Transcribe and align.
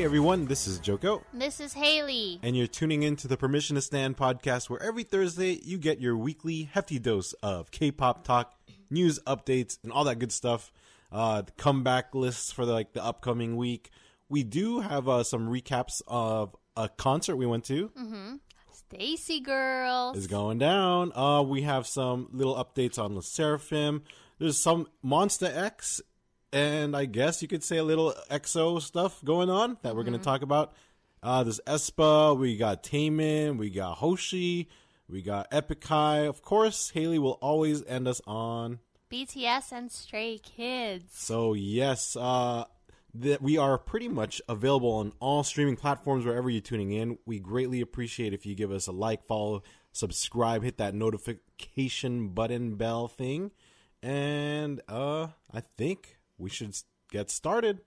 Hey 0.00 0.06
everyone, 0.06 0.46
this 0.46 0.66
is 0.66 0.78
Joko, 0.78 1.22
This 1.34 1.60
is 1.60 1.74
Haley. 1.74 2.40
and 2.42 2.56
you're 2.56 2.66
tuning 2.66 3.02
in 3.02 3.16
to 3.16 3.28
the 3.28 3.36
Permission 3.36 3.76
to 3.76 3.82
Stan 3.82 4.14
podcast, 4.14 4.70
where 4.70 4.82
every 4.82 5.02
Thursday 5.02 5.60
you 5.62 5.76
get 5.76 6.00
your 6.00 6.16
weekly 6.16 6.62
hefty 6.72 6.98
dose 6.98 7.34
of 7.42 7.70
K-pop 7.70 8.24
talk, 8.24 8.54
news 8.88 9.18
updates, 9.26 9.76
and 9.82 9.92
all 9.92 10.04
that 10.04 10.18
good 10.18 10.32
stuff. 10.32 10.72
Uh, 11.12 11.42
the 11.42 11.52
comeback 11.52 12.14
lists 12.14 12.50
for 12.50 12.64
the, 12.64 12.72
like 12.72 12.94
the 12.94 13.04
upcoming 13.04 13.58
week. 13.58 13.90
We 14.30 14.42
do 14.42 14.80
have 14.80 15.06
uh, 15.06 15.22
some 15.22 15.50
recaps 15.50 16.00
of 16.08 16.56
a 16.78 16.88
concert 16.88 17.36
we 17.36 17.44
went 17.44 17.64
to. 17.66 17.90
mhm 17.90 18.40
STAYC 18.72 19.42
girls. 19.44 20.16
is 20.16 20.26
going 20.28 20.56
down. 20.56 21.12
Uh, 21.14 21.42
we 21.42 21.60
have 21.60 21.86
some 21.86 22.28
little 22.32 22.54
updates 22.54 22.98
on 22.98 23.14
the 23.14 23.20
SSERAFIM. 23.20 24.00
There's 24.38 24.56
some 24.56 24.88
MONSTA 25.04 25.54
X, 25.54 26.00
and 26.52 26.96
I 26.96 27.04
guess 27.04 27.42
you 27.42 27.48
could 27.48 27.62
say 27.62 27.78
a 27.78 27.84
little 27.84 28.14
EXO 28.30 28.80
stuff 28.82 29.24
going 29.24 29.50
on 29.50 29.78
that 29.82 29.94
we're 29.94 30.04
going 30.04 30.18
to 30.18 30.24
talk 30.24 30.42
about. 30.42 30.72
Uh, 31.22 31.42
there's 31.44 31.60
aespa, 31.66 32.36
we 32.36 32.56
got 32.56 32.82
Taemin, 32.82 33.58
we 33.58 33.70
got 33.70 33.98
Hoshi, 33.98 34.68
we 35.08 35.22
got 35.22 35.50
Epik 35.50 35.84
High. 35.84 36.20
Of 36.20 36.42
course, 36.42 36.90
Haley 36.90 37.18
will 37.18 37.38
always 37.42 37.84
end 37.84 38.08
us 38.08 38.20
on. 38.26 38.78
BTS 39.12 39.72
and 39.72 39.90
Stray 39.90 40.38
Kids. 40.38 41.12
So 41.12 41.52
yes, 41.52 42.16
uh, 42.16 42.64
that 43.14 43.42
we 43.42 43.58
are 43.58 43.76
pretty 43.76 44.08
much 44.08 44.40
available 44.48 44.92
on 44.92 45.12
all 45.20 45.42
streaming 45.42 45.76
platforms 45.76 46.24
wherever 46.24 46.48
you're 46.48 46.60
tuning 46.60 46.92
in. 46.92 47.18
We 47.26 47.38
greatly 47.38 47.80
appreciate 47.80 48.32
if 48.32 48.46
you 48.46 48.54
give 48.54 48.70
us 48.70 48.86
a 48.86 48.92
like, 48.92 49.26
follow, 49.26 49.62
subscribe, 49.92 50.62
hit 50.62 50.78
that 50.78 50.94
notification 50.94 52.28
button 52.28 52.76
bell 52.76 53.08
thing, 53.08 53.50
and 54.02 54.80
uh, 54.88 55.28
I 55.52 55.62
think 55.76 56.19
we 56.40 56.50
should 56.50 56.74
get 57.10 57.30
started. 57.30 57.80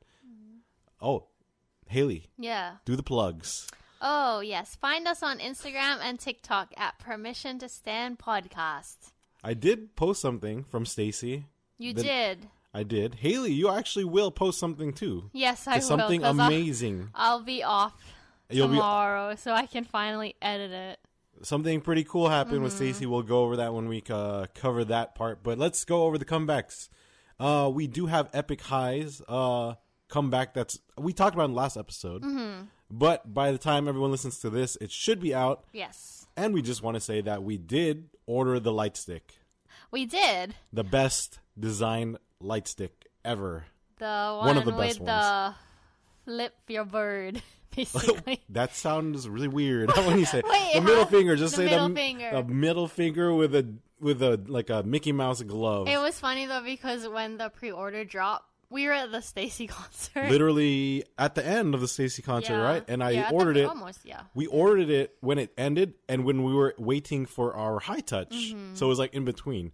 Oh, 1.02 1.28
Haley, 1.88 2.28
Yeah. 2.38 2.76
do 2.86 2.96
the 2.96 3.04
plugs. 3.04 3.68
Oh, 4.02 4.40
yes. 4.40 4.76
Find 4.76 5.08
us 5.08 5.22
on 5.24 5.40
Instagram 5.40 6.00
and 6.02 6.20
TikTok 6.20 6.74
at 6.78 7.00
Permission 7.00 7.60
to 7.60 7.70
Stan 7.70 8.16
Podcast. 8.18 9.12
I 9.44 9.54
did 9.54 9.96
post 9.96 10.22
something 10.22 10.64
from 10.64 10.86
STAYC. 10.86 11.46
You 11.78 11.94
did. 11.94 12.50
I 12.74 12.84
did. 12.84 13.16
Haley, 13.16 13.52
you 13.54 13.70
actually 13.70 14.06
will 14.06 14.32
post 14.32 14.60
something 14.60 14.94
too. 14.94 15.30
Yes, 15.34 15.68
I 15.68 15.78
It's 15.78 15.90
will. 15.90 16.00
something 16.00 16.22
'cause 16.22 16.40
I'll- 16.40 16.48
amazing. 16.48 17.10
I'll, 17.14 17.42
be 17.42 17.64
off 17.64 17.94
You'll 18.50 18.68
be- 18.68 18.76
tomorrow, 18.76 19.36
so 19.36 19.52
I 19.54 19.66
can 19.66 19.84
finally 19.84 20.36
edit 20.42 20.72
it. 20.72 21.00
something 21.44 21.82
pretty 21.82 22.04
cool 22.06 22.30
happened 22.30 22.64
with 22.64 22.74
Mm-hmm. 22.74 23.04
STAYC. 23.04 23.06
We'll 23.08 23.22
go 23.24 23.44
over 23.44 23.58
that 23.58 23.74
when 23.74 23.88
we 23.90 24.02
uh, 24.10 24.46
cover 24.56 24.86
that 24.86 25.14
part. 25.16 25.44
But 25.44 25.58
let's 25.58 25.84
go 25.86 26.04
over 26.04 26.18
the 26.18 26.26
comebacks. 26.26 26.88
Uh, 27.40 27.70
we 27.74 27.88
do 27.88 28.06
have 28.06 28.32
Epik 28.32 28.62
Highs 28.62 29.22
uh, 29.28 29.76
comeback. 30.10 30.54
That's 30.54 30.80
we 30.98 31.14
talked 31.14 31.34
about 31.36 31.46
in 31.46 31.52
the 31.52 31.58
last 31.58 31.78
episode. 31.78 32.24
Mm-hmm. 32.24 32.64
But 32.92 33.34
by 33.34 33.52
the 33.52 33.58
time 33.58 33.88
everyone 33.88 34.12
listens 34.12 34.40
to 34.40 34.50
this, 34.50 34.76
it 34.80 34.92
should 34.92 35.20
be 35.20 35.34
out. 35.34 35.64
Yes. 35.74 36.28
And 36.38 36.54
we 36.54 36.62
just 36.62 36.84
want 36.84 36.96
to 36.96 37.02
say 37.02 37.22
that 37.22 37.44
we 37.44 37.58
did 37.58 38.10
order 38.26 38.60
the 38.60 38.72
light 38.72 38.96
stick, 38.98 39.34
We 39.92 40.06
did. 40.06 40.56
the 40.72 40.84
best 40.84 41.40
design 41.60 42.18
light 42.40 42.68
stick 42.68 43.08
ever. 43.26 43.66
The 43.98 44.36
one, 44.38 44.48
One 44.48 44.58
of 44.58 44.66
the 44.66 44.72
best 44.72 45.00
with 45.00 45.08
the 45.08 45.54
flip 46.26 46.54
your 46.68 46.86
bird, 46.86 47.42
basically. 47.76 48.42
That 48.50 48.76
sounds 48.76 49.28
really 49.28 49.48
weird 49.48 49.92
when 49.96 50.20
you 50.20 50.26
say 50.26 50.42
Wait, 50.48 50.74
the 50.74 50.82
middle 50.82 51.04
huh? 51.06 51.10
finger. 51.10 51.36
Just 51.36 51.56
The 51.56 51.64
say 51.64 51.70
middle 51.70 51.90
the, 51.90 51.96
finger. 51.96 52.32
the 52.32 52.44
middle 52.44 52.88
finger 52.88 53.34
with 53.34 53.56
a 53.56 53.68
with 54.04 54.22
a 54.22 54.40
like 54.48 54.70
a 54.70 54.84
Mickey 54.84 55.12
Mouse 55.12 55.42
glove. 55.42 55.88
It 55.88 55.98
was 56.00 56.20
funny 56.20 56.46
though 56.46 56.62
because 56.64 57.08
when 57.08 57.38
the 57.38 57.50
pre-order 57.50 58.04
dropped, 58.06 58.46
we 58.70 58.86
were 58.88 58.94
at 58.94 59.12
the 59.12 59.20
STAYC 59.20 59.70
concert. 59.70 60.30
literally 60.30 61.04
at 61.18 61.36
the 61.36 61.46
end 61.46 61.74
of 61.76 61.82
the 61.82 61.88
STAYC 61.88 62.24
concert, 62.24 62.54
Yeah. 62.54 62.62
right? 62.64 62.84
And 62.88 63.04
I 63.04 63.12
Yeah, 63.12 63.30
ordered 63.32 63.58
it. 63.58 63.66
almost. 63.66 64.00
Yeah. 64.04 64.22
We 64.34 64.48
ordered 64.48 64.90
it 64.90 65.16
when 65.22 65.38
it 65.40 65.54
ended, 65.58 65.94
and 66.10 66.26
when 66.26 66.44
we 66.44 66.54
were 66.54 66.74
waiting 66.78 67.26
for 67.26 67.56
our 67.56 67.80
high 67.80 68.00
touch, 68.02 68.30
Mm-hmm. 68.32 68.76
so 68.76 68.86
it 68.88 68.90
was 68.90 69.00
like 69.00 69.14
in 69.14 69.26
between. 69.26 69.72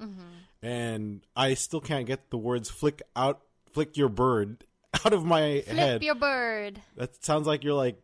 And 0.61 1.25
I 1.35 1.53
still 1.53 1.79
can't 1.81 2.05
get 2.05 2.29
the 2.31 2.37
words 2.37 2.69
"flick 2.69 3.01
out, 3.15 3.41
flick 3.71 3.95
your 3.95 4.09
bird" 4.09 4.65
out 5.05 5.13
of 5.13 5.23
my 5.23 5.61
Flip 5.61 5.77
head. 5.77 6.03
your 6.03 6.15
bird. 6.15 6.81
That 6.97 7.23
sounds 7.23 7.47
like 7.47 7.63
you're 7.63 7.73
like 7.75 8.01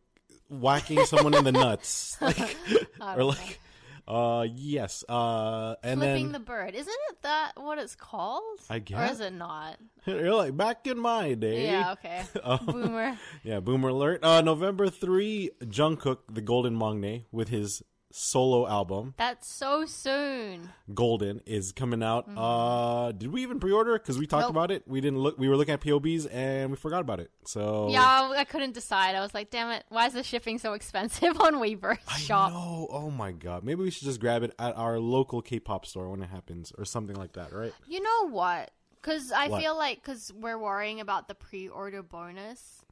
whacking 0.48 1.04
someone 1.06 1.34
in 1.34 1.44
the 1.44 1.52
nuts, 1.52 2.16
like, 2.22 2.56
or 3.02 3.24
like, 3.26 3.60
uh, 4.08 4.46
yes, 4.54 5.04
uh, 5.10 5.76
and 5.84 6.00
Flipping 6.00 6.26
then 6.26 6.32
the 6.32 6.40
bird. 6.40 6.76
Isn't 6.76 6.94
it 7.10 7.22
that 7.24 7.54
what 7.56 7.80
it's 7.80 7.96
called? 7.96 8.44
I 8.70 8.80
guess, 8.80 9.10
Or 9.10 9.14
is 9.14 9.20
it 9.20 9.34
not? 9.34 9.78
you're 10.06 10.36
like 10.36 10.56
back 10.56 10.86
in 10.88 11.00
my 11.00 11.34
day. 11.34 11.66
Yeah, 11.66 11.94
okay. 11.94 12.24
Oh. 12.44 12.58
Boomer. 12.66 13.18
Yeah, 13.44 13.60
boomer 13.60 13.90
alert. 13.90 14.24
Uh, 14.24 14.42
November 14.42 14.90
3, 14.90 15.52
Jungkook, 15.66 16.20
the 16.32 16.42
Golden 16.42 16.76
Maknae, 16.78 17.26
with 17.32 17.50
his 17.50 17.84
solo 18.18 18.66
album, 18.68 19.14
That's 19.18 19.46
so 19.48 19.86
soon. 19.86 20.70
Golden, 20.94 21.42
is 21.46 21.72
coming 21.74 22.02
out. 22.02 22.26
Uh, 22.36 23.12
did 23.12 23.32
we 23.34 23.42
even 23.44 23.60
pre 23.60 23.72
order? 23.74 23.94
Because 24.00 24.18
we 24.18 24.26
talked 24.26 24.44
Mm-hmm. 24.46 24.48
Nope. 24.48 24.64
about 24.66 24.72
it. 24.72 24.84
We 24.88 25.02
didn't 25.02 25.20
look, 25.20 25.38
we 25.38 25.50
were 25.50 25.58
looking 25.58 25.74
at 25.74 25.82
POBs 25.82 26.26
and 26.28 26.72
we 26.72 26.78
forgot 26.78 27.02
about 27.02 27.20
it. 27.20 27.30
So, 27.46 27.90
Yeah, 27.90 28.32
I 28.38 28.46
couldn't 28.46 28.74
decide. 28.74 29.16
I 29.16 29.22
was 29.22 29.34
like, 29.34 29.50
damn 29.50 29.70
it, 29.72 29.84
why 29.90 30.06
is 30.08 30.14
the 30.14 30.24
shipping 30.24 30.60
so 30.60 30.74
expensive 30.74 31.40
on 31.42 31.56
Weverse 31.56 32.08
shop? 32.18 32.52
know. 32.54 32.88
Oh 32.90 33.10
my 33.12 33.32
god. 33.34 33.64
Maybe 33.64 33.84
we 33.84 33.92
should 33.92 34.06
just 34.06 34.20
grab 34.22 34.44
it 34.44 34.54
at 34.60 34.78
our 34.78 34.98
local 35.00 35.42
K 35.42 35.60
pop 35.60 35.86
store 35.86 36.10
when 36.10 36.22
it 36.22 36.30
happens 36.30 36.72
or 36.78 36.86
something 36.86 37.16
like 37.18 37.34
that, 37.34 37.52
right? 37.52 37.74
You 37.88 38.02
know 38.02 38.30
what? 38.30 38.72
Because 39.02 39.32
I 39.32 39.50
What? 39.50 39.62
feel 39.62 39.76
like 39.78 40.02
because 40.02 40.32
we're 40.34 40.58
worrying 40.58 41.00
about 41.02 41.28
the 41.28 41.36
pre-order 41.36 42.02
bonus, 42.02 42.85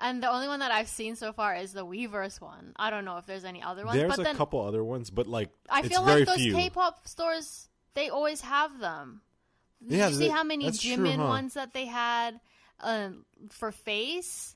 and 0.00 0.22
the 0.22 0.30
only 0.30 0.48
one 0.48 0.60
that 0.60 0.70
I've 0.70 0.88
seen 0.88 1.16
so 1.16 1.32
far 1.32 1.54
is 1.56 1.72
the 1.72 1.84
Weverse 1.84 2.40
one. 2.40 2.72
I 2.76 2.90
don't 2.90 3.04
know 3.04 3.16
if 3.18 3.26
there's 3.26 3.44
any 3.44 3.62
other 3.62 3.84
ones. 3.84 3.96
There's 3.98 4.10
but 4.10 4.20
a 4.20 4.22
then 4.24 4.36
couple 4.36 4.60
other 4.64 4.84
ones, 4.84 5.10
but 5.10 5.26
like, 5.26 5.50
I 5.68 5.82
feel 5.82 6.02
like 6.02 6.26
those 6.26 6.36
few. 6.36 6.54
K-pop 6.54 7.06
stores 7.08 7.68
they 7.94 8.08
always 8.10 8.40
have 8.42 8.78
them. 8.78 9.22
Did 9.86 9.98
Yeah, 9.98 10.08
you 10.08 10.14
see 10.14 10.28
how 10.28 10.44
many 10.44 10.64
that's 10.66 10.80
true, 10.82 10.96
Jimin 10.96 11.16
huh? 11.16 11.24
ones 11.28 11.54
that 11.54 11.72
they 11.72 11.86
had 11.86 12.40
um, 12.80 13.24
for 13.50 13.72
Face? 13.72 14.54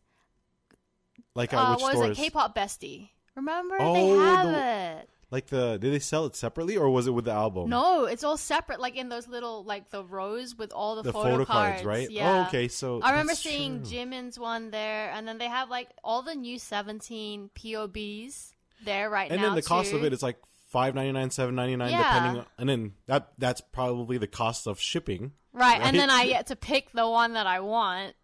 like, 1.34 1.52
Uh, 1.54 1.70
which 1.74 1.82
what 1.82 1.92
stores? 1.94 2.08
was 2.10 2.18
it? 2.18 2.22
K-pop 2.22 2.54
Bestie. 2.54 3.08
Remember 3.34 3.76
Oh, 3.80 3.94
they 3.94 4.08
have 4.08 4.46
the- 4.46 5.00
it. 5.00 5.08
Like, 5.32 5.46
the, 5.46 5.78
did 5.78 5.92
they 5.92 5.98
sell 5.98 6.26
it 6.26 6.36
separately 6.36 6.76
or 6.76 6.88
was 6.90 7.08
it 7.08 7.10
with 7.10 7.24
the 7.24 7.32
album? 7.32 7.68
No, 7.70 8.04
it's 8.04 8.22
all 8.22 8.36
separate, 8.36 8.78
like 8.78 8.94
in 8.94 9.08
those 9.08 9.26
little 9.26 9.64
like 9.64 9.90
the 9.90 10.04
rows 10.04 10.54
with 10.54 10.72
all 10.72 10.94
the, 10.96 11.02
The 11.02 11.12
photo, 11.12 11.30
photo 11.30 11.44
cards, 11.46 11.70
cards, 11.82 11.84
right? 11.84 12.08
Yeah. 12.10 12.44
Oh, 12.44 12.48
okay. 12.48 12.68
So, 12.68 13.00
I 13.02 13.10
remember 13.10 13.34
seeing 13.34 13.82
true. 13.82 13.90
Jimin's 13.90 14.38
one 14.38 14.70
there, 14.70 15.10
and 15.10 15.26
then 15.26 15.38
they 15.38 15.48
have 15.48 15.68
like 15.70 15.88
all 16.04 16.22
the 16.22 16.34
new 16.36 16.58
seventeen 16.60 17.50
POBs 17.54 18.52
there 18.84 19.08
right 19.10 19.30
and 19.30 19.40
now. 19.40 19.48
And 19.48 19.52
then 19.52 19.54
the 19.56 19.66
cost 19.66 19.92
of 19.92 20.04
it 20.04 20.12
is 20.12 20.22
like 20.22 20.36
five 20.68 20.94
ninety 20.94 21.12
nine, 21.12 21.30
seven 21.30 21.54
ninety 21.54 21.76
nine, 21.76 21.90
Yeah. 21.90 22.14
depending. 22.14 22.40
on 22.40 22.46
And 22.58 22.68
then 22.68 22.92
that 23.06 23.32
that's 23.38 23.60
probably 23.60 24.18
the 24.18 24.26
cost 24.26 24.66
of 24.66 24.80
shipping. 24.80 25.32
right, 25.52 25.78
right? 25.78 25.80
and 25.86 25.96
then 25.98 26.10
I 26.10 26.26
get 26.34 26.48
to 26.48 26.56
pick 26.56 26.92
the 26.92 27.08
one 27.08 27.34
that 27.34 27.46
I 27.46 27.60
want. 27.60 28.14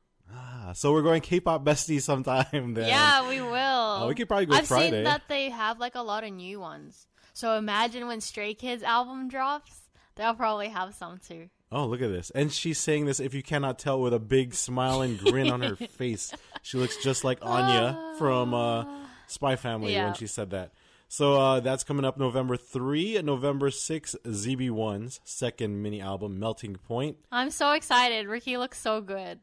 So 0.73 0.93
we're 0.93 1.03
going 1.03 1.21
K-pop 1.23 1.65
besties 1.65 2.03
sometime. 2.03 2.47
Then 2.75 2.89
Yeah, 2.89 3.29
we 3.29 3.41
will. 3.41 4.09
we 4.09 4.15
could 4.15 4.29
probably 4.29 4.47
go 4.47 4.55
I've 4.57 4.67
Friday. 4.67 4.91
seen 4.91 5.05
that 5.05 5.23
they 5.29 5.51
have 5.51 5.79
like 5.81 5.95
a 5.95 6.03
lot 6.03 6.25
of 6.25 6.33
new 6.33 6.61
ones. 6.61 7.07
So 7.33 7.55
imagine 7.57 8.07
when 8.07 8.21
Stray 8.21 8.55
Kids 8.55 8.83
album 8.83 9.29
drops, 9.29 9.73
they'll 10.17 10.35
probably 10.35 10.69
have 10.69 10.95
some 10.95 11.19
too. 11.19 11.49
Oh, 11.71 11.87
look 11.87 12.01
at 12.01 12.09
this! 12.11 12.31
And 12.31 12.51
she's 12.51 12.79
saying 12.79 13.05
this. 13.05 13.21
If 13.21 13.35
you 13.35 13.43
cannot 13.43 13.79
tell, 13.79 14.01
with 14.01 14.15
a 14.15 14.19
big 14.19 14.55
smile 14.55 15.03
and 15.03 15.19
grin 15.19 15.51
on 15.51 15.61
her 15.61 15.77
face, 15.99 16.33
she 16.63 16.79
looks 16.79 16.97
just 17.03 17.25
like 17.25 17.39
Anya 17.43 18.15
from 18.19 18.55
uh, 18.55 18.85
Spy 19.27 19.55
Family 19.57 19.93
Yeah. 19.93 20.07
when 20.07 20.15
she 20.15 20.27
said 20.27 20.51
that. 20.51 20.73
So 21.09 21.39
uh, 21.41 21.61
that's 21.61 21.85
coming 21.85 22.05
up 22.07 22.17
November 22.19 22.57
three 22.57 23.17
and 23.19 23.27
November 23.27 23.71
six. 23.71 24.17
ZB1's 24.25 25.21
second 25.25 25.83
mini 25.83 26.01
album, 26.01 26.39
Melting 26.39 26.77
Point. 26.77 27.19
I'm 27.31 27.51
so 27.51 27.73
excited. 27.73 28.27
Ricky 28.27 28.57
looks 28.57 28.81
so 28.81 29.01
good. 29.03 29.39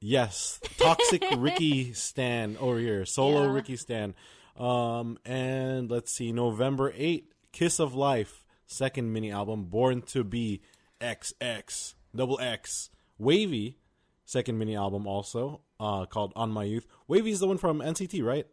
Yes, 0.00 0.60
Toxic 0.78 1.24
Ricky 1.36 1.92
Stan 1.92 2.56
over 2.58 2.78
here, 2.78 3.04
solo 3.06 3.44
Yeah. 3.44 3.52
Ricky 3.52 3.76
Stan. 3.76 4.14
Um, 4.56 5.18
and 5.24 5.90
let's 5.90 6.12
see, 6.12 6.32
November 6.32 6.92
8, 6.94 7.32
Kiss 7.52 7.78
of 7.80 7.94
Life, 7.94 8.44
second 8.66 9.12
mini 9.12 9.30
album, 9.30 9.64
Born 9.64 10.02
to 10.02 10.22
Be 10.24 10.60
XX, 11.00 11.94
double 12.14 12.38
X. 12.40 12.90
WayV, 13.20 13.76
second 14.24 14.58
mini 14.58 14.76
album 14.76 15.06
also, 15.06 15.62
uh, 15.80 16.04
called 16.06 16.32
On 16.36 16.50
My 16.50 16.64
Youth. 16.64 16.86
WayV 17.08 17.28
is 17.30 17.40
the 17.40 17.46
one 17.46 17.58
from 17.58 17.80
NCT, 17.80 18.22
right? 18.22 18.46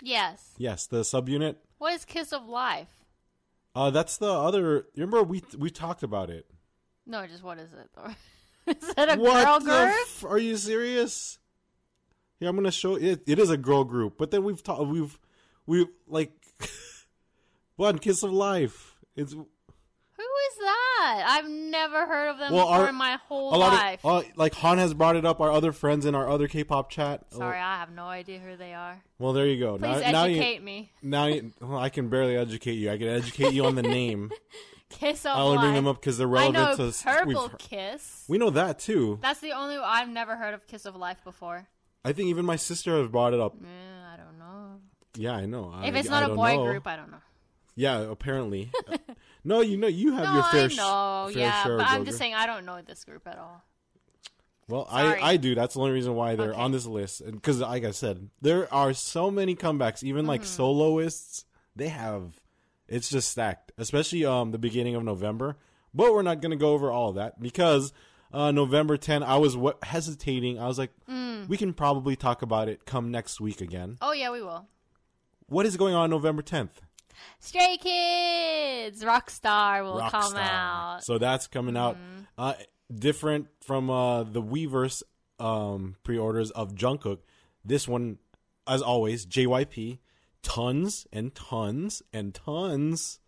Yes. 0.00 0.54
Yes, 0.58 0.86
the 0.86 1.00
subunit. 1.02 1.56
What 1.78 1.94
is 1.94 2.04
Kiss 2.04 2.32
of 2.32 2.46
Life? 2.46 2.88
Uh, 3.74 3.90
that's 3.90 4.18
the 4.18 4.30
other. 4.30 4.86
Remember 4.94 5.22
we 5.22 5.42
we 5.56 5.70
talked 5.70 6.02
about 6.02 6.28
it. 6.30 6.46
No, 7.06 7.26
just 7.26 7.42
what 7.42 7.58
is 7.58 7.72
it? 7.72 7.88
is 8.66 8.88
it 8.96 9.18
a 9.18 9.20
what 9.20 9.44
girl 9.44 9.60
group? 9.60 9.94
f- 10.06 10.24
are 10.28 10.38
you 10.38 10.56
serious? 10.56 11.38
Here, 12.38 12.48
I'm 12.48 12.56
gonna 12.56 12.70
show 12.72 12.96
it. 12.96 13.22
It 13.26 13.38
is 13.38 13.50
a 13.50 13.56
girl 13.56 13.84
group, 13.84 14.14
but 14.18 14.30
then 14.30 14.44
we've 14.44 14.62
talked. 14.62 14.86
We've 14.88 15.18
we 15.66 15.86
like 16.08 16.32
one 17.76 17.98
kiss 17.98 18.22
of 18.22 18.32
life. 18.32 18.96
It's 19.16 19.32
Who 19.32 19.40
is 19.42 20.58
that? 20.60 21.24
I've 21.28 21.48
never 21.48 22.06
heard 22.06 22.28
of 22.30 22.38
them 22.38 22.52
Well, 22.52 22.66
before 22.66 22.82
our- 22.84 22.88
in 22.88 22.94
my 22.94 23.18
whole 23.28 23.56
life. 23.58 24.00
of 24.04 24.24
uh, 24.24 24.28
like 24.36 24.54
Han 24.54 24.78
has 24.78 24.94
brought 24.94 25.16
it 25.16 25.24
up. 25.24 25.40
Our 25.40 25.50
other 25.50 25.72
friends 25.72 26.04
in 26.06 26.14
our 26.14 26.28
other 26.28 26.48
K-pop 26.48 26.90
chat. 26.90 27.22
Sorry, 27.32 27.58
I 27.58 27.76
have 27.78 27.90
no 27.92 28.04
idea 28.04 28.38
who 28.40 28.56
they 28.56 28.74
are. 28.74 29.00
Well, 29.18 29.32
there 29.32 29.46
you 29.46 29.58
go. 29.60 29.78
Please 29.78 29.82
now, 30.02 30.10
now 30.10 30.24
educate 30.24 30.56
you, 30.56 30.60
me. 30.62 30.92
now 31.02 31.26
you, 31.26 31.52
well, 31.60 31.78
I 31.78 31.90
can 31.90 32.08
barely 32.08 32.36
educate 32.36 32.74
you. 32.74 32.90
I 32.90 32.98
can 32.98 33.08
educate 33.08 33.52
you 33.52 33.64
on 33.66 33.74
the 33.76 33.82
name. 33.82 34.30
Kiss 34.92 35.24
of 35.26 35.36
I 35.36 35.40
only 35.40 35.58
bring 35.58 35.74
them 35.74 35.86
up 35.86 36.00
because 36.00 36.18
they're 36.18 36.28
I 36.28 36.30
relevant 36.30 36.78
know 36.78 36.90
to. 36.90 37.02
Purple 37.04 37.26
we've- 37.42 37.54
Kiss. 37.58 38.24
we 38.28 38.38
know 38.38 38.50
that 38.50 38.78
too. 38.78 39.18
That's 39.22 39.40
the 39.40 39.52
only 39.52 39.76
I've 39.76 40.08
never 40.08 40.36
heard 40.36 40.54
of 40.54 40.66
Kiss 40.66 40.84
of 40.86 40.96
Life 40.96 41.22
before. 41.24 41.68
I 42.04 42.12
think 42.12 42.28
even 42.28 42.44
my 42.44 42.56
sister 42.56 42.98
has 42.98 43.08
brought 43.08 43.32
it 43.34 43.40
up. 43.40 43.54
Eh, 43.62 44.12
I 44.12 44.16
don't 44.16 44.38
know. 44.38 44.80
Yeah, 45.16 45.32
I 45.34 45.46
know. 45.46 45.72
If 45.84 45.94
I- 45.94 45.98
it's 45.98 46.08
not 46.08 46.30
a 46.30 46.34
boy 46.34 46.56
know. 46.56 46.64
group, 46.64 46.86
I 46.86 46.96
don't 46.96 47.10
know. 47.10 47.18
Yeah, 47.74 47.98
apparently. 48.00 48.70
no, 49.44 49.60
you 49.62 49.76
know, 49.78 49.86
you 49.86 50.12
have 50.12 50.24
No, 50.24 50.34
your 50.34 50.42
fair, 50.44 50.64
I 50.64 50.68
sh- 50.68 50.76
know. 50.76 51.30
fair 51.32 51.38
yeah, 51.42 51.62
share 51.64 51.76
but 51.78 51.86
I'm 51.86 52.04
just 52.04 52.18
saying 52.18 52.34
I 52.34 52.46
don't 52.46 52.66
know 52.66 52.80
this 52.82 53.04
group 53.04 53.26
at 53.26 53.38
all. 53.38 53.62
Well, 54.68 54.88
Sorry. 54.90 55.20
I, 55.20 55.30
I 55.32 55.36
do. 55.38 55.54
That's 55.54 55.74
the 55.74 55.80
only 55.80 55.92
reason 55.92 56.14
why 56.14 56.36
they're 56.36 56.50
Okay. 56.52 56.60
on 56.60 56.70
this 56.72 56.86
list. 56.86 57.22
Because, 57.24 57.60
like 57.60 57.84
I 57.84 57.90
said, 57.90 58.28
there 58.40 58.72
are 58.72 58.92
so 58.94 59.30
many 59.30 59.54
comebacks. 59.56 60.02
Even 60.02 60.26
like 60.26 60.42
Mm-hmm. 60.42 60.48
soloists, 60.50 61.44
they 61.74 61.88
have. 61.88 62.40
It's 62.88 63.08
just 63.08 63.30
stacked, 63.30 63.72
especially 63.78 64.24
um 64.24 64.50
the 64.50 64.58
beginning 64.58 64.94
of 64.94 65.02
November. 65.04 65.56
But 65.94 66.12
we're 66.12 66.22
not 66.22 66.40
going 66.40 66.50
to 66.52 66.56
go 66.56 66.72
over 66.72 66.90
all 66.90 67.10
of 67.10 67.16
that 67.16 67.40
because 67.40 67.92
uh, 68.32 68.50
November 68.50 68.96
10, 68.96 69.22
I 69.22 69.36
was 69.36 69.52
w- 69.54 69.76
hesitating. 69.82 70.58
I 70.58 70.66
was 70.66 70.78
like, 70.78 70.90
Mm. 71.08 71.46
we 71.48 71.58
can 71.58 71.74
probably 71.74 72.16
talk 72.16 72.40
about 72.40 72.68
it 72.70 72.86
come 72.86 73.10
next 73.10 73.40
week 73.42 73.60
again. 73.60 73.98
Oh 74.00 74.12
yeah, 74.12 74.30
we 74.30 74.40
will. 74.42 74.66
What 75.48 75.66
is 75.66 75.76
going 75.76 75.94
on 75.94 76.08
November 76.08 76.40
10th? 76.42 76.70
Stray 77.40 77.76
Kids 77.76 79.04
Rockstar 79.04 79.84
will 79.84 80.00
come 80.08 80.34
out. 80.36 81.04
So 81.04 81.18
that's 81.18 81.46
coming 81.46 81.76
out. 81.76 81.96
Uh, 82.38 82.54
different 82.92 83.48
from 83.60 83.90
uh, 83.90 84.22
the 84.24 84.42
Weverse 84.42 85.02
um, 85.38 85.96
pre-orders 86.04 86.50
of 86.52 86.74
Jungkook. 86.74 87.18
This 87.64 87.86
one, 87.86 88.18
as 88.66 88.80
always, 88.82 89.26
JYP. 89.26 89.98
Tons 90.42 91.06
and 91.12 91.34
tons 91.34 92.02
and 92.12 92.34
tons 92.34 93.20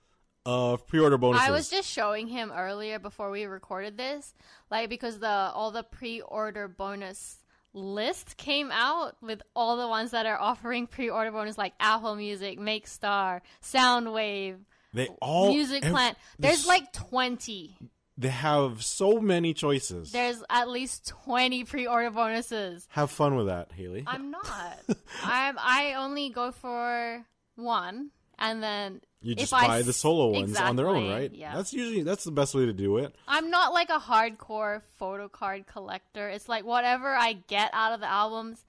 of 0.45 0.87
pre-order 0.87 1.17
bonuses. 1.17 1.47
I 1.49 1.53
was 1.53 1.71
just 1.71 1.89
showing 1.89 2.27
him 2.29 2.53
earlier 2.55 2.99
before 2.99 3.31
we 3.31 3.45
recorded 3.45 3.97
this, 3.97 4.35
like 4.71 4.89
because 4.91 5.19
the 5.21 5.29
all 5.29 5.71
the 5.71 5.85
pre-order 5.85 6.69
bonus 6.69 7.39
list 7.73 8.37
came 8.37 8.71
out 8.71 9.17
with 9.23 9.43
all 9.57 9.77
the 9.77 9.89
ones 9.89 10.11
that 10.11 10.27
are 10.27 10.39
offering 10.39 10.87
pre-order 10.87 11.31
bonus, 11.31 11.57
like 11.57 11.73
Apple 11.81 12.15
Music, 12.17 12.59
Make 12.59 12.87
Star, 12.87 13.43
Soundwave, 13.63 14.59
they 14.93 15.09
all 15.23 15.53
Music 15.53 15.83
Plant. 15.83 16.19
this- 16.39 16.51
There's 16.51 16.67
like 16.67 16.93
twenty. 16.93 17.77
They 18.17 18.29
have 18.29 18.85
so 18.85 19.21
many 19.21 19.55
choices. 19.55 20.13
There's 20.13 20.43
at 20.49 20.69
least 20.69 21.07
twenty 21.07 21.65
pre-order 21.65 22.11
bonuses. 22.11 22.87
have 22.91 23.11
fun 23.11 23.37
with 23.37 23.47
that, 23.47 23.73
Haley. 23.73 24.05
I'm 24.07 24.31
not. 24.31 24.79
I'm. 25.25 25.57
I 25.59 25.95
only 25.97 26.31
go 26.31 26.53
for 26.53 27.25
one, 27.57 28.11
and 28.39 28.63
then 28.63 29.01
you 29.21 29.35
just 29.35 29.53
if 29.53 29.59
I 29.59 29.67
buy 29.67 29.83
the 29.83 29.93
solo 29.93 30.29
ones 30.29 30.57
on 30.57 30.77
their 30.77 30.87
own, 30.87 31.11
right? 31.11 31.33
Yeah. 31.35 31.57
That's 31.57 31.73
usually 31.73 32.03
that's 32.03 32.25
the 32.25 32.31
best 32.31 32.55
way 32.55 32.67
to 32.67 32.73
do 32.73 32.99
it. 32.99 33.15
I'm 33.27 33.51
not 33.51 33.73
like 33.73 33.91
a 33.91 33.99
hardcore 33.99 34.83
photo 34.99 35.29
card 35.29 35.67
collector. 35.67 36.29
It's 36.29 36.49
like 36.49 36.65
whatever 36.65 37.15
I 37.15 37.33
get 37.33 37.71
out 37.73 37.95
of 37.95 38.01
the 38.01 38.11
albums, 38.11 38.65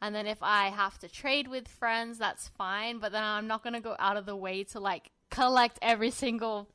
and 0.00 0.14
then 0.14 0.26
if 0.26 0.38
I 0.42 0.70
have 0.70 0.98
to 1.00 1.08
trade 1.08 1.46
with 1.46 1.68
friends, 1.68 2.18
that's 2.18 2.48
fine. 2.48 2.98
But 2.98 3.12
then 3.12 3.22
I'm 3.22 3.46
not 3.46 3.62
gonna 3.62 3.80
go 3.80 3.94
out 3.98 4.16
of 4.16 4.26
the 4.26 4.36
way 4.36 4.64
to 4.64 4.80
like 4.80 5.10
collect 5.30 5.78
every 5.82 6.10
single 6.10 6.68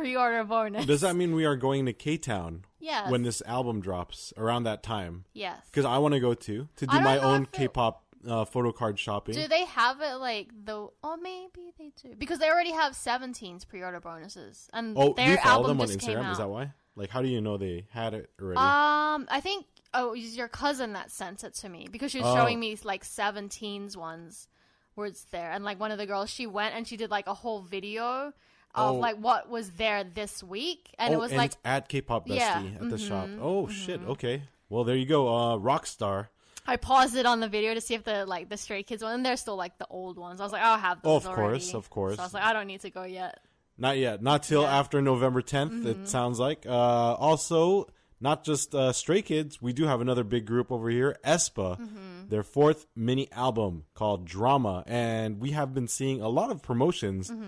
pre-order 0.00 0.44
bonus. 0.44 0.86
Does 0.86 1.00
that 1.02 1.16
mean 1.16 1.34
we 1.34 1.44
are 1.44 1.56
going 1.56 1.86
to 1.86 1.92
K 1.92 2.16
Town 2.16 2.64
Yes. 2.80 3.10
when 3.10 3.22
this 3.22 3.42
album 3.46 3.80
drops 3.80 4.32
around 4.36 4.64
that 4.64 4.82
time? 4.82 5.24
Yes. 5.32 5.60
Because 5.66 5.84
I 5.84 5.98
want 5.98 6.14
to 6.14 6.20
go 6.20 6.34
too 6.34 6.68
to 6.76 6.86
do 6.86 7.00
my 7.00 7.18
own 7.18 7.46
K-pop 7.46 8.04
uh, 8.26 8.44
photo 8.44 8.72
card 8.72 8.98
shopping. 8.98 9.34
Do 9.34 9.46
they 9.48 9.64
have 9.66 10.00
it 10.00 10.14
like 10.16 10.48
the? 10.64 10.88
Oh, 11.04 11.16
maybe 11.22 11.72
they 11.78 11.92
do 12.02 12.14
because 12.18 12.38
they 12.40 12.48
already 12.50 12.72
have 12.72 12.92
17's 12.94 13.64
pre-order 13.64 14.00
bonuses, 14.00 14.68
and 14.72 14.96
oh, 14.98 15.12
their 15.14 15.30
you 15.30 15.36
follow 15.38 15.64
album 15.68 15.78
them 15.78 15.80
on 15.82 15.86
just 15.86 16.00
came 16.00 16.16
Instagram? 16.18 16.24
out. 16.24 16.32
Is 16.32 16.38
that 16.38 16.48
why? 16.48 16.72
Like, 16.96 17.10
how 17.10 17.22
do 17.22 17.28
you 17.28 17.40
know 17.40 17.56
they 17.58 17.86
had 17.90 18.14
it 18.14 18.28
already? 18.42 18.58
Um, 18.58 19.28
I 19.30 19.40
think 19.40 19.66
oh, 19.94 20.08
it 20.14 20.20
was 20.20 20.36
your 20.36 20.48
cousin 20.48 20.94
that 20.94 21.10
sent 21.12 21.44
it 21.44 21.54
to 21.54 21.68
me 21.68 21.86
because 21.90 22.10
she 22.10 22.18
was 22.18 22.26
Oh. 22.28 22.34
showing 22.34 22.58
me 22.58 22.76
like 22.82 23.04
17's 23.04 23.96
ones 23.96 24.48
where 24.96 25.06
it's 25.06 25.22
there, 25.26 25.52
and 25.52 25.64
like 25.64 25.78
one 25.78 25.92
of 25.92 25.98
the 25.98 26.06
girls, 26.06 26.28
she 26.28 26.46
went 26.48 26.74
and 26.74 26.88
she 26.88 26.96
did 26.96 27.10
like 27.10 27.28
a 27.28 27.34
whole 27.34 27.62
video 27.62 28.32
of 28.78 28.96
Oh. 28.96 28.98
like 28.98 29.16
what 29.16 29.48
was 29.50 29.70
there 29.72 30.04
this 30.04 30.42
week, 30.42 30.94
and 30.98 31.10
oh, 31.14 31.18
it 31.18 31.20
was 31.20 31.30
and 31.32 31.38
like 31.38 31.50
it's 31.52 31.58
at 31.64 31.88
K-pop 31.88 32.26
Bestie 32.28 32.36
Yeah, 32.36 32.62
mm-hmm, 32.62 32.84
at 32.84 32.90
the 32.90 32.98
shop. 32.98 33.28
Oh 33.40 33.68
shit. 33.68 34.00
Okay. 34.06 34.42
Well, 34.68 34.84
there 34.84 34.96
you 34.96 35.06
go. 35.06 35.28
Uh, 35.28 35.56
Rockstar. 35.56 36.28
I 36.66 36.76
paused 36.76 37.16
it 37.16 37.24
on 37.24 37.40
the 37.40 37.48
video 37.48 37.72
to 37.72 37.80
see 37.80 37.94
if 37.94 38.04
the 38.04 38.26
like 38.26 38.48
the 38.50 38.56
Stray 38.58 38.82
Kids 38.82 39.02
one, 39.02 39.14
and 39.14 39.24
they're 39.24 39.36
still 39.38 39.56
like 39.56 39.78
the 39.78 39.86
old 39.88 40.18
ones. 40.18 40.40
I 40.40 40.44
was 40.44 40.52
like, 40.52 40.62
I'll 40.62 40.78
have 40.78 40.98
Oh, 41.04 41.14
those. 41.18 41.24
of 41.26 41.30
already. 41.38 41.58
course, 41.60 41.74
of 41.74 41.88
course. 41.90 42.16
So 42.16 42.22
I 42.22 42.26
was 42.26 42.34
like, 42.34 42.44
I 42.44 42.52
don't 42.52 42.66
need 42.66 42.80
to 42.82 42.90
go 42.90 43.04
yet. 43.04 43.40
Not 43.78 43.96
yet. 43.96 44.22
Not 44.22 44.42
till 44.42 44.62
Yeah. 44.62 44.68
Mm-hmm. 44.68 44.76
after 44.80 45.00
November 45.02 45.40
10th. 45.40 45.86
It 45.86 46.08
sounds 46.08 46.38
like. 46.38 46.66
Uh, 46.66 46.70
also, 47.14 47.86
not 48.20 48.44
just 48.44 48.74
uh, 48.74 48.92
Stray 48.92 49.22
Kids. 49.22 49.62
We 49.62 49.72
do 49.72 49.84
have 49.86 50.00
another 50.02 50.24
big 50.24 50.44
group 50.44 50.70
over 50.70 50.90
here, 50.90 51.16
aespa. 51.24 51.78
Mm-hmm. 51.80 52.28
Their 52.28 52.42
fourth 52.42 52.86
mini 52.94 53.30
album 53.32 53.84
called 53.94 54.26
Drama, 54.26 54.82
and 54.86 55.40
we 55.40 55.52
have 55.52 55.72
been 55.72 55.88
seeing 55.88 56.20
a 56.20 56.28
lot 56.28 56.50
of 56.50 56.60
promotions. 56.60 57.30
Mm-hmm. 57.30 57.44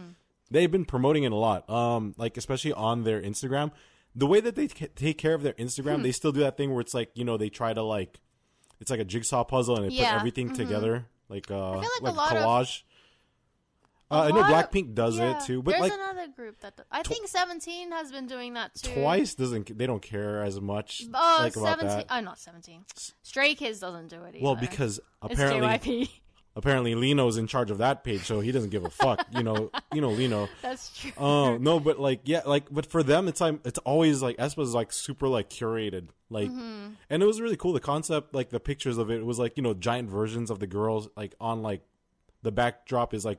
They've 0.51 0.71
been 0.71 0.85
promoting 0.85 1.25
it 1.25 1.33
a 1.33 1.37
lot, 1.37 1.69
um, 1.71 2.15
like 2.17 2.37
especially 2.37 2.73
on 2.73 3.05
their 3.05 3.21
Instagram. 3.23 3.71
The 4.17 4.27
way 4.27 4.41
that 4.41 4.57
they 4.57 4.67
t- 4.67 4.89
take 4.89 5.19
care 5.19 5.35
of 5.35 5.43
their 5.43 5.53
Instagram, 5.55 5.97
Hmm. 5.97 6.03
they 6.03 6.13
still 6.13 6.33
do 6.33 6.41
that 6.41 6.57
thing 6.57 6.73
where 6.73 6.81
it's 6.81 6.95
like 6.95 7.11
you 7.15 7.25
know 7.25 7.37
they 7.37 7.49
try 7.49 7.73
to 7.73 7.83
like, 7.83 8.19
it's 8.81 8.91
like 8.91 9.01
a 9.01 9.05
jigsaw 9.05 9.45
puzzle 9.45 9.77
and 9.77 9.85
they 9.91 9.95
Yeah, 9.95 10.13
put 10.13 10.19
everything 10.19 10.53
together 10.53 11.07
like 11.29 11.49
uh, 11.51 11.73
feel 11.81 11.91
like 12.03 12.13
a 12.13 12.17
like 12.17 12.33
of- 12.33 12.39
collage. 12.39 12.83
A 14.13 14.15
Uh, 14.15 14.25
I 14.25 14.31
know 14.33 14.43
Blackpink 14.43 14.95
does 14.95 15.17
yeah. 15.19 15.37
it 15.39 15.45
too, 15.47 15.63
but 15.63 15.71
there's 15.71 15.83
like 15.83 15.93
another 15.93 16.27
group 16.27 16.59
that 16.63 16.75
I 16.91 17.05
think 17.05 17.29
17 17.29 17.93
has 17.93 18.11
been 18.11 18.27
doing 18.27 18.55
that 18.55 18.75
too. 18.75 18.93
Twice 18.95 19.37
doesn't 19.37 19.79
they 19.79 19.87
don't 19.87 20.03
care 20.03 20.43
as 20.43 20.61
much 20.61 21.05
Uh, 21.15 21.37
like 21.43 21.55
about 21.55 21.79
17. 21.79 21.87
that. 21.99 22.07
Uh, 22.11 22.21
not 22.21 22.41
17. 22.41 22.85
Stray 23.23 23.55
Kids 23.55 23.79
doesn't 23.79 24.09
do 24.09 24.25
it 24.25 24.35
either. 24.35 24.45
Well, 24.45 24.57
because 24.57 24.99
apparently. 25.23 26.11
Apparently 26.57 26.95
Lee 26.97 27.15
Know's 27.15 27.37
in 27.37 27.47
charge 27.47 27.71
of 27.71 27.79
that 27.79 28.03
page, 28.03 28.23
so 28.23 28.41
he 28.41 28.51
doesn't 28.51 28.71
give 28.71 28.85
a 28.85 28.91
fuck. 28.91 29.25
you 29.33 29.43
know, 29.43 29.71
you 29.95 30.01
know 30.01 30.11
Lee 30.11 30.27
Know. 30.27 30.49
That's 30.63 30.97
true. 30.99 31.13
Oh 31.17 31.57
no, 31.59 31.79
but 31.79 32.01
like 32.01 32.23
yeah, 32.25 32.43
like 32.45 32.65
but 32.71 32.87
for 32.87 33.03
them 33.03 33.29
it's 33.29 33.41
like 33.41 33.61
it's 33.65 33.79
always 33.81 34.21
like 34.21 34.37
aespa's 34.39 34.75
like 34.75 34.93
super 34.93 35.29
like 35.29 35.49
curated, 35.49 36.09
like, 36.29 36.49
Mm-hmm. 36.51 36.89
and 37.09 37.23
it 37.23 37.27
was 37.27 37.41
really 37.41 37.57
cool. 37.57 37.73
The 37.73 37.81
concept, 37.81 38.35
like 38.35 38.51
the 38.51 38.59
pictures 38.61 38.99
of 38.99 39.11
it, 39.11 39.19
it 39.21 39.25
was 39.27 39.39
like 39.39 39.57
you 39.57 39.63
know 39.63 39.75
giant 39.75 40.11
versions 40.11 40.51
of 40.51 40.59
the 40.59 40.67
girls 40.67 41.09
like 41.17 41.35
on 41.41 41.63
like 41.63 41.83
the 42.43 42.51
backdrop 42.51 43.15
is 43.15 43.25
like 43.25 43.39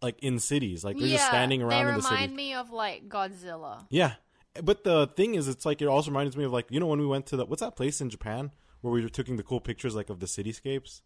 like 0.00 0.18
in 0.22 0.38
cities, 0.38 0.82
like 0.84 0.96
they're 0.96 1.06
yeah, 1.08 1.16
just 1.16 1.28
standing 1.28 1.60
around 1.62 1.70
they 1.84 1.90
in 1.90 1.96
the 1.98 2.02
remind 2.02 2.22
city. 2.30 2.34
me 2.34 2.54
of 2.54 2.70
like 2.70 3.08
Godzilla. 3.08 3.84
Yeah, 3.90 4.14
but 4.62 4.82
the 4.82 5.08
thing 5.08 5.34
is, 5.34 5.46
it's 5.46 5.66
like 5.66 5.82
it 5.82 5.88
also 5.88 6.10
reminds 6.10 6.36
me 6.38 6.44
of 6.44 6.52
like 6.52 6.66
you 6.70 6.80
know 6.80 6.86
when 6.86 7.00
we 7.00 7.06
went 7.06 7.26
to 7.26 7.36
the 7.36 7.44
what's 7.44 7.60
that 7.60 7.76
place 7.76 8.00
in 8.00 8.08
Japan 8.08 8.50
where 8.80 8.92
we 8.92 9.02
were 9.02 9.08
taking 9.10 9.36
the 9.36 9.42
cool 9.42 9.60
pictures 9.60 9.94
like 9.94 10.08
of 10.10 10.20
the 10.20 10.26
cityscapes, 10.26 11.02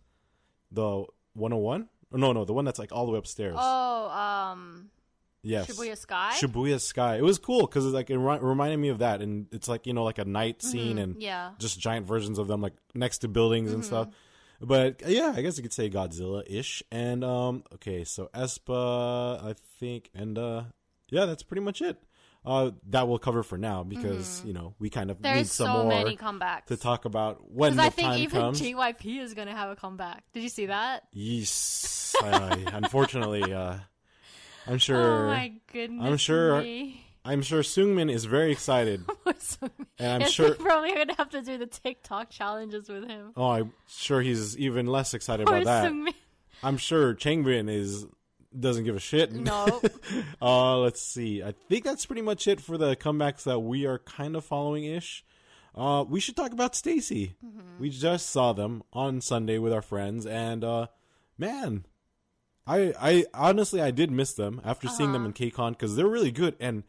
the 0.71 1.05
101. 1.35 1.89
Oh, 2.13 2.17
no, 2.17 2.33
no, 2.33 2.45
the 2.45 2.53
one 2.53 2.65
that's 2.65 2.79
like 2.79 2.93
all 2.93 3.07
the 3.07 3.13
way 3.13 3.19
upstairs. 3.19 3.57
Oh, 3.59 4.09
um, 4.11 4.91
yes, 5.43 5.69
Shibuya 5.71 5.97
Sky. 5.97 6.33
Shibuya 6.35 6.81
Sky. 6.81 7.17
It 7.17 7.23
was 7.25 7.39
cool 7.39 7.61
because 7.63 7.85
like 7.87 8.11
it 8.11 8.19
ri- 8.19 8.39
reminded 8.41 8.79
me 8.79 8.89
of 8.89 8.99
that, 8.99 9.23
and 9.23 9.47
it's 9.53 9.69
like 9.69 9.87
you 9.87 9.93
know 9.93 10.03
like 10.05 10.19
a 10.19 10.25
night 10.25 10.61
scene 10.63 10.99
and 10.99 11.13
Mm-hmm. 11.15 11.23
yeah. 11.23 11.51
just 11.59 11.79
giant 11.79 12.07
versions 12.07 12.39
of 12.39 12.49
them 12.49 12.61
like 12.61 12.75
next 12.95 13.19
to 13.19 13.29
buildings 13.29 13.73
and 13.73 13.85
stuff. 13.85 14.09
But 14.61 15.03
yeah, 15.07 15.33
I 15.35 15.41
guess 15.41 15.57
you 15.57 15.63
could 15.63 15.73
say 15.73 15.89
Godzilla 15.89 16.43
ish. 16.47 16.83
And 16.91 17.25
um, 17.25 17.65
okay, 17.75 18.05
so 18.05 18.29
aespa, 18.35 19.43
I 19.43 19.55
think, 19.79 20.11
and 20.15 20.37
uh, 20.37 20.65
yeah, 21.11 21.25
that's 21.27 21.43
pretty 21.43 21.63
much 21.63 21.81
it. 21.81 21.97
Uh, 22.43 22.71
that 22.89 23.07
we'll 23.07 23.19
cover 23.19 23.43
for 23.43 23.59
now 23.59 23.83
because 23.83 24.43
you 24.47 24.55
know 24.55 24.75
we 24.79 24.89
kind 24.89 25.11
of 25.11 25.21
need 25.21 25.29
Mm-hmm. 25.29 25.37
There's 25.37 25.53
some 25.53 25.67
so 25.67 25.73
more 25.83 25.89
many 25.93 26.17
comebacks. 26.17 26.67
to 26.67 26.77
talk 26.79 27.05
about 27.05 27.51
when 27.51 27.73
Because 27.73 27.77
the 27.77 27.83
I 27.87 27.91
think 27.91 28.09
time 28.09 28.19
even 28.21 28.41
comes. 28.41 28.63
JYP 28.63 29.21
is 29.21 29.35
gonna 29.35 29.55
have 29.55 29.69
a 29.71 29.77
comeback. 29.77 30.25
Did 30.33 30.43
you 30.43 30.49
see 30.49 30.67
that? 30.67 31.03
Yes, 31.13 32.17
uh, 32.23 32.57
unfortunately, 32.73 33.53
uh, 33.53 33.77
I'm 34.67 34.79
sure. 34.87 35.27
Oh 35.27 35.29
my 35.29 35.53
goodness. 35.73 36.07
I'm 36.07 36.17
sure- 36.17 36.63
me. 36.63 37.05
I'm 37.23 37.43
sure 37.43 37.61
Seungmin 37.61 38.11
is 38.11 38.25
very 38.25 38.51
excited, 38.51 39.05
and 39.27 40.13
I'm 40.15 40.21
Yes, 40.23 40.31
sure. 40.31 40.49
we're 40.49 40.55
probably 40.55 40.95
gonna 40.95 41.15
have 41.19 41.29
to 41.31 41.43
do 41.43 41.59
the 41.59 41.67
TikTok 41.67 42.31
challenges 42.31 42.89
with 42.89 43.07
him. 43.07 43.33
Oh, 43.37 43.51
I'm 43.51 43.75
sure 43.87 44.23
he's 44.23 44.57
even 44.57 44.87
less 44.87 45.13
excited 45.13 45.47
Poor 45.47 45.57
about 45.59 45.83
that. 45.93 46.15
I'm 46.63 46.79
sure 46.79 47.15
Changbin 47.15 47.69
is 47.71 48.07
doesn't 48.59 48.85
give 48.85 48.97
a 48.97 49.01
shit. 49.01 49.33
No. 49.33 49.81
uh, 50.43 50.79
let's 50.79 51.01
see. 51.03 51.43
I 51.43 51.53
think 51.69 51.85
that's 51.85 52.07
pretty 52.07 52.23
much 52.23 52.49
it 52.49 52.61
for 52.61 52.77
the 52.79 52.97
comebacks 52.97 53.45
that 53.45 53.61
we 53.61 53.87
are 53.87 53.99
kind 53.99 54.35
of 54.37 54.45
following 54.45 54.85
ish. 54.85 55.25
Uh, 55.75 56.05
we 56.09 56.19
should 56.19 56.35
talk 56.37 56.53
about 56.53 56.73
STAYC. 56.73 57.35
Mm-hmm. 57.45 57.61
We 57.79 57.91
just 57.91 58.29
saw 58.31 58.53
them 58.53 58.83
on 58.93 59.21
Sunday 59.21 59.59
with 59.59 59.73
our 59.73 59.83
friends, 59.83 60.27
and 60.27 60.65
uh, 60.65 60.87
man, 61.39 61.85
I 62.67 62.93
I 63.01 63.25
honestly 63.35 63.81
I 63.81 63.91
did 63.93 64.11
miss 64.11 64.33
them 64.33 64.61
after 64.65 64.89
seeing 64.89 65.13
them 65.13 65.25
in 65.25 65.31
Uh-huh. 65.31 65.45
KCON 65.51 65.71
because 65.73 65.95
they're 65.95 66.09
really 66.09 66.33
good 66.33 66.57
and 66.59 66.83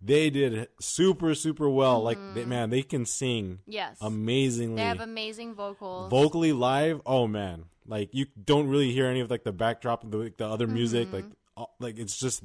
they 0.00 0.30
did 0.30 0.68
super 0.80 1.34
super 1.34 1.68
well. 1.68 2.02
Like 2.02 2.16
Mm-hmm. 2.18 2.34
they, 2.34 2.44
man, 2.46 2.70
they 2.70 2.82
can 2.82 3.04
sing 3.04 3.58
yes. 3.66 3.98
amazingly 4.00 4.76
They 4.76 4.88
have 4.88 5.00
amazing 5.00 5.54
vocals. 5.54 6.10
vocally 6.10 6.52
live 6.52 7.00
oh 7.06 7.26
man 7.26 7.66
like 7.86 8.14
you 8.14 8.26
don't 8.44 8.68
really 8.68 8.92
hear 8.92 9.06
any 9.06 9.20
of 9.20 9.30
like 9.30 9.44
the 9.44 9.52
backdrop 9.52 10.04
of 10.04 10.10
the, 10.10 10.16
like, 10.18 10.36
the 10.36 10.46
other 10.46 10.66
music 10.66 11.12
like 11.12 11.24
uh, 11.56 11.64
like 11.80 11.98
it's 11.98 12.18
just 12.18 12.42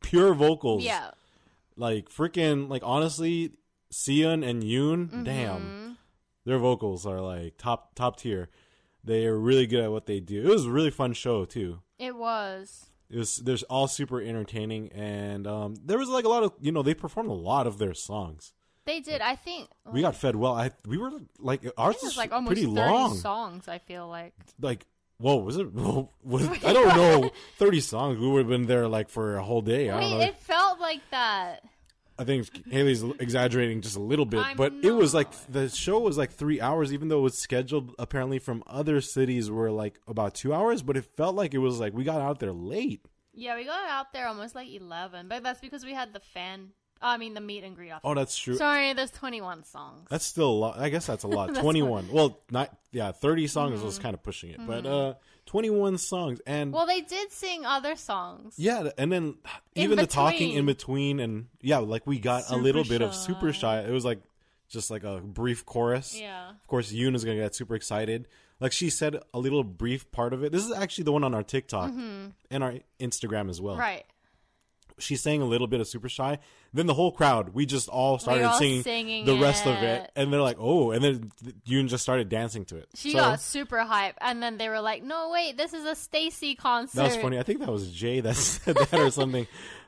pure 0.00 0.34
vocals 0.34 0.80
Mm-hmm. 0.82 0.86
yeah. 0.88 1.10
like 1.76 2.08
freaking 2.08 2.68
like 2.68 2.82
honestly 2.84 3.52
Sieun 3.92 4.46
and 4.48 4.62
Yoon 4.62 5.08
Mm-hmm. 5.08 5.24
damn 5.24 5.98
their 6.44 6.58
vocals 6.58 7.04
are 7.06 7.20
like 7.20 7.56
top 7.58 7.94
top 7.94 8.16
tier 8.16 8.48
they 9.04 9.26
are 9.26 9.38
really 9.38 9.66
good 9.66 9.84
at 9.84 9.90
what 9.90 10.06
they 10.06 10.20
do 10.20 10.42
it 10.42 10.48
was 10.52 10.66
a 10.66 10.70
really 10.70 10.90
fun 10.90 11.12
show 11.12 11.44
too 11.44 11.80
It 11.98 12.16
was. 12.16 12.86
it 13.10 13.18
was 13.18 13.36
there's 13.38 13.62
all 13.64 13.88
super 13.88 14.20
entertaining 14.20 14.90
and 14.92 15.46
um 15.46 15.74
there 15.84 15.98
was 15.98 16.08
like 16.08 16.24
a 16.24 16.28
lot 16.28 16.42
of 16.42 16.52
you 16.60 16.72
know 16.72 16.82
they 16.82 16.94
performed 16.94 17.30
a 17.30 17.34
lot 17.34 17.66
of 17.66 17.78
their 17.78 17.94
songs 17.94 18.52
They 18.88 19.00
did. 19.00 19.20
I 19.20 19.36
think 19.36 19.68
we 19.84 20.00
got 20.00 20.16
fed 20.16 20.34
well 20.34 20.54
i 20.54 20.70
we 20.86 20.96
were 20.96 21.10
like 21.38 21.60
ours 21.76 21.96
was 22.02 22.16
like 22.16 22.32
almost 22.32 22.54
pretty 22.54 22.66
long 22.66 23.14
songs, 23.16 23.68
I 23.68 23.78
feel 23.78 24.08
like. 24.08 24.32
like 24.60 24.86
whoa 25.18 25.36
was 25.36 25.58
it 25.58 25.72
whoa, 25.72 26.08
was, 26.24 26.48
i 26.64 26.72
don't 26.72 26.96
know 27.02 27.30
30 27.58 27.80
songs 27.80 28.18
we 28.18 28.26
would 28.26 28.38
have 28.40 28.48
been 28.48 28.66
there 28.66 28.88
like 28.88 29.10
for 29.10 29.36
a 29.36 29.42
whole 29.42 29.60
day 29.60 29.90
i 29.90 30.00
don't 30.00 30.10
know 30.10 30.20
it 30.20 30.36
felt 30.38 30.80
like 30.80 31.02
that. 31.10 31.64
i 32.18 32.24
think 32.24 32.48
haley's 32.70 33.02
exaggerating 33.18 33.80
just 33.82 33.96
a 33.96 34.00
little 34.00 34.24
bit 34.24 34.40
I'm 34.40 34.56
but 34.56 34.72
it 34.82 34.92
was 34.92 35.12
like 35.12 35.28
the 35.50 35.68
show 35.68 35.98
was 35.98 36.16
like 36.16 36.32
three 36.32 36.60
hours 36.60 36.92
even 36.92 37.08
though 37.08 37.18
it 37.18 37.22
was 37.22 37.42
scheduled 37.42 37.94
apparently 37.98 38.38
from 38.38 38.62
other 38.66 39.00
cities 39.00 39.50
were 39.50 39.70
like 39.70 40.00
about 40.06 40.34
two 40.34 40.54
hours 40.54 40.82
but 40.82 40.96
it 40.96 41.04
felt 41.16 41.34
like 41.34 41.52
it 41.52 41.58
was 41.58 41.78
like 41.80 41.92
we 41.92 42.04
got 42.04 42.20
out 42.22 42.38
there 42.38 42.52
late 42.52 43.04
Yeah, 43.34 43.54
we 43.56 43.64
got 43.64 43.88
out 43.88 44.12
there 44.12 44.26
almost 44.26 44.54
like 44.56 44.68
11, 44.68 45.28
but 45.28 45.44
that's 45.44 45.60
because 45.60 45.84
we 45.84 45.94
had 45.94 46.12
the 46.12 46.18
fan. 46.34 46.70
I 47.00 47.16
mean, 47.16 47.34
the 47.34 47.40
meet 47.40 47.64
and 47.64 47.74
greet. 47.76 47.90
Off. 47.92 48.00
oh 48.04 48.14
that's 48.14 48.36
true 48.36 48.56
Sorry, 48.56 48.92
there's 48.92 49.10
21 49.10 49.64
songs. 49.64 50.06
that's 50.10 50.24
still 50.24 50.50
a 50.50 50.58
lot 50.58 50.78
i 50.78 50.88
guess 50.88 51.06
that's 51.06 51.24
a 51.24 51.28
lot 51.28 51.48
That's 51.52 51.60
21 51.60 52.10
well 52.12 52.38
not 52.50 52.76
yeah 52.92 53.12
30 53.12 53.46
songs 53.46 53.80
was 53.82 53.98
kind 53.98 54.14
of 54.14 54.22
pushing 54.22 54.50
it 54.50 54.60
but 54.66 54.84
uh 54.86 55.14
21 55.46 55.96
songs 55.98 56.40
and 56.46 56.68
Mm-hmm. 56.68 56.76
well, 56.76 56.86
they 56.86 57.00
did 57.00 57.32
sing 57.32 57.64
other 57.64 57.96
songs. 57.96 58.54
Yeah, 58.58 58.90
and 58.98 59.10
then 59.10 59.36
even 59.74 59.96
the 59.96 60.06
talking 60.06 60.50
in 60.52 60.66
between, 60.66 61.20
and 61.20 61.46
yeah, 61.62 61.78
like 61.78 62.06
we 62.06 62.18
got 62.18 62.42
a 62.42 62.48
Super 62.48 62.62
little 62.62 62.84
bit 62.84 63.00
of 63.00 63.14
super 63.14 63.50
shy. 63.54 63.80
It 63.80 63.90
was 63.90 64.04
like 64.04 64.20
just 64.68 64.90
like 64.90 65.04
a 65.04 65.20
brief 65.22 65.64
chorus. 65.64 66.14
Yeah. 66.20 66.50
Of 66.50 66.66
course, 66.66 66.92
Yoon 66.92 67.14
is 67.14 67.24
gonna 67.24 67.38
get 67.38 67.54
super 67.54 67.74
excited. 67.76 68.28
Like 68.60 68.72
she 68.72 68.90
said, 68.90 69.16
a 69.32 69.38
little 69.38 69.64
brief 69.64 70.10
part 70.12 70.34
of 70.34 70.44
it. 70.44 70.52
This 70.52 70.66
is 70.66 70.72
actually 70.72 71.04
the 71.04 71.12
one 71.12 71.24
on 71.24 71.34
our 71.34 71.42
TikTok 71.44 71.92
and 71.92 72.62
our 72.64 72.74
Instagram 73.00 73.48
as 73.48 73.58
well. 73.58 73.74
Mm-hmm. 73.74 73.80
Right. 73.80 74.04
She 74.98 75.16
sang 75.16 75.42
a 75.42 75.44
little 75.44 75.66
bit 75.66 75.80
of 75.80 75.86
super 75.88 76.08
shy. 76.08 76.38
Then 76.72 76.86
the 76.86 76.94
whole 76.94 77.12
crowd, 77.12 77.54
we 77.54 77.66
just 77.66 77.88
all 77.88 78.18
started 78.18 78.44
all 78.44 78.58
singing, 78.58 78.82
singing 78.82 79.24
the 79.24 79.36
rest 79.36 79.66
of 79.66 79.76
it. 79.76 80.02
it, 80.02 80.10
and 80.16 80.32
they're 80.32 80.42
like, 80.42 80.56
"Oh!" 80.58 80.90
And 80.90 81.02
then 81.04 81.32
Yoon 81.66 81.88
just 81.88 82.02
started 82.02 82.28
dancing 82.28 82.64
to 82.66 82.76
it. 82.76 82.88
She 82.94 83.12
So, 83.12 83.18
got 83.18 83.40
super 83.40 83.78
hype, 83.84 84.16
and 84.20 84.42
then 84.42 84.58
they 84.58 84.68
were 84.68 84.80
like, 84.80 85.02
"No, 85.02 85.30
wait, 85.32 85.56
this 85.56 85.72
is 85.72 85.84
a 85.84 85.92
STAYC 85.94 86.58
concert." 86.58 86.96
That 86.96 87.04
was 87.06 87.16
funny. 87.16 87.38
I 87.38 87.42
think 87.42 87.60
that 87.60 87.70
was 87.70 87.90
J 87.90 88.20
that 88.20 88.34
said 88.36 88.76
that 88.76 88.92
or 88.94 89.10
something. 89.10 89.46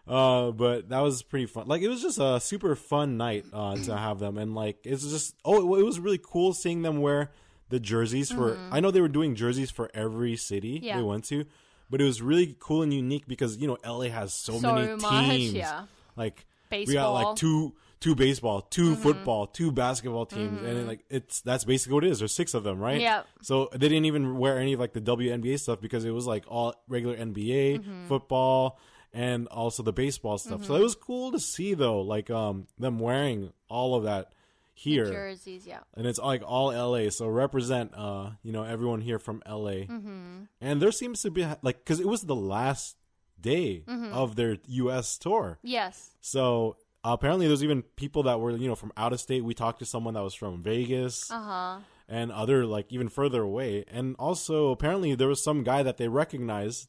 Uh, 0.09 0.51
but 0.53 0.89
that 0.89 1.01
was 1.01 1.23
pretty 1.23 1.47
fun. 1.47 1.69
Like 1.69 1.83
it 1.83 1.89
was 1.89 2.03
just 2.03 2.19
a 2.19 2.41
super 2.41 2.75
fun 2.75 3.17
night 3.17 3.45
uh, 3.53 3.77
to 3.77 3.97
have 3.97 4.19
them, 4.19 4.39
and 4.39 4.55
like 4.55 4.79
it's 4.85 5.09
just 5.09 5.35
oh, 5.45 5.77
it 5.79 5.85
was 5.85 5.99
really 6.01 6.21
cool 6.23 6.53
seeing 6.55 6.83
them 6.83 7.01
wear 7.01 7.31
the 7.69 7.79
jerseys 7.79 8.33
for. 8.33 8.59
I 8.73 8.81
know 8.81 8.91
they 8.91 9.01
were 9.03 9.09
doing 9.09 9.35
jerseys 9.35 9.71
for 9.71 9.91
every 9.95 10.37
city 10.37 10.77
Mm-hmm. 10.77 10.85
Yeah. 10.85 10.97
they 10.97 11.03
went 11.03 11.25
to, 11.27 11.45
but 11.91 12.01
it 12.01 12.05
was 12.05 12.23
really 12.23 12.57
cool 12.61 12.83
and 12.83 12.95
unique 12.95 13.27
because 13.27 13.57
you 13.59 13.67
know 13.69 13.77
LA 13.85 14.07
has 14.11 14.33
so, 14.33 14.59
So 14.59 14.73
many 14.75 14.95
much, 14.97 15.27
teams. 15.27 15.53
yeah. 15.55 15.85
Like 16.17 16.47
baseball. 16.71 16.87
we 16.91 16.95
got 16.95 17.07
Mm-hmm. 17.15 17.27
like 17.29 17.37
two 17.37 17.75
two 18.01 18.15
baseball, 18.15 18.63
2 18.63 18.97
football, 18.97 19.47
two 19.47 19.71
basketball 19.71 20.25
teams, 20.25 20.63
and 20.63 20.79
it, 20.79 20.87
like 20.87 21.05
it's 21.11 21.43
that's 21.43 21.65
basically 21.65 21.93
what 21.95 22.05
it 22.05 22.11
is. 22.11 22.19
There's 22.21 22.35
six 22.35 22.55
of 22.55 22.63
them, 22.65 22.79
right? 22.79 22.99
Yep. 23.01 23.27
So 23.43 23.69
they 23.73 23.89
didn't 23.91 24.07
even 24.07 24.39
wear 24.39 24.59
any 24.59 24.73
of 24.73 24.81
like 24.81 24.95
the 24.95 25.03
WNBA 25.03 25.61
stuff 25.61 25.81
because 25.83 26.07
it 26.07 26.11
was 26.11 26.27
like 26.27 26.45
all 26.49 26.75
regular 26.89 27.15
NBA 27.17 27.81
Mm-hmm. 27.81 28.07
football 28.09 28.79
and 29.13 29.49
also 29.49 29.83
the 29.83 29.93
baseball 29.93 30.39
stuff. 30.39 30.65
So 30.65 30.77
it 30.77 30.83
was 30.83 30.95
cool 30.95 31.33
to 31.33 31.41
see 31.41 31.75
though, 31.75 32.01
like 32.01 32.31
um 32.31 32.69
them 32.79 32.99
wearing 33.01 33.53
all 33.69 33.95
of 33.97 34.05
that 34.05 34.33
here, 34.81 35.05
jerseys. 35.07 35.67
Yeah. 35.67 35.81
and 35.97 36.07
it's 36.07 36.19
like 36.19 36.43
all 36.45 36.69
LA. 36.73 37.11
So 37.11 37.29
represent 37.29 37.93
uh 37.95 38.31
you 38.43 38.53
know 38.53 38.65
everyone 38.65 39.01
here 39.03 39.19
from 39.19 39.43
LA, 39.47 39.85
Mm-hmm. 39.89 40.45
and 40.61 40.81
there 40.83 40.93
seems 40.93 41.21
to 41.23 41.31
be 41.31 41.47
like 41.63 41.79
because 41.85 42.01
it 42.01 42.09
was 42.09 42.23
the 42.23 42.37
last 42.37 42.97
day 43.41 43.85
Mm-hmm. 43.87 44.13
of 44.13 44.37
their 44.37 44.57
U.S. 44.85 45.19
tour. 45.19 45.59
Yes. 45.63 46.11
So 46.21 46.77
uh, 47.05 47.13
apparently, 47.19 47.47
there's 47.47 47.65
even 47.65 47.83
people 47.97 48.23
that 48.25 48.41
were 48.41 48.53
you 48.57 48.69
know 48.69 48.75
from 48.75 48.93
out 48.97 49.13
of 49.13 49.21
state. 49.21 49.45
We 49.45 49.55
talked 49.55 49.79
to 49.81 49.87
someone 49.87 50.15
that 50.15 50.23
was 50.23 50.35
from 50.35 50.63
Vegas 50.63 51.31
Uh 51.31 51.43
huh. 51.43 51.79
and 52.09 52.31
other 52.33 52.67
like 52.67 52.87
even 52.93 53.09
further 53.09 53.43
away. 53.43 53.85
And 53.89 54.17
also, 54.19 54.71
apparently, 54.71 55.15
there 55.15 55.29
was 55.29 55.43
some 55.43 55.63
guy 55.63 55.83
that 55.83 55.97
they 55.97 56.09
recognized 56.09 56.89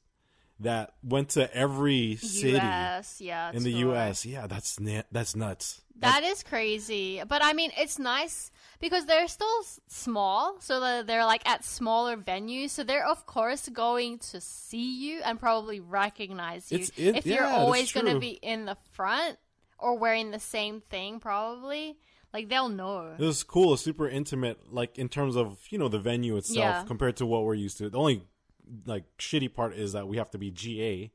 that 0.62 0.94
went 1.04 1.30
to 1.30 1.54
every 1.56 2.16
city 2.18 2.52
U.S. 2.52 3.20
Yeah. 3.22 3.52
in 3.54 3.64
the 3.64 3.72
tour. 3.72 3.80
U.S. 3.94 4.26
Yeah, 4.26 4.48
that's 4.48 4.78
that's 5.12 5.36
nuts. 5.36 5.82
That 6.00 6.24
is 6.24 6.42
crazy. 6.44 7.22
But 7.28 7.44
I 7.44 7.54
mean, 7.54 7.72
it's 7.78 8.00
nice 8.00 8.50
because 8.80 9.06
they're 9.06 9.28
still 9.28 9.62
small, 9.88 10.56
so 10.60 10.80
that 10.80 11.06
they're 11.08 11.26
like 11.26 11.48
at 11.48 11.64
smaller 11.64 12.18
venues. 12.18 12.72
So 12.72 12.84
they're 12.84 13.06
of 13.08 13.26
course 13.26 13.70
going 13.70 14.18
to 14.32 14.42
see 14.42 14.98
you 14.98 15.22
and 15.24 15.40
probably 15.40 15.80
recognize 15.80 16.72
you. 16.72 16.80
It's- 16.80 16.92
it- 16.98 17.16
if 17.18 17.26
yeah, 17.26 17.36
you're 17.36 17.44
that's 17.46 17.58
always 17.58 17.92
going 17.92 18.08
to 18.08 18.20
be 18.20 18.30
in 18.42 18.66
the 18.66 18.78
front 18.94 19.38
or 19.78 19.98
wearing 19.98 20.32
the 20.32 20.40
same 20.40 20.82
thing, 20.90 21.20
probably 21.20 21.98
like 22.34 22.50
they'll 22.50 22.70
know. 22.70 23.16
It 23.20 23.24
was 23.24 23.44
cool, 23.44 23.74
it's 23.74 23.84
super 23.84 24.08
intimate, 24.08 24.72
like 24.74 24.98
in 24.98 25.10
terms 25.10 25.36
of 25.36 25.60
you 25.70 25.78
know 25.78 25.88
the 25.90 26.00
venue 26.00 26.38
itself 26.38 26.58
Yeah. 26.58 26.84
compared 26.88 27.18
to 27.18 27.26
what 27.26 27.44
we're 27.44 27.54
used 27.56 27.78
to. 27.80 27.90
The 27.90 27.98
only 28.00 28.24
like 28.86 29.04
shitty 29.18 29.54
part 29.54 29.74
is 29.76 29.94
that 29.94 30.08
we 30.08 30.18
have 30.18 30.32
to 30.32 30.38
be 30.38 30.52
GA. 30.52 31.12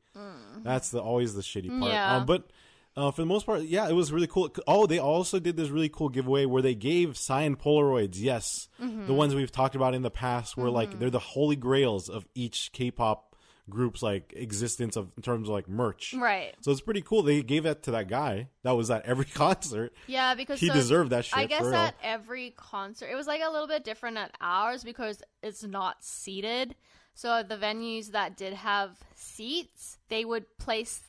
That's 0.64 0.90
the 0.90 1.00
always 1.00 1.34
the 1.34 1.42
shitty 1.42 1.68
part. 1.68 1.82
Mm. 1.82 1.88
Yeah. 1.88 2.16
Um, 2.16 2.26
but 2.26 2.50
uh, 2.96 3.10
for 3.10 3.20
the 3.22 3.26
most 3.26 3.44
part, 3.44 3.62
yeah, 3.62 3.88
it 3.88 3.92
was 3.92 4.10
really 4.12 4.26
cool. 4.26 4.50
Oh, 4.66 4.86
they 4.86 4.98
also 4.98 5.38
did 5.38 5.56
this 5.56 5.68
really 5.68 5.90
cool 5.90 6.08
giveaway 6.08 6.46
where 6.46 6.62
they 6.62 6.74
gave 6.74 7.16
signed 7.16 7.58
Polaroids. 7.58 8.16
Yes, 8.18 8.68
Mm-hmm. 8.82 9.06
the 9.06 9.12
ones 9.14 9.34
we've 9.34 9.52
talked 9.52 9.74
about 9.74 9.94
in 9.94 10.02
the 10.02 10.10
past, 10.10 10.56
where 10.56 10.70
like 10.70 10.98
they're 10.98 11.10
the 11.10 11.18
holy 11.18 11.56
grails 11.56 12.08
of 12.08 12.26
each 12.34 12.70
K-pop 12.72 13.34
group's 13.68 14.00
like 14.02 14.32
existence 14.36 14.96
of 14.96 15.10
in 15.16 15.22
terms 15.22 15.48
of 15.48 15.54
like 15.54 15.68
merch. 15.68 16.14
Right. 16.16 16.54
So 16.62 16.70
it's 16.70 16.80
pretty 16.80 17.02
cool. 17.02 17.22
They 17.22 17.42
gave 17.42 17.64
that 17.64 17.82
to 17.84 17.90
that 17.92 18.08
guy 18.08 18.48
that 18.62 18.72
was 18.76 18.90
at 18.90 19.04
every 19.04 19.24
concert. 19.34 19.92
Yeah, 20.06 20.34
because 20.34 20.60
He 20.60 20.68
so 20.68 20.72
deserved 20.74 21.10
that 21.10 21.24
shit, 21.26 21.36
I 21.36 21.46
guess 21.46 21.66
at 21.66 21.96
every 22.02 22.54
concert, 22.56 23.08
it 23.10 23.14
was 23.16 23.26
like 23.26 23.42
a 23.44 23.50
little 23.50 23.66
bit 23.68 23.82
different 23.84 24.16
at 24.18 24.30
ours 24.40 24.84
because 24.84 25.20
it's 25.42 25.62
not 25.64 26.02
seated. 26.02 26.74
So 27.16 27.42
the 27.42 27.56
venues 27.56 28.12
that 28.12 28.36
did 28.36 28.52
have 28.52 28.90
seats, 29.14 29.96
they 30.10 30.24
would 30.24 30.44
place 30.58 31.02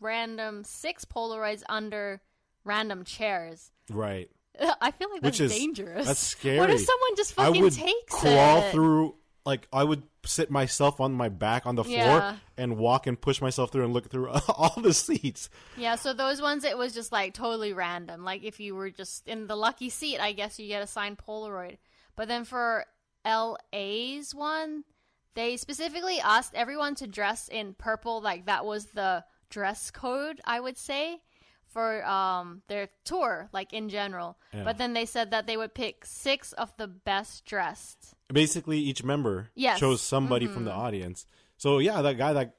random 0.00 0.62
six 0.62 1.04
Polaroids 1.04 1.64
under 1.68 2.22
random 2.64 3.02
chairs. 3.04 3.72
Right. 3.90 4.30
I 4.80 4.92
feel 4.92 5.10
like 5.10 5.20
that's 5.20 5.40
Which 5.40 5.50
is 5.50 5.52
dangerous. 5.52 6.06
That's 6.06 6.20
scary. 6.20 6.58
What 6.58 6.70
if 6.70 6.80
someone 6.80 7.16
just 7.16 7.32
fucking 7.34 7.60
I 7.60 7.64
would 7.64 7.72
takes 7.74 8.14
crawl 8.14 8.62
it? 8.62 8.72
through 8.72 9.14
like 9.44 9.66
I 9.72 9.82
would 9.82 10.04
sit 10.24 10.48
myself 10.50 11.00
on 11.00 11.12
my 11.12 11.28
back 11.28 11.66
on 11.66 11.74
the 11.74 11.82
floor 11.82 11.96
Yeah. 11.96 12.36
and 12.56 12.76
walk 12.76 13.06
and 13.08 13.20
push 13.20 13.40
myself 13.40 13.72
through 13.72 13.84
and 13.84 13.92
look 13.92 14.10
through 14.10 14.28
all 14.48 14.74
the 14.80 14.94
seats. 14.94 15.50
Yeah, 15.76 15.96
so 15.96 16.12
those 16.12 16.40
ones 16.40 16.62
it 16.64 16.78
was 16.78 16.94
just 16.94 17.10
like 17.10 17.34
totally 17.34 17.72
random. 17.72 18.22
Like 18.24 18.44
if 18.44 18.60
you 18.60 18.76
were 18.76 18.90
just 18.90 19.26
in 19.26 19.48
the 19.48 19.56
lucky 19.56 19.90
seat, 19.90 20.20
I 20.20 20.32
guess 20.32 20.60
you 20.60 20.68
get 20.68 20.82
a 20.84 20.86
signed 20.86 21.18
Polaroid. 21.18 21.78
But 22.14 22.28
then 22.28 22.44
for 22.44 22.84
LA's 23.24 24.34
one, 24.34 24.84
they 25.38 25.56
specifically 25.56 26.18
asked 26.20 26.54
everyone 26.54 26.94
to 26.96 27.06
dress 27.06 27.48
in 27.48 27.74
purple, 27.74 28.20
like 28.20 28.46
that 28.46 28.64
was 28.66 28.86
the 28.86 29.24
dress 29.50 29.90
code, 29.90 30.40
I 30.44 30.58
would 30.60 30.76
say, 30.76 31.20
for 31.74 32.04
um 32.04 32.62
their 32.68 32.88
tour, 33.04 33.48
like 33.52 33.72
in 33.72 33.88
general. 33.88 34.36
Yeah. 34.52 34.64
But 34.64 34.78
then 34.78 34.92
they 34.94 35.06
said 35.06 35.30
that 35.30 35.46
they 35.46 35.56
would 35.56 35.74
pick 35.74 36.04
six 36.04 36.52
of 36.54 36.76
the 36.76 36.88
best 36.88 37.44
dressed. 37.44 38.14
Basically, 38.32 38.78
each 38.78 39.02
member 39.04 39.50
Yes. 39.54 39.76
Mm-hmm. 39.76 39.86
chose 39.86 40.00
somebody 40.02 40.46
from 40.46 40.64
the 40.64 40.72
audience. 40.72 41.24
So 41.56 41.78
yeah, 41.78 42.02
that 42.02 42.16
guy 42.18 42.32
that 42.32 42.54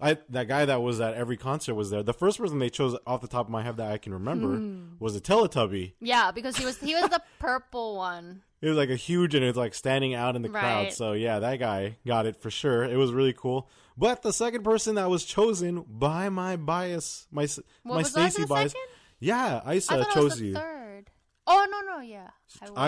I 0.00 0.18
that 0.28 0.46
guy 0.48 0.64
that 0.66 0.80
was 0.82 1.00
at 1.00 1.14
every 1.14 1.36
concert 1.36 1.74
was 1.74 1.90
there. 1.90 2.02
The 2.04 2.14
first 2.14 2.38
person 2.38 2.58
they 2.58 2.70
chose 2.70 2.96
off 3.06 3.20
the 3.20 3.26
top 3.36 3.46
of 3.46 3.50
my 3.50 3.62
head 3.62 3.76
that 3.78 3.90
I 3.90 3.98
can 3.98 4.12
remember 4.14 4.56
Hmm. 4.56 4.94
was 5.00 5.16
a 5.16 5.20
Teletubby. 5.20 5.94
Yeah, 6.00 6.30
because 6.32 6.56
he 6.56 6.64
was 6.64 6.78
he 6.78 6.94
was 6.94 7.08
the 7.10 7.22
purple 7.40 7.96
one. 7.96 8.42
It 8.60 8.68
was 8.68 8.76
like 8.76 8.90
a 8.90 8.96
huge 8.96 9.34
and 9.34 9.44
it 9.44 9.48
was 9.48 9.56
like 9.56 9.74
standing 9.74 10.14
out 10.14 10.34
in 10.36 10.42
the 10.42 10.48
crowd. 10.48 10.92
So 10.92 11.12
yeah, 11.12 11.38
that 11.38 11.58
guy 11.58 11.96
got 12.06 12.26
it 12.26 12.36
for 12.36 12.50
sure. 12.50 12.84
It 12.84 12.96
was 12.96 13.12
really 13.12 13.32
cool. 13.32 13.68
But 13.96 14.22
the 14.22 14.32
second 14.32 14.62
person 14.62 14.94
that 14.96 15.10
was 15.10 15.24
chosen 15.24 15.84
by 15.88 16.28
my 16.28 16.56
bias, 16.56 17.26
my 17.30 17.46
What 17.82 17.94
my 17.96 18.02
STAYC 18.02 18.48
bias, 18.48 18.72
second? 18.72 18.86
yeah, 19.20 19.72
Isa 19.72 20.06
chose 20.12 20.40
you. 20.40 20.54
third. 20.54 21.10
Oh 21.46 21.66
no 21.70 21.96
no 21.96 22.00
yeah. 22.00 22.30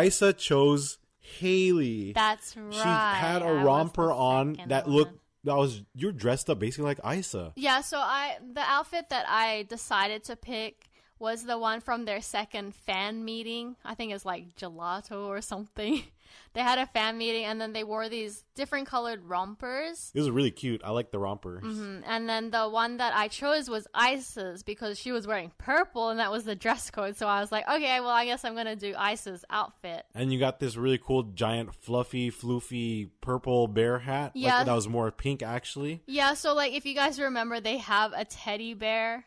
Isa 0.02 0.32
chose 0.32 0.98
Haley. 1.18 2.12
That's 2.12 2.56
right. 2.56 2.72
she 2.74 2.78
had 2.80 3.42
a 3.42 3.52
romper 3.64 4.10
on 4.12 4.58
that 4.66 4.86
one. 4.86 4.94
looked 4.96 5.18
that 5.44 5.56
was 5.56 5.82
you're 5.94 6.12
dressed 6.12 6.50
up 6.50 6.58
basically 6.58 6.84
like 6.84 7.18
Isa. 7.18 7.52
Yeah, 7.56 7.80
so 7.80 7.98
I 7.98 8.36
the 8.52 8.60
outfit 8.60 9.08
that 9.10 9.26
I 9.28 9.64
decided 9.68 10.24
to 10.24 10.36
pick 10.36 10.89
was 11.20 11.44
the 11.44 11.58
one 11.58 11.80
from 11.80 12.04
their 12.06 12.20
second 12.20 12.74
fan 12.74 13.24
meeting. 13.24 13.76
I 13.84 13.94
think 13.94 14.12
it's 14.12 14.24
like 14.24 14.56
gelato 14.56 15.26
or 15.28 15.40
something. 15.40 16.02
they 16.54 16.60
had 16.60 16.78
a 16.78 16.86
fan 16.86 17.18
meeting 17.18 17.44
and 17.44 17.60
then 17.60 17.72
they 17.72 17.84
wore 17.84 18.08
these 18.08 18.42
different 18.54 18.86
colored 18.88 19.22
rompers. 19.24 20.10
It 20.14 20.20
was 20.20 20.30
really 20.30 20.50
cute. 20.50 20.80
I 20.82 20.90
like 20.90 21.10
the 21.10 21.18
rompers. 21.18 21.62
Mm, 21.62 22.02
And 22.06 22.28
then 22.28 22.50
the 22.50 22.68
one 22.68 22.96
that 22.96 23.14
I 23.14 23.28
chose 23.28 23.68
was 23.68 23.86
Isis 23.94 24.62
because 24.62 24.98
she 24.98 25.12
was 25.12 25.26
wearing 25.26 25.52
purple 25.58 26.08
and 26.08 26.18
that 26.20 26.30
was 26.32 26.44
the 26.44 26.56
dress 26.56 26.90
code. 26.90 27.16
So 27.16 27.26
I 27.26 27.40
was 27.40 27.52
like, 27.52 27.68
okay, 27.68 28.00
well, 28.00 28.08
I 28.08 28.24
guess 28.24 28.44
I'm 28.44 28.54
going 28.54 28.66
to 28.66 28.76
do 28.76 28.94
Isa's 28.96 29.44
outfit. 29.50 30.04
And 30.14 30.32
you 30.32 30.38
got 30.38 30.58
this 30.58 30.76
really 30.76 30.98
cool 30.98 31.24
giant 31.24 31.74
fluffy 31.74 32.30
floofy 32.30 33.10
purple 33.20 33.68
bear 33.68 33.98
hat. 33.98 34.32
Yeah. 34.34 34.58
Like, 34.58 34.66
that 34.66 34.74
was 34.74 34.88
more 34.88 35.10
pink 35.10 35.42
actually. 35.42 36.02
Yeah, 36.06 36.34
so 36.34 36.54
like 36.54 36.72
if 36.72 36.86
you 36.86 36.94
guys 36.94 37.20
remember, 37.20 37.60
they 37.60 37.76
have 37.76 38.12
a 38.14 38.24
teddy 38.24 38.74
bear 38.74 39.24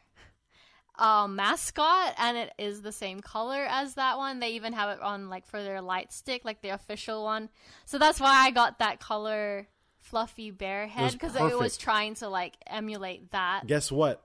um, 1.00 1.35
mascot, 1.35 2.13
and 2.17 2.38
it 2.38 2.51
is 2.59 2.81
the 2.81 2.91
same 2.91 3.19
color 3.21 3.65
as 3.67 3.95
that 3.95 4.17
one. 4.17 4.39
They 4.39 4.51
even 4.51 4.73
have 4.73 4.89
it 4.89 5.01
on 5.01 5.29
like 5.29 5.47
for 5.47 5.62
their 5.63 5.81
light 5.81 6.13
stick, 6.13 6.43
like 6.45 6.62
the 6.62 6.69
official 6.69 7.23
one. 7.23 7.50
So 7.85 7.97
that's 7.97 8.19
why 8.19 8.45
I 8.45 8.51
got 8.51 8.79
that 8.79 9.00
color 9.00 9.67
fluffy 10.00 10.51
bear 10.51 10.85
head 10.85 11.13
because 11.13 11.35
it 11.35 11.57
was 11.57 11.77
trying 11.77 12.15
to 12.15 12.27
like 12.29 12.53
emulate 12.67 13.31
that. 13.31 13.65
Guess 13.65 13.91
what? 13.91 14.21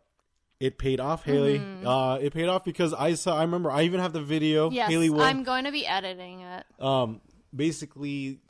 It 0.60 0.76
paid 0.76 0.98
off, 0.98 1.24
Haley. 1.24 1.62
Uh, 1.84 2.18
it 2.20 2.34
paid 2.34 2.48
off 2.48 2.64
because 2.64 2.92
Isa. 2.92 3.30
I 3.30 3.42
remember. 3.42 3.70
I 3.70 3.82
even 3.82 4.00
have 4.00 4.12
the 4.12 4.20
video. 4.20 4.66
Mm-hmm. 4.66 4.74
Yes, 4.74 4.90
Haley 4.90 5.08
will. 5.10 5.20
I'm 5.20 5.44
going 5.44 5.64
to 5.64 5.72
be 5.72 5.86
editing 5.86 6.40
it. 6.40 6.64
um, 6.80 7.20
basically, 7.54 8.40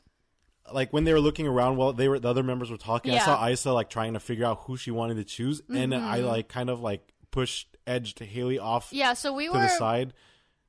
like 0.73 0.91
when 0.91 1.03
they 1.03 1.13
were 1.13 1.19
looking 1.19 1.47
around 1.47 1.77
while 1.77 1.93
they 1.93 2.07
were 2.07 2.19
the 2.19 2.27
other 2.27 2.43
members 2.43 2.71
were 2.71 2.77
talking, 2.77 3.11
I 3.11 3.15
Yeah. 3.15 3.21
Mm-hmm. 3.21 3.31
saw 3.31 3.47
Isa 3.49 3.73
like 3.73 3.89
trying 3.89 4.13
to 4.13 4.19
figure 4.19 4.45
out 4.45 4.61
who 4.65 4.75
she 4.75 4.91
wanted 4.91 5.17
to 5.17 5.23
choose, 5.23 5.61
and 5.69 5.93
I 5.93 6.17
like 6.17 6.49
kind 6.49 6.69
of 6.69 6.81
like 6.81 7.01
pushed 7.31 7.77
edged 7.89 8.19
Haley 8.19 8.59
off 8.59 8.89
Yeah, 8.91 9.13
so 9.13 9.33
we 9.33 9.47
to 9.47 9.53
were 9.53 9.59
the 9.59 9.67
side 9.69 10.13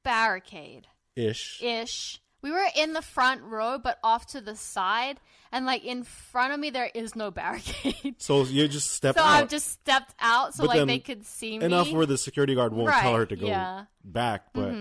barricade 0.03 0.87
ish. 1.17 1.61
ish. 1.63 2.21
We 2.43 2.51
were 2.51 2.65
in 2.75 2.95
the 2.95 3.03
front 3.03 3.43
row, 3.43 3.79
but 3.79 3.99
off 4.03 4.27
to 4.29 4.41
the 4.41 4.57
side, 4.57 5.21
and 5.53 5.67
like 5.67 5.85
in 5.85 6.05
front 6.05 6.55
of 6.55 6.59
me, 6.61 6.71
there 6.71 6.91
is 6.95 7.15
no 7.15 7.31
barricade. 7.31 8.15
So 8.17 8.45
you 8.45 8.67
just 8.67 8.93
step 8.93 9.17
So 9.17 9.21
out 9.21 9.27
I've 9.29 9.49
just 9.51 9.69
stepped 9.71 10.15
out 10.19 10.55
so 10.55 10.63
But 10.67 10.77
like 10.77 10.87
they 10.87 10.99
could 11.01 11.27
see 11.27 11.59
me. 11.59 11.65
enough 11.67 11.93
where 11.93 12.07
the 12.07 12.17
security 12.17 12.55
guard 12.55 12.73
won't 12.73 12.91
tell 12.95 13.15
her 13.15 13.27
to 13.27 13.37
go 13.37 13.47
yeah. 13.47 13.65
Mm-hmm. 13.67 14.11
back. 14.13 14.53
But 14.55 14.73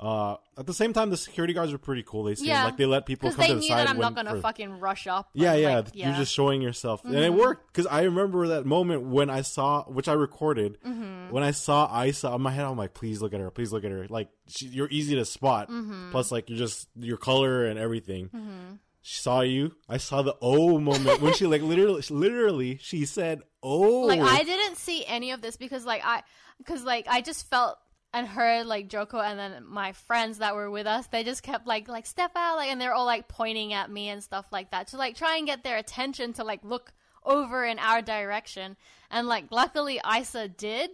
uh, 0.00 0.36
at 0.56 0.66
the 0.66 0.72
same 0.74 0.92
time, 0.92 1.10
the 1.10 1.16
security 1.16 1.52
guards 1.52 1.72
are 1.72 1.78
pretty 1.78 2.04
cool. 2.06 2.22
They 2.24 2.36
seem 2.36 2.46
yeah, 2.48 2.64
like 2.64 2.76
they 2.76 2.86
let 2.86 3.04
people 3.04 3.30
come 3.30 3.40
they 3.40 3.48
to 3.48 3.54
the 3.54 3.60
knew 3.60 3.68
side 3.68 3.78
that 3.86 3.90
I'm 3.90 3.98
not 3.98 4.14
gonna 4.14 4.36
for- 4.36 4.40
fucking 4.40 4.78
rush 4.78 5.06
up. 5.08 5.28
Yeah, 5.34 5.54
yeah, 5.54 5.76
like, 5.76 5.88
You're 5.94 6.12
just 6.14 6.32
showing 6.32 6.62
yourself, 6.62 7.04
and 7.04 7.14
Mm-hmm. 7.14 7.22
it 7.24 7.32
worked 7.34 7.72
because 7.72 7.86
I 7.86 8.02
remember 8.02 8.48
that 8.48 8.64
moment 8.64 9.02
when 9.02 9.28
I 9.30 9.40
saw, 9.40 9.84
which 9.84 10.06
I 10.08 10.12
recorded, 10.12 10.78
Mm-hmm. 10.86 11.30
when 11.32 11.42
I 11.42 11.50
saw 11.50 12.02
Isa 12.04 12.28
on 12.30 12.42
my 12.42 12.50
head. 12.52 12.64
I'm 12.64 12.76
like, 12.78 12.94
please 12.94 13.20
look 13.20 13.34
at 13.34 13.40
her, 13.40 13.50
please 13.50 13.72
look 13.72 13.84
at 13.84 13.90
her. 13.90 14.06
Like 14.08 14.28
she, 14.46 14.66
you're 14.66 14.88
easy 14.90 15.14
to 15.16 15.24
spot. 15.24 15.68
Mm-hmm. 15.68 16.10
Plus, 16.12 16.30
like 16.30 16.48
you're 16.48 16.58
just 16.58 16.88
your 16.96 17.16
color 17.16 17.64
and 17.66 17.78
everything. 17.78 18.78
She 19.02 19.20
saw 19.22 19.40
you. 19.40 19.74
I 19.88 19.96
saw 19.96 20.22
the 20.22 20.36
oh 20.42 20.78
moment 20.78 21.22
when 21.22 21.32
she 21.34 21.46
like 21.46 21.62
literally, 21.62 22.02
literally, 22.10 22.78
she 22.82 23.04
said 23.06 23.40
oh. 23.62 24.02
like 24.02 24.20
I 24.20 24.44
didn't 24.44 24.76
see 24.76 25.04
any 25.06 25.30
of 25.30 25.40
this 25.40 25.56
because 25.56 25.84
like 25.86 26.02
I 26.04 26.22
because 26.58 26.84
like 26.84 27.06
I 27.08 27.20
just 27.22 27.48
felt 27.48 27.78
and 28.14 28.26
heard 28.26 28.66
like 28.66 28.88
Joko 28.88 29.18
and 29.20 29.38
then 29.38 29.64
my 29.66 29.92
friends 29.92 30.38
that 30.38 30.54
were 30.54 30.70
with 30.70 30.86
us 30.86 31.06
they 31.08 31.22
just 31.24 31.42
kept 31.42 31.66
like 31.66 31.88
like 31.88 32.06
step 32.06 32.30
out 32.36 32.56
like 32.56 32.70
and 32.70 32.80
they're 32.80 32.94
all 32.94 33.04
like 33.04 33.28
pointing 33.28 33.72
at 33.74 33.90
me 33.90 34.08
and 34.08 34.22
stuff 34.22 34.46
like 34.50 34.70
that 34.70 34.88
to 34.88 34.96
like 34.96 35.14
try 35.16 35.36
and 35.36 35.46
get 35.46 35.62
their 35.62 35.76
attention 35.76 36.32
to 36.32 36.44
like 36.44 36.60
look 36.64 36.92
over 37.24 37.64
in 37.66 37.78
our 37.78 38.00
direction 38.00 38.76
and 39.10 39.26
like 39.28 39.44
luckily 39.50 40.00
Isa 40.18 40.48
did 40.48 40.90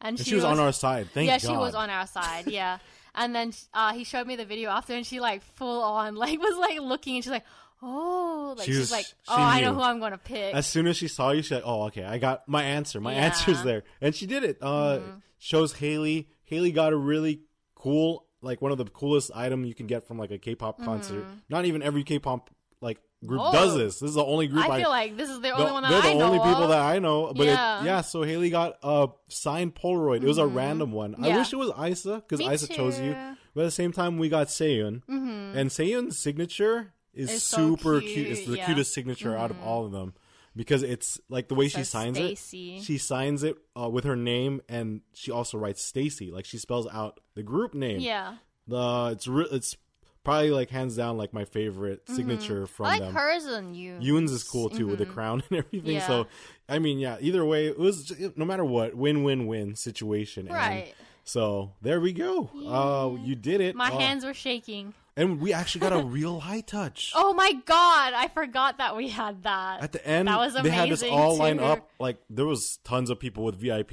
and, 0.00 0.18
And 0.18 0.26
she 0.26 0.34
was 0.34 0.44
on 0.44 0.58
our 0.60 0.72
side. 0.72 1.08
Thank 1.14 1.24
you. 1.26 1.32
yeah 1.32 1.38
God. 1.38 1.48
she 1.50 1.56
was 1.56 1.74
on 1.74 1.88
our 1.88 2.06
side 2.06 2.48
yeah 2.48 2.78
and 3.14 3.34
then 3.34 3.52
uh, 3.72 3.94
he 3.94 4.04
showed 4.04 4.26
me 4.26 4.36
the 4.36 4.44
video 4.44 4.68
after 4.70 4.92
and 4.94 5.06
she 5.06 5.20
like 5.20 5.42
full 5.54 5.82
on 5.82 6.14
like 6.24 6.38
was 6.38 6.58
like 6.58 6.80
looking 6.80 7.14
and 7.16 7.24
she's 7.24 7.30
like 7.32 7.46
oh 7.82 8.54
like 8.58 8.66
She 8.66 8.72
she's 8.72 8.80
was- 8.80 8.90
like 8.92 9.06
she 9.06 9.12
oh 9.28 9.36
I 9.36 9.60
know 9.62 9.72
who 9.74 9.80
I'm 9.80 10.00
gonna 10.00 10.18
pick 10.18 10.54
As 10.54 10.66
soon 10.66 10.86
as 10.86 10.96
she 10.98 11.08
saw 11.08 11.30
you, 11.30 11.40
she's 11.42 11.52
like, 11.52 11.62
"Oh, 11.64 11.84
okay, 11.84 12.04
I 12.04 12.18
got 12.18 12.46
my 12.48 12.62
answer. 12.62 13.00
My 13.00 13.12
Yeah. 13.12 13.16
Mm-hmm. 13.18 13.24
answer's 13.26 13.62
there." 13.62 13.82
And 14.00 14.14
she 14.14 14.26
did 14.26 14.44
it. 14.44 14.58
Uh, 14.62 15.00
Shows 15.38 15.74
Haley. 15.74 16.28
Haley 16.44 16.72
got 16.72 16.92
a 16.92 16.96
really 16.96 17.40
cool, 17.74 18.26
like 18.42 18.62
one 18.62 18.72
of 18.72 18.78
the 18.78 18.84
coolest 18.84 19.30
item 19.34 19.64
you 19.64 19.74
can 19.74 19.86
get 19.86 20.06
from 20.06 20.18
like 20.18 20.30
a 20.30 20.38
K-pop 20.38 20.82
concert. 20.82 21.24
Not 21.48 21.64
even 21.64 21.82
every 21.82 22.04
K-pop 22.04 22.50
like 22.80 22.98
group 23.24 23.40
Mm-hmm. 23.40 23.56
Oh. 23.56 23.64
does 23.64 23.74
this. 23.76 23.98
This 24.00 24.10
is 24.10 24.14
the 24.14 24.24
only 24.24 24.46
group 24.46 24.68
I, 24.68 24.76
I 24.76 24.80
feel 24.80 24.90
like 24.90 25.16
this 25.16 25.28
is 25.30 25.36
the 25.36 25.48
the- 25.48 25.54
only 25.56 25.72
one 25.72 25.82
that 25.82 25.90
they're 25.90 26.02
the 26.02 26.08
I 26.18 26.22
only 26.22 26.38
people 26.38 26.64
of. 26.64 26.68
that 26.68 26.80
I 26.82 26.98
know. 26.98 27.32
But 27.34 27.46
Yeah. 27.46 27.80
it, 27.80 27.84
yeah, 27.86 28.00
so 28.02 28.22
Haley 28.22 28.50
got 28.50 28.76
a 28.82 29.08
signed 29.28 29.74
Polaroid. 29.74 30.16
It 30.22 30.24
was 30.24 30.38
a 30.38 30.46
random 30.46 30.92
one. 30.92 31.16
I 31.24 31.36
wish 31.36 31.52
it 31.52 31.56
was 31.56 31.70
Isa 31.90 32.22
because 32.26 32.40
Isa 32.40 32.68
chose 32.72 33.00
you. 33.00 33.12
But 33.54 33.62
at 33.62 33.64
the 33.64 33.70
same 33.70 33.92
time, 33.92 34.18
we 34.18 34.28
got 34.28 34.48
Seeun, 34.48 35.00
and 35.08 35.70
Seeun's 35.70 36.18
signature 36.18 36.92
is 37.14 37.30
It's 37.32 37.42
so 37.44 37.56
super 37.76 38.00
cute, 38.02 38.12
cute. 38.12 38.26
It's 38.28 38.44
the 38.46 38.52
yeah. 38.56 38.62
Mm-hmm. 38.64 38.66
cutest 38.72 38.92
signature 38.94 39.34
out 39.36 39.50
of 39.50 39.56
all 39.62 39.86
of 39.86 39.92
them 39.92 40.12
because 40.56 40.82
it's 40.82 41.20
like 41.28 41.48
the 41.48 41.54
way 41.54 41.68
she 41.68 41.84
signs 41.84 42.18
STAYC. 42.18 42.78
it. 42.78 42.82
She 42.84 42.98
signs 42.98 43.42
it 43.44 43.56
uh, 43.78 43.88
with 43.88 44.04
her 44.04 44.16
name, 44.16 44.62
and 44.68 45.02
she 45.14 45.30
also 45.30 45.58
writes 45.58 45.92
STAYC. 45.92 46.32
Like 46.32 46.46
she 46.46 46.58
spells 46.58 46.88
out 46.90 47.20
the 47.34 47.42
group 47.42 47.74
name. 47.74 48.00
Yeah, 48.00 48.36
The 48.66 49.10
it's 49.12 49.28
re- 49.28 49.46
it's 49.52 49.76
probably 50.24 50.50
like 50.50 50.70
hands 50.70 50.96
down 50.96 51.16
like 51.16 51.32
my 51.32 51.44
favorite 51.44 52.02
signature 52.08 52.66
from 52.66 52.86
Mm-hmm. 52.86 52.94
I 52.94 52.98
like 52.98 53.00
them. 53.06 53.14
hers 53.14 53.44
and 53.44 53.76
you. 53.76 53.96
Yoon's 54.00 54.32
is 54.32 54.42
cool 54.42 54.68
too 54.70 54.86
with 54.88 54.98
the 54.98 55.06
crown 55.06 55.42
and 55.50 55.58
everything. 55.64 55.94
Yeah. 55.96 56.06
So, 56.06 56.26
I 56.68 56.80
mean, 56.80 56.98
yeah, 56.98 57.16
either 57.20 57.44
way, 57.44 57.66
it 57.66 57.78
was 57.78 58.12
no 58.34 58.44
matter 58.44 58.64
what, 58.64 58.94
win 58.96 59.22
win 59.22 59.46
win 59.46 59.76
situation. 59.76 60.46
And 60.48 60.56
Right. 60.56 60.94
so 61.22 61.74
there 61.80 62.00
we 62.00 62.12
go. 62.12 62.50
Uh, 62.66 63.22
you 63.24 63.36
did 63.36 63.60
it. 63.60 63.76
My 63.76 63.88
Uh, 63.90 63.98
hands 63.98 64.24
were 64.24 64.34
shaking. 64.34 64.94
And 65.16 65.40
we 65.40 65.52
actually 65.52 65.80
got 65.80 65.92
a 65.92 65.98
real 66.04 66.40
high 66.40 66.60
touch. 66.60 67.12
Oh 67.14 67.32
my 67.34 67.52
god! 67.64 68.12
I 68.14 68.28
forgot 68.34 68.78
that 68.78 68.96
we 68.96 69.08
had 69.08 69.42
that. 69.44 69.82
At 69.82 69.92
the 69.92 70.06
end, 70.06 70.28
that 70.28 70.38
was 70.38 70.54
amazing 70.54 70.70
they 70.70 70.76
had 70.76 70.92
us 70.92 71.02
all 71.02 71.36
lined 71.36 71.58
too. 71.60 71.64
up. 71.64 71.90
Like 71.98 72.18
there 72.30 72.46
was 72.46 72.78
tons 72.84 73.10
of 73.10 73.18
people 73.20 73.44
with 73.44 73.56
VIP, 73.56 73.92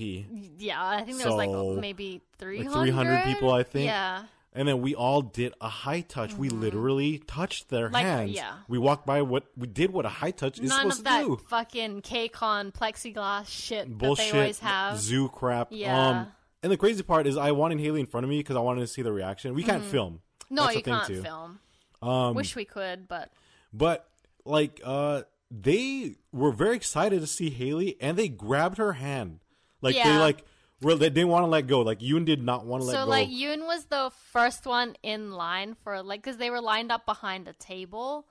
yeah, 0.58 0.84
I 0.86 1.04
think 1.04 1.18
there 1.18 1.28
was 1.28 1.36
like 1.36 1.80
maybe 1.80 2.22
three 2.38 2.64
like 2.64 2.72
300 2.74 3.24
people, 3.24 3.52
I 3.52 3.64
think. 3.64 3.86
Yeah. 3.86 4.24
and 4.56 4.68
then 4.68 4.82
we 4.82 4.94
all 4.96 5.22
did 5.22 5.54
a 5.62 5.70
high 5.70 6.02
touch. 6.02 6.34
We 6.34 6.50
literally 6.50 7.20
touched 7.20 7.70
their 7.70 7.86
Mm-hmm. 7.86 7.94
Like, 7.94 8.06
hands. 8.06 8.32
yeah. 8.32 8.54
We 8.68 8.78
walked 8.78 9.06
by 9.06 9.22
what 9.22 9.46
we 9.58 9.68
did. 9.68 9.92
What 9.92 10.06
a 10.06 10.10
high 10.10 10.32
touch 10.32 10.60
is 10.60 10.70
None 10.70 10.92
supposed 10.92 11.00
of 11.00 11.04
that 11.06 11.22
to 11.22 11.28
do. 11.38 11.42
fucking 11.48 12.02
KCON 12.02 12.72
plexiglass 12.74 13.48
shit 13.48 13.98
bullshit 13.98 14.26
that 14.28 14.32
they 14.34 14.40
always 14.40 14.60
have. 14.60 15.00
zoo 15.00 15.30
crap. 15.30 15.70
Yeah. 15.72 16.08
Um, 16.10 16.28
and 16.62 16.72
the 16.72 16.78
crazy 16.78 17.02
part 17.04 17.28
is, 17.28 17.36
I 17.38 17.52
wanted 17.52 17.80
Haley 17.80 18.00
in 18.02 18.06
front 18.06 18.24
of 18.26 18.30
me 18.30 18.38
because 18.40 18.56
I 18.56 18.60
wanted 18.60 18.82
to 18.82 18.88
see 18.88 19.02
the 19.02 19.12
reaction. 19.12 19.54
We 19.54 19.64
can't 19.64 19.84
film. 19.84 20.22
No, 20.54 20.66
That's 20.66 20.76
you 20.76 20.84
can't 20.84 21.08
too. 21.08 21.22
film. 21.24 21.60
Um, 22.02 22.36
Wish 22.36 22.56
we 22.56 22.66
could, 22.66 23.08
but 23.08 23.32
but 23.74 24.08
like, 24.46 24.80
uh, 24.84 25.24
they 25.50 26.16
were 26.32 26.52
very 26.52 26.76
excited 26.76 27.22
to 27.22 27.28
see 27.28 27.50
Haley, 27.50 27.98
and 28.00 28.18
they 28.18 28.28
grabbed 28.28 28.78
her 28.78 28.94
hand. 28.94 29.40
Like 29.82 29.96
they 29.96 30.18
like, 30.18 30.46
well, 30.82 30.98
they 30.98 31.10
didn't 31.10 31.30
want 31.30 31.44
to 31.44 31.48
let 31.48 31.66
go. 31.68 31.82
Like 31.82 32.00
Yoon 32.00 32.24
did 32.24 32.44
not 32.44 32.66
want 32.66 32.82
to 32.82 32.88
let 32.88 32.94
so 32.94 33.00
go. 33.00 33.06
So 33.06 33.10
like 33.10 33.30
Yoon 33.30 33.66
was 33.66 33.86
the 33.86 34.12
first 34.32 34.66
one 34.66 34.96
in 35.02 35.32
line 35.32 35.76
for 35.84 36.04
like 36.04 36.22
because 36.22 36.38
they 36.38 36.52
were 36.52 36.62
lined 36.62 36.92
up 36.92 37.06
behind 37.06 37.48
a 37.48 37.54
table, 37.54 38.28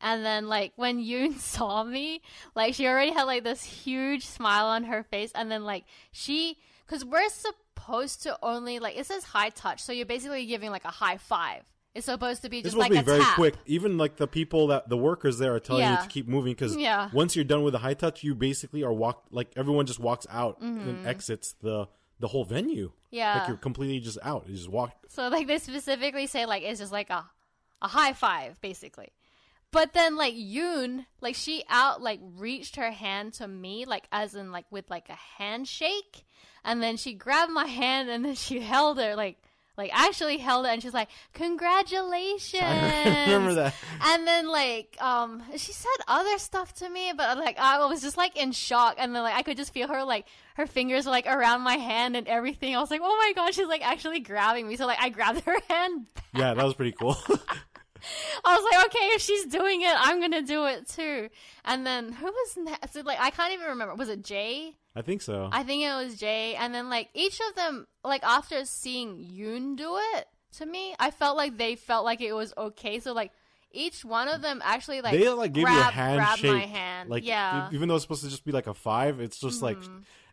and 0.00 0.24
then 0.24 0.48
like 0.48 0.72
when 0.76 0.98
Yoon 0.98 1.38
saw 1.38 1.84
me, 1.84 2.22
like 2.54 2.74
she 2.74 2.86
already 2.86 3.12
had 3.12 3.24
like 3.24 3.44
this 3.44 3.62
huge 3.62 4.24
smile 4.24 4.66
on 4.66 4.84
her 4.84 5.02
face, 5.02 5.30
and 5.34 5.50
then 5.50 5.64
like 5.64 5.84
she 6.10 6.56
because 6.86 7.04
we're 7.04 7.28
supposed 7.28 7.65
to 8.24 8.38
only 8.42 8.78
like 8.78 8.96
it 8.96 9.06
says 9.06 9.24
high 9.24 9.50
touch, 9.50 9.82
so 9.82 9.92
you're 9.92 10.06
basically 10.06 10.46
giving 10.46 10.70
like 10.70 10.84
a 10.84 10.90
high 10.90 11.16
five. 11.18 11.62
It's 11.94 12.04
supposed 12.06 12.42
to 12.42 12.50
be 12.50 12.60
This 12.60 12.72
just 12.72 12.76
will 12.76 12.82
like 12.82 12.92
be 12.92 12.98
a 12.98 13.02
very 13.02 13.20
tap. 13.20 13.36
quick. 13.36 13.54
Even 13.64 13.96
like 13.96 14.16
the 14.16 14.26
people 14.26 14.66
that 14.66 14.88
the 14.90 14.98
workers 14.98 15.38
there 15.38 15.54
are 15.54 15.60
telling 15.60 15.88
you 15.90 15.96
to 15.96 16.08
keep 16.08 16.28
moving 16.28 16.52
because 16.52 16.76
Yeah. 16.76 17.08
once 17.14 17.34
you're 17.34 17.44
done 17.46 17.62
with 17.62 17.72
the 17.72 17.78
high 17.78 17.94
touch, 17.94 18.22
you 18.22 18.34
basically 18.34 18.82
are 18.84 18.92
walk 18.92 19.24
like 19.30 19.48
everyone 19.56 19.86
just 19.86 19.98
walks 19.98 20.26
out 20.30 20.60
Mm-hmm. 20.60 20.88
and 20.88 21.06
exits 21.06 21.54
the 21.62 21.88
the 22.20 22.28
whole 22.28 22.44
venue. 22.44 22.92
Yeah. 23.10 23.38
Like 23.38 23.48
you're 23.48 23.56
completely 23.56 24.00
just 24.00 24.18
out. 24.22 24.44
You 24.46 24.54
just 24.56 24.68
walk. 24.68 24.92
So 25.08 25.28
like 25.28 25.46
they 25.46 25.58
specifically 25.58 26.26
say 26.26 26.44
like 26.44 26.62
it's 26.64 26.80
just 26.80 26.92
like 26.92 27.08
a 27.08 27.24
a 27.80 27.88
high 27.88 28.12
five 28.12 28.60
basically. 28.60 29.08
But 29.72 29.92
then 29.94 30.16
like 30.16 30.34
Yoon, 30.34 31.06
like 31.22 31.34
she 31.34 31.64
out 31.68 32.00
like 32.02 32.20
reached 32.36 32.76
her 32.76 32.90
hand 32.90 33.32
to 33.34 33.48
me 33.48 33.84
like 33.86 34.06
as 34.12 34.34
in 34.34 34.52
like 34.52 34.66
with 34.70 34.90
like 34.90 35.08
a 35.08 35.18
handshake 35.38 36.24
and 36.66 36.82
then 36.82 36.98
she 36.98 37.14
grabbed 37.14 37.52
my 37.52 37.64
hand 37.64 38.10
and 38.10 38.22
then 38.24 38.34
she 38.34 38.60
held 38.74 38.98
her 38.98 39.16
like 39.16 39.38
like 39.78 39.90
actually 39.92 40.38
held 40.38 40.64
it 40.64 40.70
and 40.70 40.82
she's 40.82 40.94
like 40.94 41.08
congratulations. 41.34 42.62
I 42.62 43.24
remember 43.26 43.54
that. 43.54 43.74
and 44.02 44.26
then 44.26 44.48
like 44.48 44.96
um 45.00 45.42
she 45.52 45.72
said 45.72 45.90
other 46.08 46.38
stuff 46.38 46.72
to 46.76 46.88
me 46.88 47.12
but 47.14 47.36
like 47.36 47.58
i 47.58 47.78
was 47.86 48.00
just 48.00 48.16
like 48.16 48.36
in 48.36 48.52
shock. 48.52 48.96
And 48.98 49.14
then 49.14 49.22
like 49.22 49.34
i 49.34 49.42
could 49.42 49.56
just 49.56 49.72
feel 49.72 49.88
her 49.88 50.02
like 50.04 50.26
her 50.56 50.66
fingers 50.66 51.04
were 51.04 51.10
like 51.12 51.26
around 51.26 51.60
my 51.60 51.76
hand 51.76 52.16
and 52.16 52.26
everything. 52.26 52.74
I 52.74 52.80
was 52.80 52.90
like 52.90 53.02
oh 53.04 53.16
my 53.16 53.32
god 53.34 53.54
she's 53.54 53.66
like 53.68 53.86
actually 53.86 54.20
grabbing 54.20 54.66
me. 54.66 54.76
So 54.76 54.86
like 54.86 55.00
i 55.00 55.08
grabbed 55.10 55.40
her 55.44 55.56
hand 55.68 56.06
back. 56.14 56.24
Yeah, 56.34 56.54
that 56.54 56.64
was 56.64 56.74
pretty 56.74 56.92
cool. 56.92 57.16
i 58.44 58.56
was 58.56 58.64
like 58.72 58.86
okay 58.86 59.06
if 59.14 59.20
she's 59.20 59.46
doing 59.46 59.80
it 59.82 59.92
i'm 59.96 60.20
gonna 60.20 60.42
do 60.42 60.64
it 60.64 60.88
too. 60.88 61.28
And 61.66 61.86
then 61.86 62.12
who 62.12 62.26
was 62.26 62.56
next 62.56 62.96
like 63.04 63.20
i 63.20 63.28
can't 63.30 63.52
even 63.52 63.66
remember. 63.66 63.94
Was 63.94 64.08
it 64.08 64.24
J 64.24 64.74
I 64.96 65.02
think 65.02 65.20
so. 65.22 65.48
I 65.52 65.62
think 65.62 65.82
it 65.82 65.94
was 65.94 66.16
J, 66.18 66.54
and 66.56 66.74
then 66.74 66.88
like 66.88 67.10
each 67.14 67.38
of 67.48 67.54
them, 67.54 67.86
like 68.02 68.24
after 68.24 68.64
seeing 68.64 69.18
Yoon 69.18 69.76
do 69.76 69.98
it 70.14 70.26
to 70.58 70.64
me, 70.66 70.94
I 70.98 71.10
felt 71.10 71.36
like 71.36 71.58
they 71.58 71.76
felt 71.76 72.04
like 72.04 72.20
it 72.22 72.32
was 72.32 72.54
okay. 72.56 72.98
So 73.00 73.12
like 73.12 73.30
each 73.72 74.04
one 74.06 74.28
of 74.28 74.40
them 74.40 74.62
actually 74.64 75.02
like 75.02 75.12
they 75.12 75.28
like 75.28 75.52
give 75.52 75.64
grab, 75.64 75.74
you 75.74 75.80
a 75.80 75.82
grab 75.92 75.92
handshake. 76.38 76.50
my 76.50 76.60
hand, 76.60 77.10
Like 77.10 77.26
yeah, 77.26 77.64
Mm-hmm. 77.66 77.74
even 77.74 77.88
though 77.88 77.96
it's 77.96 78.04
supposed 78.04 78.24
to 78.24 78.30
just 78.30 78.44
be 78.44 78.52
like 78.52 78.66
a 78.66 78.74
five, 78.74 79.20
it's 79.20 79.38
just 79.38 79.62
like. 79.62 79.76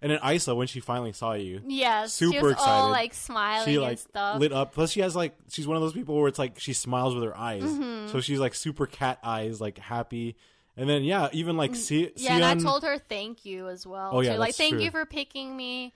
And 0.02 0.12
then 0.12 0.20
Isa, 0.34 0.54
when 0.54 0.68
she 0.68 0.82
finally 0.82 1.14
saw 1.14 1.32
you, 1.32 1.62
yeah, 1.66 2.04
she 2.04 2.10
super 2.10 2.48
was 2.48 2.56
all 2.58 2.88
excited. 2.88 2.92
like 2.92 3.14
smiling 3.14 3.66
she 3.66 3.74
and 3.76 3.82
like 3.84 3.98
stuff. 4.00 4.38
lit 4.38 4.52
up. 4.52 4.74
Plus, 4.74 4.92
she 4.92 5.00
has 5.00 5.16
like 5.16 5.34
she's 5.50 5.66
one 5.66 5.78
of 5.78 5.82
those 5.84 5.94
people 5.94 6.16
where 6.18 6.28
it's 6.28 6.38
like 6.40 6.60
she 6.60 6.74
smiles 6.74 7.16
with 7.16 7.24
her 7.24 7.38
eyes, 7.38 7.64
Mm-hmm. 7.64 8.10
so 8.12 8.20
she's 8.20 8.40
like 8.40 8.54
super 8.54 8.86
cat 8.86 9.20
eyes, 9.24 9.62
like 9.62 9.78
happy. 9.78 10.36
And 10.76 10.90
then 10.90 11.04
yeah, 11.04 11.30
even 11.34 11.56
like 11.56 11.76
see, 11.76 12.08
Mm, 12.08 12.12
yeah, 12.16 12.36
and 12.36 12.46
I 12.46 12.56
told 12.56 12.84
her 12.84 12.98
thank 12.98 13.46
you 13.46 13.68
as 13.68 13.86
well. 13.86 14.12
Oh, 14.14 14.22
yeah, 14.22 14.34
too. 14.34 14.40
like 14.40 14.56
thank 14.56 14.74
true. 14.74 14.84
you 14.84 14.92
for 14.92 15.06
picking 15.06 15.56
me. 15.56 15.94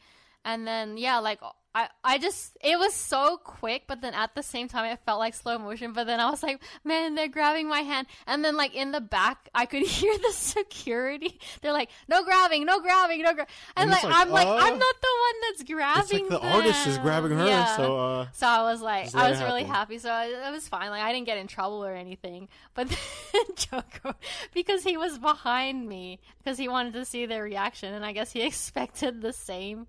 And 0.47 0.65
then 0.65 0.97
yeah, 0.97 1.19
like 1.19 1.41
I 1.75 1.89
I 2.05 2.17
just 2.19 2.57
it 2.63 2.79
was 2.79 2.93
so 2.93 3.35
quick, 3.35 3.83
but 3.85 3.99
then 3.99 4.13
at 4.13 4.33
the 4.33 4.41
same 4.41 4.69
time 4.69 4.85
it 4.85 4.97
felt 5.05 5.19
like 5.19 5.33
slow 5.33 5.59
motion. 5.59 5.91
But 5.91 6.07
then 6.07 6.21
I 6.21 6.29
was 6.29 6.41
like, 6.41 6.63
man, 6.85 7.15
they're 7.15 7.27
grabbing 7.27 7.67
my 7.67 7.81
hand, 7.81 8.07
and 8.25 8.45
then 8.45 8.55
like 8.55 8.73
in 8.73 8.93
the 8.93 9.01
back 9.01 9.49
I 9.53 9.65
could 9.65 9.83
hear 9.85 10.17
the 10.17 10.31
security. 10.31 11.37
They're 11.61 11.73
like, 11.73 11.89
no 12.07 12.23
grabbing, 12.23 12.65
no 12.65 12.79
grabbing, 12.79 13.23
no 13.23 13.33
grab. 13.33 13.49
And, 13.75 13.83
And 13.83 13.91
like, 13.91 14.05
like, 14.05 14.13
I'm 14.15 14.29
like, 14.29 14.47
uh, 14.47 14.55
I'm 14.55 14.79
not 14.79 14.95
the 15.01 15.15
one 15.19 15.35
that's 15.49 15.63
grabbing. 15.69 16.25
it's 16.25 16.31
like 16.31 16.41
the 16.41 16.47
artist 16.47 16.87
is 16.87 16.97
grabbing 16.99 17.37
her. 17.37 17.45
Yeah. 17.45 17.75
So 17.75 17.97
uh, 17.97 18.27
So 18.31 18.47
I 18.47 18.61
was 18.63 18.81
like, 18.81 19.13
I 19.13 19.29
was 19.29 19.41
really 19.41 19.65
happy. 19.65 19.99
So 19.99 20.09
I, 20.09 20.27
it 20.47 20.51
was 20.53 20.65
fine. 20.65 20.91
Like 20.91 21.03
I 21.03 21.11
didn't 21.11 21.25
get 21.25 21.37
in 21.39 21.47
trouble 21.47 21.83
or 21.83 21.93
anything. 21.93 22.47
But 22.73 22.87
then 23.33 23.43
Joko, 23.57 24.15
because 24.53 24.81
he 24.81 24.95
was 24.95 25.17
behind 25.17 25.89
me, 25.89 26.21
because 26.37 26.57
he 26.57 26.69
wanted 26.69 26.93
to 26.93 27.03
see 27.03 27.25
their 27.25 27.43
reaction, 27.43 27.93
and 27.93 28.05
I 28.05 28.13
guess 28.13 28.31
he 28.31 28.41
expected 28.47 29.21
the 29.21 29.33
same 29.33 29.87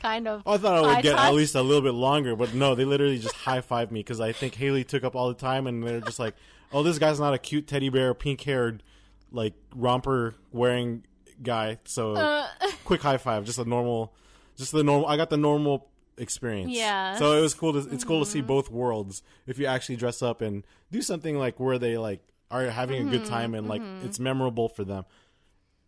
kind 0.00 0.26
of. 0.26 0.42
Oh, 0.46 0.54
I 0.54 0.58
thought 0.58 0.84
I 0.84 0.94
would 0.94 1.02
get 1.02 1.16
at 1.16 1.34
least 1.34 1.54
a 1.54 1.62
little 1.62 1.82
bit 1.82 1.94
longer, 1.94 2.34
but 2.34 2.54
no, 2.54 2.74
they 2.74 2.84
literally 2.84 3.18
just 3.18 3.34
high 3.34 3.60
fived 3.60 3.90
me 3.90 4.00
because 4.00 4.20
I 4.20 4.32
think 4.32 4.54
Haley 4.54 4.84
took 4.84 5.04
up 5.04 5.14
all 5.14 5.28
the 5.28 5.34
time, 5.34 5.66
and 5.66 5.82
they're 5.82 6.00
just 6.00 6.18
like, 6.18 6.34
"Oh, 6.72 6.82
this 6.82 6.98
guy's 6.98 7.20
not 7.20 7.34
a 7.34 7.38
cute 7.38 7.66
teddy 7.66 7.88
bear, 7.88 8.14
pink 8.14 8.40
haired, 8.40 8.82
like 9.30 9.54
romper 9.74 10.34
wearing 10.52 11.04
guy." 11.42 11.78
So 11.84 12.14
Uh. 12.14 12.48
quick 12.84 13.02
high 13.02 13.18
five, 13.18 13.44
just 13.44 13.58
a 13.58 13.64
normal, 13.64 14.14
just 14.56 14.72
the 14.72 14.82
normal. 14.82 15.06
I 15.06 15.16
got 15.16 15.30
the 15.30 15.36
normal 15.36 15.90
experience. 16.20 16.70
Yeah. 16.72 17.16
So 17.16 17.36
it 17.36 17.40
was 17.40 17.54
cool. 17.54 17.72
To, 17.72 17.88
it's 17.92 18.04
cool 18.04 18.24
to 18.24 18.30
see 18.30 18.38
mm-hmm. 18.38 18.48
both 18.48 18.70
worlds 18.70 19.22
if 19.46 19.58
you 19.58 19.66
actually 19.66 19.96
dress 19.96 20.22
up 20.22 20.40
and 20.40 20.64
do 20.90 21.02
something 21.02 21.38
like 21.38 21.58
where 21.58 21.78
they 21.78 21.96
like 21.96 22.20
are 22.50 22.64
having 22.66 23.08
a 23.08 23.10
good 23.10 23.22
mm-hmm. 23.22 23.30
time 23.30 23.54
and 23.54 23.68
like 23.68 23.82
mm-hmm. 23.82 24.06
it's 24.06 24.18
memorable 24.18 24.68
for 24.68 24.84
them. 24.84 25.04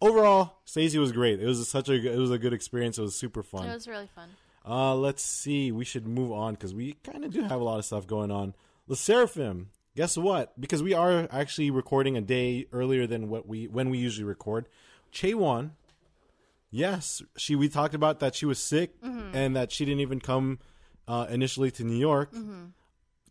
Overall, 0.02 0.56
STAYC 0.66 0.98
was 0.98 1.12
great. 1.12 1.40
It 1.40 1.46
was 1.46 1.66
such 1.68 1.88
a 1.88 1.94
it 1.94 2.18
was 2.18 2.32
a 2.32 2.38
good 2.38 2.52
experience. 2.52 2.98
It 2.98 3.02
was 3.02 3.14
super 3.14 3.42
fun. 3.42 3.68
It 3.68 3.72
was 3.72 3.86
really 3.86 4.08
fun. 4.12 4.30
Uh, 4.68 4.96
let's 4.96 5.22
see. 5.22 5.70
We 5.70 5.84
should 5.84 6.08
move 6.08 6.32
on 6.32 6.54
because 6.54 6.74
we 6.74 6.94
kind 7.04 7.24
of 7.24 7.32
do 7.32 7.42
have 7.42 7.60
a 7.60 7.64
lot 7.64 7.78
of 7.78 7.84
stuff 7.84 8.06
going 8.06 8.32
on. 8.32 8.54
The 8.88 8.96
SSERAFIM. 8.96 9.66
Guess 9.94 10.18
what? 10.18 10.60
Because 10.60 10.82
we 10.82 10.92
are 10.92 11.28
actually 11.30 11.70
recording 11.70 12.16
a 12.16 12.20
day 12.20 12.66
earlier 12.72 13.06
than 13.06 13.28
what 13.28 13.46
we 13.46 13.68
when 13.68 13.90
we 13.90 13.98
usually 13.98 14.24
record. 14.24 14.66
Chaewon. 15.12 15.70
Yes, 16.70 17.22
she. 17.36 17.54
We 17.54 17.68
talked 17.68 17.94
about 17.94 18.18
that 18.20 18.34
she 18.34 18.44
was 18.44 18.58
sick 18.58 18.94
and 19.02 19.54
that 19.54 19.70
she 19.70 19.84
didn't 19.84 20.00
even 20.00 20.20
come 20.20 20.58
uh, 21.06 21.26
initially 21.30 21.70
to 21.72 21.84
New 21.84 21.98
York 21.98 22.34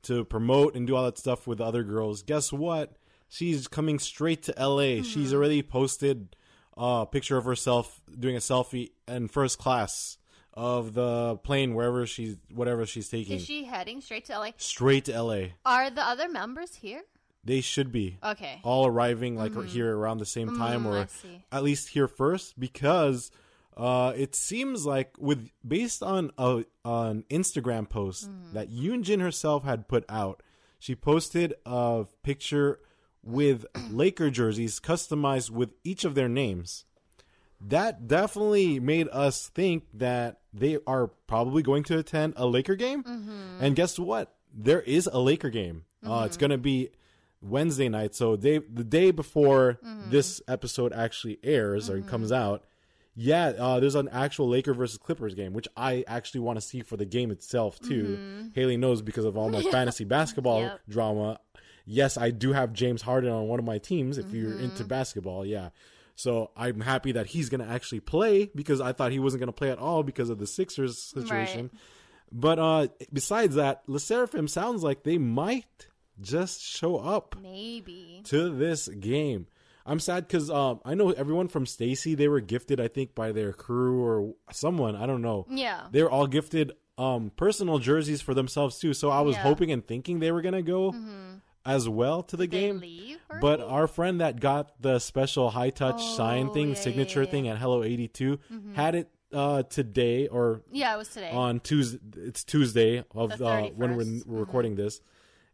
to 0.03 0.23
promote 0.23 0.75
and 0.75 0.87
do 0.87 0.95
all 0.95 1.03
that 1.03 1.17
stuff 1.17 1.47
with 1.47 1.59
other 1.59 1.83
girls. 1.83 2.21
Guess 2.23 2.53
what? 2.53 2.95
She's 3.27 3.67
coming 3.67 3.99
straight 3.99 4.43
to 4.43 4.53
LA. 4.57 5.03
She's 5.03 5.33
already 5.33 5.63
posted 5.63 6.35
a 6.83 7.05
picture 7.05 7.37
of 7.37 7.45
herself 7.45 8.01
doing 8.19 8.35
a 8.35 8.39
selfie 8.39 8.91
in 9.07 9.27
first 9.27 9.59
class 9.59 10.17
of 10.53 10.93
the 10.93 11.37
plane 11.43 11.75
wherever 11.75 12.05
she's 12.05 12.37
whatever 12.53 12.85
she's 12.85 13.07
taking. 13.07 13.37
Is 13.37 13.45
she 13.45 13.63
heading 13.65 14.01
straight 14.01 14.25
to 14.25 14.33
LA? 14.39 14.49
straight 14.57 15.05
to 15.05 15.21
LA. 15.21 15.41
Are 15.65 15.89
the 15.89 16.01
other 16.05 16.27
members 16.27 16.75
here? 16.75 17.01
They 17.43 17.61
should 17.61 17.91
be 17.91 18.17
Okay. 18.23 18.59
all 18.63 18.85
arriving 18.85 19.35
like 19.35 19.53
here 19.65 19.95
around 19.97 20.17
the 20.19 20.25
same 20.25 20.55
time 20.55 20.83
Mm, 20.83 20.93
I 20.93 20.99
or 21.01 21.07
at 21.51 21.63
least 21.63 21.89
here 21.89 22.07
first 22.07 22.59
because 22.59 23.31
uh, 23.77 24.13
it 24.15 24.35
seems 24.35 24.85
like 24.85 25.15
with 25.17 25.49
based 25.65 26.03
on 26.03 26.31
a 26.37 26.65
an 26.83 27.23
Instagram 27.29 27.87
post 27.89 28.29
Mm. 28.29 28.53
that 28.53 28.69
Yunjin 28.69 29.21
herself 29.21 29.63
had 29.63 29.87
put 29.87 30.03
out, 30.09 30.43
she 30.79 30.93
posted 30.95 31.53
a 31.65 32.05
picture 32.23 32.79
with 33.23 33.65
Laker 33.91 34.29
jerseys 34.29 34.79
customized 34.79 35.49
with 35.51 35.73
each 35.83 36.03
of 36.05 36.15
their 36.15 36.29
names. 36.29 36.85
That 37.63 38.07
definitely 38.07 38.79
made 38.79 39.07
us 39.11 39.47
think 39.47 39.83
that 39.93 40.39
they 40.51 40.79
are 40.87 41.07
probably 41.27 41.61
going 41.61 41.83
to 41.83 41.99
attend 41.99 42.33
a 42.35 42.47
Laker 42.47 42.75
game. 42.75 43.03
Mm-hmm. 43.03 43.57
And 43.63 43.75
guess 43.75 43.99
what? 43.99 44.33
There 44.53 44.81
is 44.81 45.07
a 45.11 45.19
Laker 45.19 45.49
game. 45.51 45.85
Uh, 46.05 46.23
it's 46.25 46.37
going 46.37 46.49
to 46.49 46.57
be 46.57 46.89
Wednesday 47.41 47.87
night. 47.87 48.15
So 48.15 48.35
they, 48.35 48.57
the 48.57 48.83
day 48.83 49.11
before 49.11 49.77
Mm-hmm. 49.85 50.09
this 50.09 50.41
episode 50.47 50.91
actually 50.91 51.37
airs 51.43 51.89
or 51.89 52.01
comes 52.01 52.31
out, 52.31 52.63
yeah, 53.13 53.49
uh, 53.59 53.79
there's 53.79 53.95
an 53.95 54.09
actual 54.09 54.49
Laker 54.49 54.73
versus 54.73 54.97
Clippers 54.97 55.35
game, 55.35 55.53
which 55.53 55.67
I 55.77 56.03
actually 56.07 56.39
want 56.41 56.57
to 56.57 56.61
see 56.61 56.81
for 56.81 56.97
the 56.97 57.05
game 57.05 57.29
itself 57.29 57.79
too. 57.79 58.49
Haley 58.55 58.77
knows 58.77 59.01
because 59.03 59.25
of 59.25 59.37
all 59.37 59.49
my 59.49 59.61
fantasy 59.71 60.05
basketball 60.05 60.61
Yep. 60.61 60.79
drama. 60.89 61.39
Yes, 61.91 62.17
I 62.17 62.31
do 62.31 62.53
have 62.53 62.71
James 62.71 63.01
Harden 63.01 63.31
on 63.31 63.47
one 63.47 63.59
of 63.59 63.65
my 63.65 63.77
teams. 63.77 64.17
If 64.17 64.31
you're 64.33 64.57
into 64.57 64.83
basketball, 64.85 65.45
yeah. 65.45 65.69
So 66.15 66.51
I'm 66.55 66.79
happy 66.81 67.11
that 67.13 67.27
he's 67.27 67.49
going 67.49 67.59
to 67.59 67.67
actually 67.71 67.99
play 67.99 68.49
because 68.55 68.79
I 68.79 68.93
thought 68.93 69.11
he 69.11 69.19
wasn't 69.19 69.39
going 69.41 69.47
to 69.47 69.53
play 69.53 69.71
at 69.71 69.77
all 69.77 70.01
because 70.03 70.29
of 70.29 70.37
the 70.39 70.47
Sixers 70.47 70.97
situation. 70.97 71.69
But 72.31 72.59
uh, 72.59 72.87
besides 73.11 73.55
that, 73.55 73.83
LE 73.87 73.97
SSERAFIM 73.97 74.49
sounds 74.49 74.83
like 74.83 75.03
they 75.03 75.17
might 75.17 75.87
just 76.21 76.61
show 76.61 76.97
up 76.97 77.35
Maybe. 77.41 78.21
to 78.25 78.49
this 78.55 78.87
game. 78.87 79.47
I'm 79.85 79.99
sad 79.99 80.27
because 80.27 80.49
um, 80.49 80.79
I 80.85 80.93
know 80.93 81.09
everyone 81.11 81.47
from 81.49 81.65
STAYC. 81.65 82.15
They 82.15 82.27
were 82.27 82.39
gifted, 82.39 82.79
I 82.79 82.87
think, 82.87 83.15
by 83.15 83.31
their 83.31 83.51
crew 83.51 84.01
or 84.03 84.35
someone. 84.51 84.95
I 84.95 85.07
don't 85.07 85.21
know. 85.23 85.45
Yeah. 85.49 85.87
They 85.91 86.03
were 86.03 86.11
all 86.11 86.27
gifted 86.27 86.71
um, 86.97 87.31
personal 87.35 87.79
jerseys 87.79 88.21
for 88.21 88.33
themselves 88.33 88.77
too. 88.79 88.93
So 88.93 89.09
I 89.09 89.21
was 89.21 89.35
Yeah. 89.35 89.39
Mm-hmm. 89.39 89.47
hoping 89.49 89.71
and 89.71 89.85
thinking 89.87 90.19
they 90.19 90.31
were 90.31 90.41
gonna 90.43 90.61
go 90.61 90.93
as 91.65 91.87
well 91.87 92.23
to 92.23 92.37
the 92.37 92.47
They 92.47 92.71
game. 92.71 93.17
But 93.39 93.61
our 93.61 93.87
friend 93.87 94.21
that 94.21 94.39
got 94.39 94.81
the 94.81 94.99
special 94.99 95.49
high 95.49 95.69
touch 95.69 95.95
Oh, 95.99 96.15
sign 96.17 96.51
thing, 96.53 96.69
yeah, 96.69 96.75
signature 96.75 97.21
yeah, 97.21 97.25
Mm-hmm. 97.25 97.31
thing 97.31 97.47
at 97.47 97.57
Hello 97.57 97.83
82, 97.83 98.39
had 98.73 98.95
it 98.95 99.09
uh, 99.33 99.63
today 99.63 100.27
or 100.27 100.61
Yeah, 100.71 100.93
it 100.93 100.97
was 100.97 101.07
today. 101.09 101.31
on 101.31 101.59
Tuesday. 101.61 101.99
It's 102.17 102.43
Tuesday 102.43 103.03
of 103.15 103.37
The 103.37 103.45
uh, 103.45 103.67
when 103.69 103.95
we're, 103.95 104.21
we're 104.25 104.39
recording 104.39 104.75
this, 104.75 104.99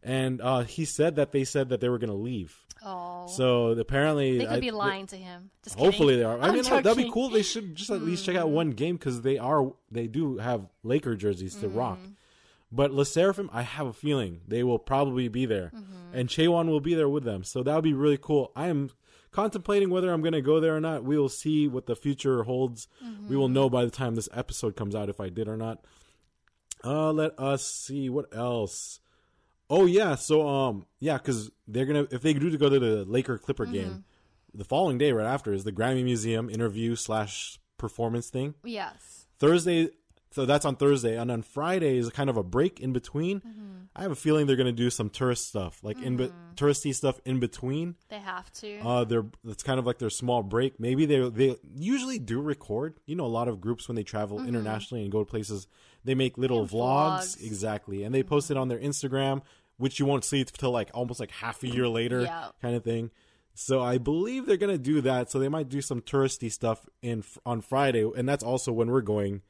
and 0.02 0.40
uh, 0.40 0.60
he 0.62 0.84
said 0.84 1.16
that 1.16 1.30
they 1.32 1.44
said 1.44 1.68
that 1.68 1.80
they 1.80 1.88
were 1.88 1.98
gonna 1.98 2.14
leave. 2.14 2.56
oh. 2.84 3.26
So 3.28 3.68
apparently, 3.68 4.38
they 4.38 4.46
could 4.46 4.54
I- 4.56 4.60
be 4.60 4.70
lying 4.72 5.06
to 5.08 5.16
him. 5.16 5.50
Just 5.62 5.78
Hopefully 5.78 6.14
kidding. 6.14 6.18
they 6.20 6.24
are. 6.24 6.40
I 6.40 6.48
I'm 6.48 6.54
mean, 6.54 6.64
that'd 6.64 6.96
be 6.96 7.10
cool. 7.12 7.28
They 7.28 7.42
should 7.42 7.74
just 7.76 7.90
at 7.90 8.02
least 8.02 8.24
check 8.24 8.34
out 8.34 8.48
one 8.50 8.70
game 8.70 8.96
because 8.96 9.20
they 9.22 9.38
are 9.38 9.72
they 9.92 10.06
do 10.08 10.38
have 10.38 10.66
Laker 10.82 11.14
jerseys 11.14 11.54
to 11.56 11.68
rock. 11.68 11.98
But 12.70 12.92
LE 12.92 13.04
SSERAFIM, 13.04 13.48
I 13.52 13.62
have 13.62 13.86
a 13.86 13.92
feeling 13.92 14.40
they 14.46 14.62
will 14.62 14.78
probably 14.78 15.28
be 15.28 15.46
there, 15.46 15.72
and 16.12 16.28
Chaewon 16.28 16.66
will 16.68 16.80
be 16.80 16.94
there 16.94 17.08
with 17.08 17.24
them. 17.24 17.42
So 17.44 17.62
that 17.62 17.74
would 17.74 17.84
be 17.84 17.94
really 17.94 18.18
cool. 18.18 18.52
I 18.54 18.68
am 18.68 18.90
contemplating 19.30 19.88
whether 19.90 20.12
I'm 20.12 20.20
going 20.20 20.32
to 20.34 20.42
go 20.42 20.60
there 20.60 20.76
or 20.76 20.80
not. 20.80 21.04
We 21.04 21.16
will 21.18 21.28
see 21.30 21.66
what 21.68 21.86
the 21.86 21.96
future 21.96 22.42
holds. 22.44 22.86
We 23.28 23.36
will 23.36 23.48
know 23.48 23.70
by 23.70 23.84
the 23.84 23.90
time 23.90 24.14
this 24.14 24.28
episode 24.34 24.76
comes 24.76 24.94
out 24.94 25.08
if 25.08 25.18
I 25.20 25.28
did 25.30 25.48
or 25.48 25.56
not. 25.56 25.84
Uh, 26.84 27.12
let 27.12 27.38
us 27.38 27.66
see 27.66 28.08
what 28.10 28.26
else. 28.36 29.00
Oh 29.70 29.84
yeah, 29.86 30.14
so 30.14 30.48
um 30.48 30.86
yeah, 30.98 31.18
because 31.18 31.50
they're 31.66 31.84
gonna 31.84 32.06
if 32.10 32.22
they 32.22 32.32
do 32.32 32.48
to 32.50 32.56
go 32.56 32.70
to 32.70 32.78
the 32.78 33.04
Laker 33.04 33.36
Clipper 33.36 33.66
game, 33.66 34.04
the 34.54 34.64
following 34.64 34.96
day 34.96 35.12
right 35.12 35.26
after 35.26 35.52
is 35.52 35.64
the 35.64 35.72
Grammy 35.72 36.02
Museum 36.04 36.48
interview 36.48 36.96
slash 36.96 37.58
performance 37.76 38.30
thing. 38.30 38.54
Yes. 38.64 39.26
Thursday, 39.38 39.90
So 40.30 40.44
that's 40.44 40.64
on 40.64 40.76
Thursday, 40.76 41.16
and 41.16 41.30
on 41.30 41.42
Friday 41.42 41.96
is 41.96 42.10
kind 42.10 42.28
of 42.28 42.36
a 42.36 42.42
break 42.42 42.80
in 42.80 42.92
between. 42.92 43.40
Mm-hmm. 43.40 43.68
I 43.96 44.02
have 44.02 44.12
a 44.12 44.16
feeling 44.16 44.46
they're 44.46 44.56
gonna 44.56 44.72
do 44.72 44.90
some 44.90 45.10
tourist 45.10 45.48
stuff, 45.48 45.80
like 45.82 46.00
in 46.00 46.16
be- 46.16 46.26
mm. 46.26 46.32
touristy 46.54 46.94
stuff 46.94 47.18
in 47.24 47.40
between. 47.40 47.96
They 48.08 48.18
have 48.20 48.52
to. 48.54 48.78
Uh, 48.78 49.04
they're 49.04 49.24
it's 49.46 49.62
kind 49.62 49.78
of 49.78 49.86
like 49.86 49.98
their 49.98 50.10
small 50.10 50.42
break. 50.42 50.78
Maybe 50.78 51.06
they 51.06 51.28
they 51.30 51.56
usually 51.74 52.18
do 52.18 52.40
record. 52.40 53.00
You 53.06 53.16
know, 53.16 53.24
a 53.24 53.26
lot 53.26 53.48
of 53.48 53.60
groups 53.60 53.88
when 53.88 53.96
they 53.96 54.02
travel 54.02 54.38
mm-hmm. 54.38 54.48
internationally 54.48 55.02
and 55.02 55.10
go 55.10 55.20
to 55.20 55.24
places, 55.24 55.66
they 56.04 56.14
make 56.14 56.38
little 56.38 56.62
Yeah, 56.62 56.68
vlogs, 56.68 57.36
vlogs. 57.36 57.46
exactly, 57.46 58.04
and 58.04 58.14
they 58.14 58.20
mm-hmm. 58.20 58.28
post 58.28 58.50
it 58.50 58.56
on 58.56 58.68
their 58.68 58.78
Instagram, 58.78 59.42
which 59.78 59.98
you 59.98 60.06
won't 60.06 60.24
see 60.24 60.44
till 60.44 60.70
like 60.70 60.90
almost 60.94 61.20
like 61.20 61.30
half 61.30 61.62
a 61.62 61.68
year 61.68 61.88
later, 61.88 62.20
Yeah. 62.20 62.48
kind 62.60 62.76
of 62.76 62.84
thing. 62.84 63.10
So 63.54 63.80
I 63.82 63.98
believe 63.98 64.46
they're 64.46 64.56
gonna 64.56 64.78
do 64.78 65.00
that. 65.00 65.30
So 65.30 65.40
they 65.40 65.48
might 65.48 65.68
do 65.68 65.80
some 65.80 66.02
touristy 66.02 66.52
stuff 66.52 66.86
in 67.02 67.24
on 67.44 67.62
Friday, 67.62 68.08
and 68.16 68.28
that's 68.28 68.44
also 68.44 68.72
when 68.72 68.90
we're 68.90 69.00
going. 69.00 69.42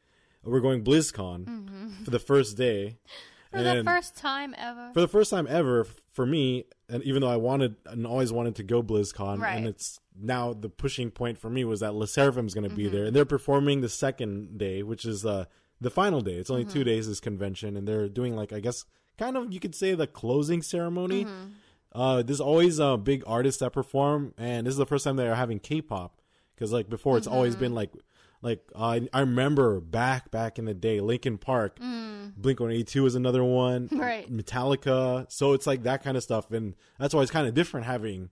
We're 0.48 0.60
going 0.60 0.82
BlizzCon 0.84 2.04
for 2.04 2.10
the 2.10 2.18
first 2.18 2.56
day. 2.56 2.96
For 3.50 3.62
the 3.62 3.82
first 3.82 4.14
time 4.14 4.54
ever. 4.58 4.90
for 4.92 5.00
the 5.00 5.08
first 5.08 5.30
time 5.30 5.46
ever 5.48 5.86
for 6.12 6.26
me, 6.26 6.64
and 6.90 7.02
even 7.04 7.22
though 7.22 7.30
I 7.30 7.36
wanted 7.36 7.76
and 7.86 8.06
always 8.06 8.30
wanted 8.30 8.56
to 8.56 8.62
go 8.62 8.82
BlizzCon, 8.82 9.38
Right. 9.40 9.56
and 9.56 9.66
it's 9.66 10.00
now 10.20 10.52
the 10.52 10.68
pushing 10.68 11.10
point 11.10 11.38
for 11.38 11.48
me 11.48 11.64
was 11.64 11.80
that 11.80 11.94
LE 11.94 12.04
SSERAFIM's 12.04 12.52
going 12.52 12.64
to 12.64 12.68
Mm-hmm. 12.68 12.76
be 12.76 12.88
there, 12.88 13.06
and 13.06 13.16
they're 13.16 13.24
performing 13.24 13.80
the 13.80 13.88
second 13.88 14.58
day, 14.58 14.82
which 14.82 15.06
is 15.06 15.24
uh, 15.24 15.46
the 15.80 15.88
final 15.88 16.20
day. 16.20 16.34
It's 16.34 16.50
only 16.50 16.64
Mm-hmm. 16.64 16.72
two 16.74 16.84
days 16.84 17.08
this 17.08 17.20
convention, 17.20 17.74
and 17.74 17.88
they're 17.88 18.06
doing 18.10 18.36
like 18.36 18.52
I 18.52 18.60
guess 18.60 18.84
kind 19.16 19.34
of 19.38 19.50
you 19.50 19.60
could 19.60 19.74
say 19.74 19.94
the 19.94 20.06
closing 20.06 20.60
ceremony. 20.60 21.24
Mm-hmm. 21.24 21.46
Uh, 21.98 22.22
there's 22.22 22.42
always 22.42 22.78
uh, 22.78 22.98
big 22.98 23.22
artists 23.26 23.60
that 23.60 23.72
perform, 23.72 24.34
and 24.36 24.66
this 24.66 24.72
is 24.72 24.78
the 24.78 24.84
first 24.84 25.04
time 25.04 25.16
they're 25.16 25.34
having 25.34 25.58
K-pop 25.58 26.20
because 26.54 26.70
like 26.70 26.90
before 26.90 27.16
it's 27.16 27.26
always 27.26 27.54
Mm-hmm. 27.54 27.60
been 27.64 27.74
like 27.74 27.92
like 28.42 28.60
uh, 28.74 29.00
I 29.12 29.20
remember 29.20 29.80
back 29.80 30.30
back 30.30 30.58
in 30.58 30.64
the 30.64 30.74
day, 30.74 31.00
Linkin 31.00 31.38
Park, 31.38 31.78
Blink 31.80 32.60
One 32.60 32.70
Eighty 32.70 32.84
Two 32.84 33.06
is 33.06 33.14
another 33.14 33.42
one, 33.44 33.88
Mm. 33.88 33.98
Right. 34.00 34.32
Metallica. 34.32 35.30
So 35.30 35.52
it's 35.54 35.66
like 35.66 35.82
that 35.84 36.02
kind 36.04 36.16
of 36.16 36.22
stuff, 36.22 36.50
and 36.50 36.74
that's 36.98 37.14
why 37.14 37.22
it's 37.22 37.30
kind 37.30 37.46
of 37.48 37.54
different 37.54 37.86
having 37.86 38.30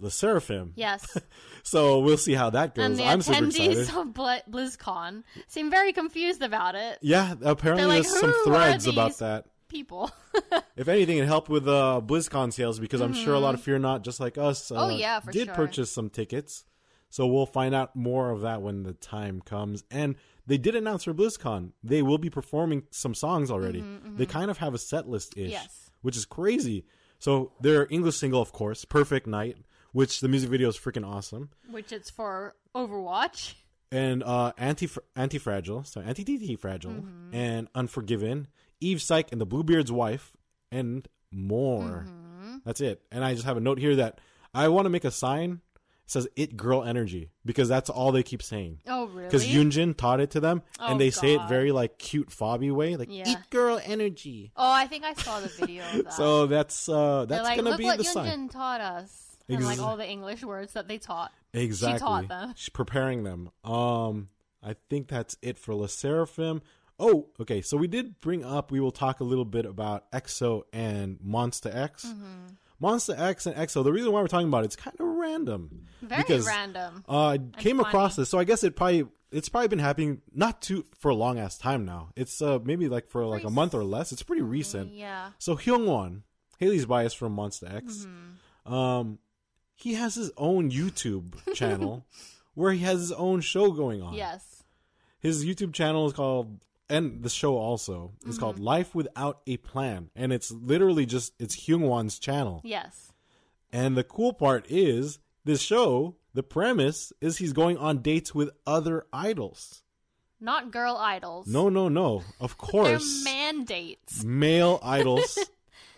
the 0.00 0.08
SSERAFIM. 0.08 0.72
Yes. 0.76 1.06
So 1.64 2.00
we'll 2.00 2.16
see 2.16 2.32
how 2.34 2.50
that 2.50 2.74
goes. 2.74 2.84
and 2.86 2.96
the 2.96 3.04
I'm 3.04 3.20
attendees 3.20 3.96
of 4.00 4.12
Bl- 4.12 4.50
BlizzCon 4.50 5.22
seem 5.46 5.70
very 5.70 5.92
confused 5.92 6.42
about 6.42 6.74
it. 6.74 6.98
Yeah, 7.02 7.34
apparently 7.40 7.86
like, 7.86 8.02
there's 8.02 8.18
some 8.18 8.34
threads 8.44 8.88
about 8.88 9.16
that. 9.18 9.44
People. 9.68 10.10
If 10.76 10.88
anything, 10.88 11.18
it 11.18 11.26
helped 11.26 11.48
with 11.48 11.68
uh, 11.68 12.00
BlizzCon 12.04 12.52
sales 12.52 12.80
because 12.80 13.00
I'm 13.00 13.14
sure 13.14 13.34
a 13.34 13.38
lot 13.38 13.54
of 13.54 13.60
FEARNOT, 13.62 14.02
just 14.02 14.18
like 14.18 14.36
us, 14.38 14.72
uh, 14.72 14.74
Mm-hmm. 14.74 14.84
Oh, 14.84 14.88
yeah, 14.90 15.20
did 15.30 15.46
sure. 15.46 15.54
purchase 15.54 15.92
some 15.92 16.10
tickets. 16.10 16.64
So 17.12 17.26
we'll 17.26 17.44
find 17.46 17.74
out 17.74 17.94
more 17.94 18.30
of 18.30 18.40
that 18.40 18.62
when 18.62 18.84
the 18.84 18.94
time 18.94 19.42
comes. 19.42 19.84
And 19.90 20.16
they 20.46 20.56
did 20.56 20.74
announce 20.74 21.04
for 21.04 21.12
BlizzCon 21.12 21.72
they 21.84 22.00
will 22.00 22.16
be 22.18 22.30
performing 22.30 22.84
some 22.90 23.14
songs 23.14 23.50
already. 23.50 23.84
They 24.16 24.24
kind 24.26 24.50
of 24.50 24.56
have 24.58 24.72
a 24.74 24.78
set 24.78 25.06
list 25.08 25.34
ish, 25.36 25.42
Mm-hmm, 25.44 25.50
Yes. 25.52 25.90
which 26.00 26.16
is 26.16 26.24
crazy. 26.24 26.84
So 27.18 27.52
their 27.60 27.86
English 27.90 28.16
single, 28.16 28.40
of 28.40 28.50
course, 28.52 28.84
"Perfect 28.86 29.26
Night," 29.26 29.56
which 29.92 30.20
the 30.20 30.28
music 30.28 30.48
video 30.50 30.68
is 30.70 30.76
freaking 30.78 31.06
awesome, 31.06 31.50
Which 31.70 31.92
it's 31.92 32.08
for 32.10 32.54
Overwatch. 32.74 33.54
and 33.92 34.22
uh, 34.22 34.52
anti 34.56 34.88
anti 35.14 35.36
fragile, 35.38 35.84
so 35.84 36.00
anti 36.00 36.24
TT 36.24 36.58
fragile, 36.58 36.92
Mm-hmm. 36.92 37.34
and 37.34 37.68
Unforgiven, 37.74 38.48
Eve 38.80 39.02
Psyche 39.02 39.28
and 39.32 39.40
the 39.40 39.46
Bluebeard's 39.46 39.92
wife, 39.92 40.32
and 40.72 41.06
more. 41.30 42.06
Mm-hmm. 42.08 42.56
That's 42.64 42.80
it. 42.80 43.02
And 43.12 43.22
I 43.24 43.34
just 43.34 43.44
have 43.44 43.56
a 43.58 43.60
note 43.60 43.78
here 43.78 43.96
that 43.96 44.18
I 44.54 44.68
want 44.68 44.86
to 44.86 44.90
make 44.90 45.04
a 45.04 45.10
sign. 45.10 45.60
Says 46.12 46.28
"It 46.36 46.56
Girl 46.56 46.84
Energy" 46.84 47.30
because 47.44 47.68
that's 47.68 47.88
all 47.88 48.12
they 48.12 48.22
keep 48.22 48.42
saying. 48.42 48.80
Oh, 48.86 49.06
really? 49.06 49.24
Because 49.24 49.46
Yunjin 49.46 49.96
taught 49.96 50.20
it 50.20 50.30
to 50.32 50.40
them, 50.40 50.62
Oh, 50.78 50.88
and 50.88 51.00
they 51.00 51.10
say 51.10 51.34
it 51.34 51.48
very 51.48 51.72
like 51.72 51.98
cute 51.98 52.28
fobby 52.28 52.70
way, 52.70 52.96
like 52.96 53.08
Yeah. 53.10 53.30
"It 53.30 53.38
Girl 53.50 53.80
Energy." 53.82 54.52
oh, 54.56 54.70
I 54.70 54.86
think 54.86 55.04
I 55.04 55.14
saw 55.14 55.40
the 55.40 55.48
video 55.48 55.82
of 55.84 55.92
that. 56.04 56.12
So 56.12 56.46
that's 56.46 56.88
uh 56.88 57.24
that's 57.26 57.44
like, 57.44 57.56
gonna 57.56 57.70
look 57.70 57.78
be 57.78 57.84
what 57.84 57.96
the 57.98 58.04
Yunjin 58.04 58.12
sign. 58.12 58.48
taught 58.50 58.80
us. 58.80 59.36
And 59.48 59.64
like 59.64 59.80
all 59.80 59.96
the 59.96 60.08
English 60.08 60.42
words 60.44 60.74
that 60.74 60.86
they 60.88 60.98
taught. 60.98 61.32
Exactly. 61.52 61.98
She 61.98 62.00
taught 62.00 62.28
them. 62.28 62.52
She's 62.56 62.68
preparing 62.68 63.24
them. 63.24 63.50
Um, 63.64 64.28
I 64.62 64.76
think 64.88 65.08
that's 65.08 65.36
it 65.42 65.58
for 65.58 65.74
LE 65.74 65.86
SSERAFIM. 65.88 66.60
Oh, 66.98 67.28
okay. 67.40 67.60
So 67.62 67.76
we 67.76 67.88
did 67.88 68.20
bring 68.20 68.44
up. 68.44 68.70
We 68.70 68.80
will 68.80 68.92
talk 68.92 69.20
a 69.20 69.24
little 69.24 69.44
bit 69.44 69.66
about 69.66 70.10
EXO 70.12 70.62
and 70.72 71.18
MONSTA 71.20 71.74
X. 71.74 72.04
Mm-hmm. 72.06 72.54
MONSTA 72.82 73.18
X 73.18 73.46
and 73.46 73.54
EXO. 73.56 73.84
The 73.84 73.92
reason 73.92 74.10
why 74.12 74.20
we're 74.20 74.26
talking 74.28 74.48
about 74.48 74.64
it, 74.64 74.66
it's 74.66 74.76
kind 74.76 74.96
of 74.98 75.06
random. 75.06 75.86
Very 76.02 76.22
because, 76.22 76.46
random. 76.46 77.04
Uh, 77.08 77.28
I 77.28 77.38
came 77.58 77.78
across 77.80 78.16
this, 78.16 78.28
so 78.28 78.38
I 78.38 78.44
guess 78.44 78.64
it 78.64 78.74
probably 78.76 79.06
it's 79.30 79.48
probably 79.48 79.68
been 79.68 79.78
happening 79.78 80.20
not 80.34 80.60
too 80.60 80.84
for 80.98 81.10
a 81.10 81.14
long 81.14 81.38
ass 81.38 81.56
time 81.56 81.84
now. 81.86 82.10
It's 82.16 82.42
uh 82.42 82.58
maybe 82.62 82.88
like 82.88 83.08
for 83.08 83.24
like 83.24 83.44
a 83.44 83.50
month 83.50 83.72
or 83.74 83.84
less. 83.84 84.12
It's 84.12 84.22
pretty 84.22 84.42
recent. 84.42 84.92
Yeah. 84.92 85.30
So 85.38 85.56
Hyungwon, 85.56 86.22
Haley's 86.58 86.84
bias 86.86 87.14
from 87.14 87.34
MONSTA 87.36 87.72
X, 87.74 88.06
Mm-hmm. 88.06 88.74
um, 88.74 89.18
he 89.74 89.94
has 89.94 90.14
his 90.16 90.30
own 90.36 90.70
YouTube 90.70 91.34
channel 91.54 92.04
where 92.54 92.72
he 92.72 92.80
has 92.80 93.00
his 93.00 93.12
own 93.12 93.40
show 93.40 93.70
going 93.72 94.02
on. 94.02 94.14
Yes. 94.14 94.62
His 95.18 95.44
YouTube 95.44 95.72
channel 95.72 96.06
is 96.08 96.12
called, 96.12 96.58
and 96.92 97.22
the 97.22 97.28
show 97.30 97.56
also 97.56 98.12
is 98.26 98.38
called 98.38 98.56
Mm-hmm. 98.56 98.64
Life 98.64 98.94
Without 98.94 99.40
a 99.46 99.56
Plan, 99.56 100.10
and 100.14 100.32
it's 100.32 100.50
literally 100.52 101.06
just 101.06 101.32
it's 101.40 101.56
Hyungwon's 101.66 102.18
channel. 102.18 102.60
Yes. 102.64 103.12
And 103.72 103.96
the 103.96 104.04
cool 104.04 104.32
part 104.32 104.66
is 104.70 105.18
this 105.44 105.60
show. 105.60 106.16
The 106.34 106.42
premise 106.42 107.12
is 107.20 107.38
he's 107.38 107.52
going 107.52 107.76
on 107.78 107.98
dates 108.02 108.34
with 108.34 108.50
other 108.66 109.04
idols. 109.12 109.82
Not 110.40 110.70
girl 110.72 110.96
idols. 110.96 111.46
No, 111.46 111.68
no, 111.68 111.88
no. 111.88 112.22
Of 112.40 112.56
They're 112.60 112.68
course, 112.70 113.22
mandates. 113.24 114.24
male 114.24 114.78
idols. 114.84 115.38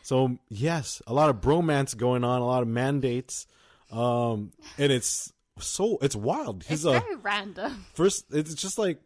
so 0.02 0.38
yes, 0.48 1.00
a 1.07 1.14
lot 1.14 1.30
of 1.30 1.40
bromance 1.40 1.96
going 1.96 2.24
on, 2.24 2.40
a 2.42 2.46
lot 2.46 2.62
of 2.62 2.68
mandates, 2.68 3.46
um, 3.90 4.52
and 4.78 4.92
it's 4.92 5.33
so 5.59 5.98
it's 6.02 6.16
wild. 6.16 6.62
It's 6.62 6.68
He's 6.68 6.85
a 6.85 7.00
very 7.00 7.16
random. 7.16 7.87
first. 7.94 8.26
It's 8.33 8.54
just 8.54 8.76
like 8.78 9.00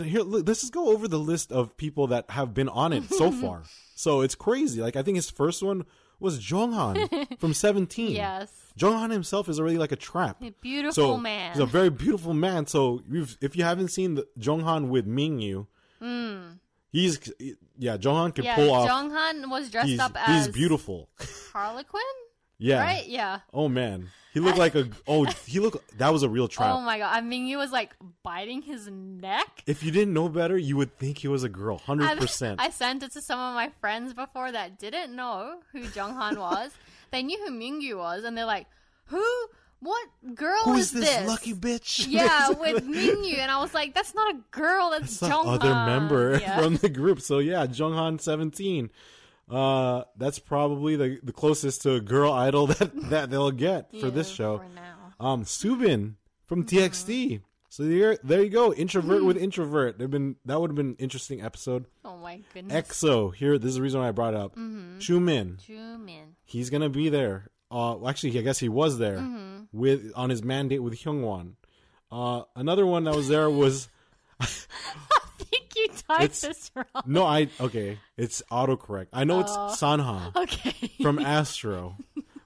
here. 0.00 0.22
look, 0.22 0.46
Let's 0.46 0.60
just 0.60 0.72
go 0.72 0.88
over 0.88 1.06
the 1.08 1.18
list 1.18 1.52
of 1.52 1.76
people 1.76 2.08
that 2.08 2.30
have 2.30 2.54
been 2.54 2.68
on 2.68 2.92
it 2.92 3.04
so 3.04 3.30
far. 3.42 3.62
So 3.94 4.22
it's 4.22 4.34
crazy. 4.34 4.80
Like 4.80 4.96
I 4.96 5.02
think 5.02 5.16
his 5.16 5.30
first 5.30 5.62
one 5.62 5.84
was 6.18 6.38
Jeonghan 6.38 7.38
from 7.38 7.52
Seventeen. 7.54 8.12
Yes. 8.12 8.50
Jeonghan 8.78 9.10
himself 9.10 9.48
is 9.48 9.60
already 9.60 9.78
like 9.78 9.92
a 9.92 9.96
trap. 9.96 10.42
A 10.42 10.50
beautiful 10.50 10.92
so 10.92 11.16
man. 11.18 11.52
he's 11.52 11.60
a 11.60 11.66
very 11.66 11.90
beautiful 11.90 12.32
man. 12.32 12.66
So 12.66 13.02
if 13.40 13.56
you 13.56 13.64
haven't 13.64 13.88
seen 13.88 14.14
the 14.14 14.26
Jeonghan 14.38 14.88
with 14.88 15.06
Mingyu, 15.06 15.66
hmm. 16.00 16.52
he's 16.90 17.32
yeah. 17.76 17.96
Jeonghan 17.98 18.34
can 18.34 18.44
yeah, 18.44 18.54
pull 18.54 18.72
off. 18.72 18.88
Jeonghan 18.88 19.50
was 19.50 19.70
dressed 19.70 20.00
up 20.00 20.12
as 20.16 20.46
he's 20.46 20.54
beautiful. 20.54 21.10
Harley 21.52 21.84
Quinn, 21.84 22.02
Yeah. 22.62 22.80
right? 22.80 23.06
Yeah. 23.06 23.40
Oh 23.52 23.68
man, 23.68 24.08
he 24.32 24.40
looked 24.40 24.58
like 24.58 24.74
a 24.74 24.88
oh 25.06 25.24
he 25.46 25.58
looked 25.60 25.98
that 25.98 26.12
was 26.12 26.22
a 26.22 26.28
real 26.28 26.44
oh, 26.48 26.48
trap. 26.48 26.74
Oh 26.74 26.80
my 26.80 26.98
god! 26.98 27.10
I 27.14 27.20
mean, 27.20 27.44
he 27.46 27.56
was 27.56 27.72
like 27.72 27.94
biting 28.22 28.62
his 28.62 28.88
neck. 28.88 29.62
if 29.66 29.82
you 29.82 29.90
didn't 29.90 30.14
know 30.14 30.28
better, 30.28 30.56
you 30.56 30.76
would 30.76 30.96
think 30.96 31.18
he 31.18 31.28
was 31.28 31.42
a 31.44 31.48
girl, 31.48 31.78
Hundred 31.78 32.18
percent. 32.18 32.60
I 32.60 32.70
sent 32.70 33.02
it 33.02 33.12
to 33.12 33.20
some 33.20 33.38
of 33.40 33.54
my 33.54 33.70
friends 33.80 34.14
before 34.14 34.52
that 34.52 34.78
didn't 34.78 35.14
know 35.14 35.60
who 35.72 35.80
Jeonghan 35.82 36.38
was. 36.38 36.70
they 37.10 37.22
knew 37.22 37.38
who 37.44 37.50
Mingyu 37.52 37.98
was, 37.98 38.24
and 38.24 38.36
they're 38.38 38.44
like, 38.44 38.66
"Who? 39.06 39.24
What 39.80 40.06
girl 40.36 40.62
Who 40.62 40.74
is 40.74 40.94
is 40.94 41.00
this, 41.00 41.26
lucky 41.26 41.54
bitch? 41.54 42.06
Yeah, 42.08 42.50
with 42.50 42.86
Mingyu, 42.86 43.38
and 43.38 43.50
I 43.50 43.58
was 43.60 43.74
like, 43.74 43.94
"That's 43.94 44.14
not 44.14 44.32
a 44.32 44.38
girl. 44.52 44.90
That's, 44.90 45.18
Jeonghan." 45.18 45.54
other 45.54 45.74
member 45.74 46.38
Yeah. 46.38 46.60
from 46.60 46.76
the 46.76 46.88
group. 46.88 47.20
So 47.20 47.40
yeah, 47.40 47.66
Jeonghan 47.66 48.20
seventeen. 48.20 48.90
Uh, 49.50 50.04
that's 50.16 50.38
probably 50.38 50.96
the 50.96 51.18
the 51.22 51.32
closest 51.32 51.82
to 51.82 51.94
a 51.94 52.00
girl 52.00 52.32
idol 52.32 52.66
that 52.68 52.90
that 53.10 53.30
they'll 53.30 53.50
get 53.50 53.90
for 54.00 54.10
this 54.10 54.28
show. 54.30 54.58
For 54.58 54.68
now. 54.74 54.96
Um, 55.20 55.44
Subin 55.44 56.14
from 56.46 56.64
Mm-hmm. 56.64 56.76
TXT. 56.78 57.40
So 57.68 57.84
there, 57.84 58.18
there 58.22 58.42
you 58.42 58.50
go. 58.50 58.74
Introvert 58.74 59.24
with 59.24 59.38
introvert. 59.38 59.98
They've 59.98 60.10
been 60.10 60.36
that 60.44 60.60
would 60.60 60.68
have 60.70 60.76
been 60.76 60.88
an 60.90 60.96
interesting 60.98 61.42
episode. 61.42 61.86
Oh 62.04 62.16
my 62.18 62.40
goodness. 62.52 62.74
EXO 62.88 63.34
here. 63.34 63.56
This 63.58 63.70
is 63.70 63.76
the 63.76 63.82
reason 63.82 64.00
why 64.00 64.08
I 64.08 64.12
brought 64.12 64.34
it 64.34 64.40
up. 64.40 64.52
Mm-hmm. 64.56 64.98
Xiumin. 64.98 65.58
Jumin. 65.66 66.34
He's 66.44 66.68
gonna 66.70 66.90
be 66.90 67.08
there. 67.08 67.48
Uh, 67.70 68.06
actually, 68.06 68.38
I 68.38 68.42
guess 68.42 68.58
he 68.58 68.68
was 68.68 68.98
there 68.98 69.16
Mm-hmm. 69.16 69.62
with 69.72 70.12
on 70.14 70.28
his 70.28 70.42
mandate 70.42 70.82
with 70.82 70.94
Hyungwon. 70.98 71.54
Uh, 72.10 72.42
another 72.54 72.84
one 72.84 73.04
that 73.04 73.14
was 73.16 73.28
there 73.28 73.48
was 73.48 73.88
you 75.82 75.88
typed 76.08 76.22
It's- 76.24 76.40
this 76.40 76.70
wrong. 76.74 76.86
no, 77.06 77.24
I 77.24 77.48
okay. 77.60 77.98
It's 78.16 78.42
autocorrect. 78.50 79.08
I 79.12 79.24
know 79.24 79.40
it's 79.40 79.52
Oh. 79.52 79.74
Sanha 79.76 80.34
Okay. 80.36 80.90
from 81.02 81.18
Astro, 81.18 81.96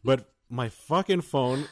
but 0.04 0.30
my 0.50 0.68
fucking 0.68 1.20
phone 1.22 1.64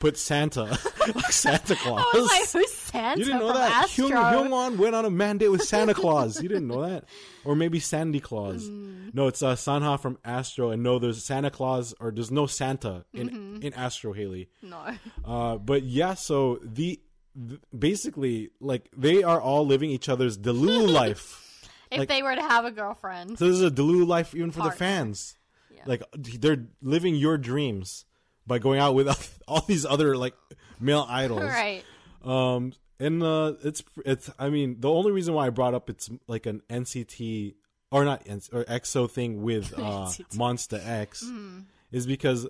put 0.00 0.18
Santa 0.18 0.64
like 1.14 1.32
Santa 1.32 1.74
Claus. 1.82 2.04
I 2.14 2.18
was 2.18 2.26
like, 2.28 2.50
who's 2.50 2.72
Santa 2.74 3.18
You 3.18 3.24
didn't 3.26 3.40
know 3.40 3.48
from 3.52 3.56
that? 3.56 3.70
Astro? 3.84 4.08
Hyung, 4.08 4.48
Hyungwon 4.48 4.76
went 4.76 4.94
on 4.94 5.04
a 5.04 5.10
mandate 5.10 5.50
with 5.50 5.62
Santa 5.62 5.94
Claus. 6.02 6.42
You 6.42 6.48
didn't 6.48 6.66
know 6.68 6.82
that? 6.88 7.04
Or 7.44 7.54
maybe 7.54 7.78
Sandy 7.80 8.20
Claus. 8.20 8.64
Mm. 8.68 9.14
No, 9.14 9.28
it's 9.28 9.42
uh, 9.42 9.54
Sanha 9.54 9.98
from 10.00 10.18
Astro. 10.24 10.70
And 10.70 10.82
no, 10.82 10.98
there's 10.98 11.22
Santa 11.24 11.50
Claus, 11.50 11.94
or 12.00 12.10
there's 12.10 12.30
no 12.30 12.46
Santa 12.46 13.04
in, 13.14 13.28
Mm-hmm. 13.30 13.62
in 13.62 13.72
Astro, 13.74 14.12
Haley. 14.12 14.48
No. 14.62 14.84
Uh, 15.24 15.56
but 15.56 15.84
yeah, 15.84 16.14
so 16.14 16.58
the 16.62 17.00
th- 17.48 17.60
basically 17.76 18.50
like 18.60 18.88
they 18.96 19.22
are 19.22 19.40
all 19.40 19.66
living 19.66 19.90
each 19.90 20.08
other's 20.08 20.36
Delulu 20.38 20.90
life. 21.02 21.68
if 21.90 21.98
like- 22.00 22.08
they 22.08 22.22
were 22.22 22.34
to 22.34 22.42
have 22.42 22.64
a 22.64 22.70
girlfriend. 22.70 23.38
So 23.38 23.46
this 23.46 23.56
is 23.56 23.62
a 23.62 23.70
Delulu 23.70 24.06
life 24.06 24.34
even 24.34 24.50
for 24.50 24.62
the 24.62 24.70
fans. 24.70 25.36
Yeah. 25.74 25.82
Like 25.86 26.02
they're 26.14 26.66
living 26.82 27.14
your 27.16 27.36
dreams 27.38 28.04
by 28.46 28.58
going 28.58 28.78
out 28.78 28.94
with 28.94 29.38
all 29.48 29.62
these 29.62 29.84
other 29.86 30.16
like 30.16 30.34
male 30.80 31.06
idols. 31.08 31.42
right. 31.42 31.82
Um, 32.24 32.72
and 33.00 33.22
uh, 33.22 33.54
it's 33.62 33.82
it's. 34.06 34.30
I 34.38 34.48
mean, 34.50 34.76
the 34.80 34.90
only 34.90 35.10
reason 35.12 35.34
why 35.34 35.46
I 35.46 35.50
brought 35.50 35.74
up 35.74 35.90
it's 35.90 36.08
like 36.28 36.46
an 36.46 36.62
NCT 36.70 37.54
or 37.90 38.04
not 38.04 38.22
or 38.52 38.64
EXO 38.64 39.10
thing 39.10 39.42
with 39.42 39.72
uh, 39.78 40.10
MONSTA 40.34 40.80
X 40.86 41.22
Hmm. 41.26 41.60
is 41.92 42.06
because 42.06 42.46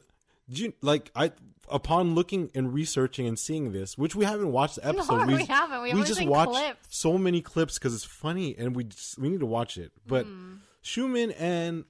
you, 0.48 0.72
like 0.82 1.10
I 1.14 1.32
upon 1.70 2.14
looking 2.14 2.50
and 2.54 2.72
researching 2.74 3.26
and 3.26 3.38
seeing 3.38 3.72
this, 3.72 3.96
which 3.96 4.14
we 4.14 4.24
haven't 4.24 4.52
watched 4.52 4.76
the 4.76 4.86
episode. 4.88 5.26
we 5.26 5.44
haven't. 5.46 5.82
We 5.82 5.92
only 5.92 6.06
just 6.06 6.24
watched 6.26 6.50
clips. 6.52 6.86
so 6.90 7.16
many 7.18 7.40
clips 7.40 7.78
because 7.78 7.94
it's 7.94 8.04
funny 8.04 8.54
and 8.58 8.76
we 8.76 8.84
just, 8.84 9.18
we 9.18 9.28
need 9.30 9.40
to 9.40 9.46
watch 9.46 9.76
it. 9.78 9.92
But 10.06 10.26
Hmm. 10.26 10.54
Xiumin 10.82 11.34
and 11.38 11.84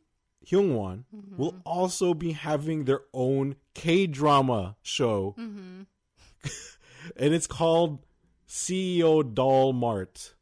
Hyungwon 0.46 1.04
Mm-hmm. 1.14 1.36
will 1.36 1.56
also 1.64 2.14
be 2.14 2.32
having 2.32 2.84
their 2.84 3.00
own 3.12 3.56
K 3.74 4.06
drama 4.06 4.76
show, 4.82 5.34
Mm-hmm. 5.38 5.82
and 7.16 7.34
it's 7.34 7.46
called 7.48 7.98
CEO 8.48 9.34
Doll 9.34 9.72
Mart. 9.72 10.34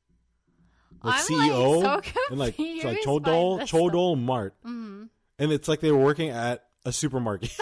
Like 1.02 1.14
I'm, 1.14 1.20
CEO 1.26 1.82
like, 1.82 2.04
so 2.06 2.20
and 2.30 2.38
like 2.38 2.54
it's 2.58 2.84
like 2.84 3.00
Chodol 3.02 3.60
Chodol 3.62 4.20
Mart, 4.20 4.54
and 4.64 5.08
it's 5.38 5.66
like 5.66 5.80
they 5.80 5.90
were 5.90 5.98
working 6.04 6.28
at 6.30 6.64
a 6.84 6.92
supermarket. 6.92 7.50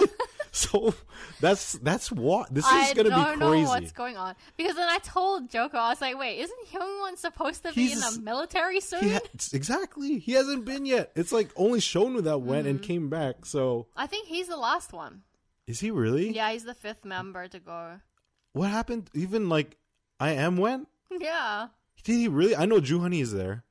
so 0.53 0.95
that's 1.41 1.75
that's 1.75 2.11
what 2.11 2.53
this 2.53 2.65
is 2.67 2.93
gonna 2.95 3.11
don't 3.11 3.39
be 3.39 3.47
crazy. 3.47 3.63
know 3.63 3.69
what's 3.69 3.93
going 3.93 4.17
on 4.17 4.35
because 4.57 4.75
then 4.75 4.89
I 4.89 4.99
told 4.99 5.49
Joko, 5.51 5.79
I 5.79 5.91
was 5.91 6.01
like, 6.01 6.19
"Wait, 6.19 6.39
isn't 6.41 6.69
Hyungwon 6.73 7.17
supposed 7.17 7.63
to 7.65 7.73
be 7.73 7.93
in 7.93 8.01
the 8.01 8.21
military 8.23 8.81
soon?" 8.81 9.01
He 9.05 9.11
ha- 9.13 9.21
exactly. 9.53 10.19
He 10.19 10.33
hasn't 10.33 10.65
been 10.65 10.87
yet. 10.87 11.13
It's 11.15 11.33
like 11.33 11.51
only 11.57 11.81
Shownu 11.81 12.23
that 12.25 12.39
went 12.39 12.61
Mm-hmm. 12.67 12.69
and 12.77 12.83
came 12.83 13.09
back. 13.11 13.45
So 13.47 13.87
I 13.97 14.07
think 14.07 14.27
he's 14.29 14.49
the 14.49 14.57
last 14.57 14.93
one. 14.93 15.23
is 15.67 15.81
he 15.81 15.91
really? 15.91 16.33
Yeah, 16.35 16.51
he's 16.53 16.65
the 16.65 16.75
fifth 16.75 17.05
member 17.05 17.47
to 17.49 17.59
go. 17.61 18.01
What 18.53 18.71
happened? 18.71 19.09
Even 19.15 19.49
like 19.49 19.77
I 20.19 20.33
am 20.33 20.57
went. 20.57 20.89
Yeah. 21.21 21.69
Did 22.05 22.15
he 22.17 22.29
really? 22.29 22.57
I 22.57 22.65
know 22.67 22.81
Juhani 22.81 23.21
is 23.21 23.33
there. 23.33 23.65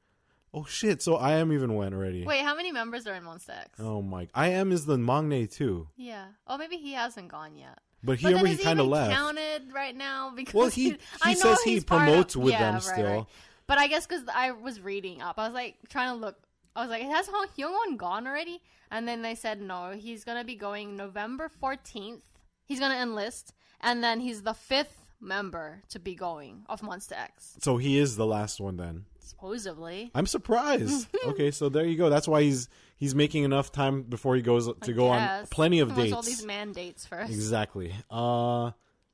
Oh 0.54 0.66
shit! 0.66 1.02
So 1.02 1.16
I 1.16 1.34
am 1.34 1.52
even 1.54 1.76
went 1.76 1.94
already. 1.94 2.26
Wait, 2.26 2.42
how 2.42 2.56
many 2.56 2.72
members 2.72 3.06
are 3.08 3.14
in 3.14 3.24
MONSTA 3.24 3.52
X? 3.56 3.80
Oh 3.80 4.02
my! 4.02 4.28
I 4.34 4.50
am 4.50 4.72
is 4.72 4.86
the 4.86 4.98
maknae 4.98 5.52
too, 5.52 5.88
Yeah. 5.96 6.26
Oh, 6.48 6.58
maybe 6.58 6.78
he 6.78 6.94
hasn't 6.94 7.28
gone 7.28 7.56
yet. 7.56 7.80
but 8.04 8.18
he 8.20 8.34
But 8.34 8.46
he 8.48 8.58
kind 8.58 8.80
of 8.80 8.88
left. 8.88 9.14
counted 9.14 9.72
right 9.74 9.96
now 9.96 10.32
because 10.36 10.54
Well, 10.54 10.70
he- 10.70 10.98
he 11.24 11.34
know 11.34 11.36
says 11.36 11.62
he 11.62 11.82
promotes 11.82 12.36
of- 12.36 12.42
with 12.44 12.54
yeah, 12.54 12.60
them 12.60 12.74
right, 12.76 12.84
still. 12.84 13.06
right. 13.18 13.26
But 13.68 13.78
I 13.78 13.88
guess 13.88 14.08
because 14.08 14.24
I 14.34 14.52
was 14.52 14.82
reading 14.82 15.22
up, 15.22 15.38
I 15.38 15.46
was 15.46 15.54
like 15.54 15.76
trying 15.90 16.10
to 16.16 16.16
look. 16.20 16.36
I 16.76 16.82
was 16.82 16.90
like, 16.90 17.04
has 17.04 17.28
Hong 17.28 17.48
Hyungwon 17.58 17.98
gone 17.98 18.26
already? 18.26 18.62
And 18.90 19.08
then 19.08 19.22
they 19.22 19.36
said 19.36 19.62
no. 19.62 19.92
He's 19.92 20.24
gonna 20.24 20.44
be 20.44 20.56
going 20.56 20.96
November 20.96 21.50
fourteenth. 21.50 22.24
He's 22.66 22.80
gonna 22.80 22.96
enlist, 23.02 23.54
and 23.82 24.04
then 24.04 24.20
he's 24.20 24.42
the 24.44 24.54
fifth 24.56 24.96
member 25.22 25.84
to 25.90 26.00
be 26.00 26.16
going 26.16 26.64
of 26.70 26.82
MONSTA 26.82 27.16
X, 27.20 27.58
So 27.62 27.78
he 27.78 28.00
is 28.00 28.16
the 28.16 28.26
last 28.26 28.60
one 28.62 28.78
then. 28.78 29.06
Supposedly. 29.30 30.12
I'm 30.16 30.26
surprised. 30.26 31.08
okay, 31.26 31.52
so 31.52 31.70
there 31.70 31.86
you 31.86 31.98
go. 31.98 32.10
That's 32.10 32.28
why 32.28 32.42
he's 32.42 32.68
he's 32.98 33.14
making 33.14 33.44
enough 33.44 33.72
time 33.72 34.04
before 34.04 34.36
he 34.36 34.42
goes 34.42 34.70
to 34.82 34.94
go 34.94 35.10
on 35.10 35.46
plenty 35.48 35.80
of 35.80 35.90
wants 35.90 36.04
dates. 36.04 36.16
All 36.16 36.22
these 36.22 36.46
mandates 36.46 37.06
first. 37.06 37.32
Exactly. 37.32 37.94
Uh, 38.10 38.72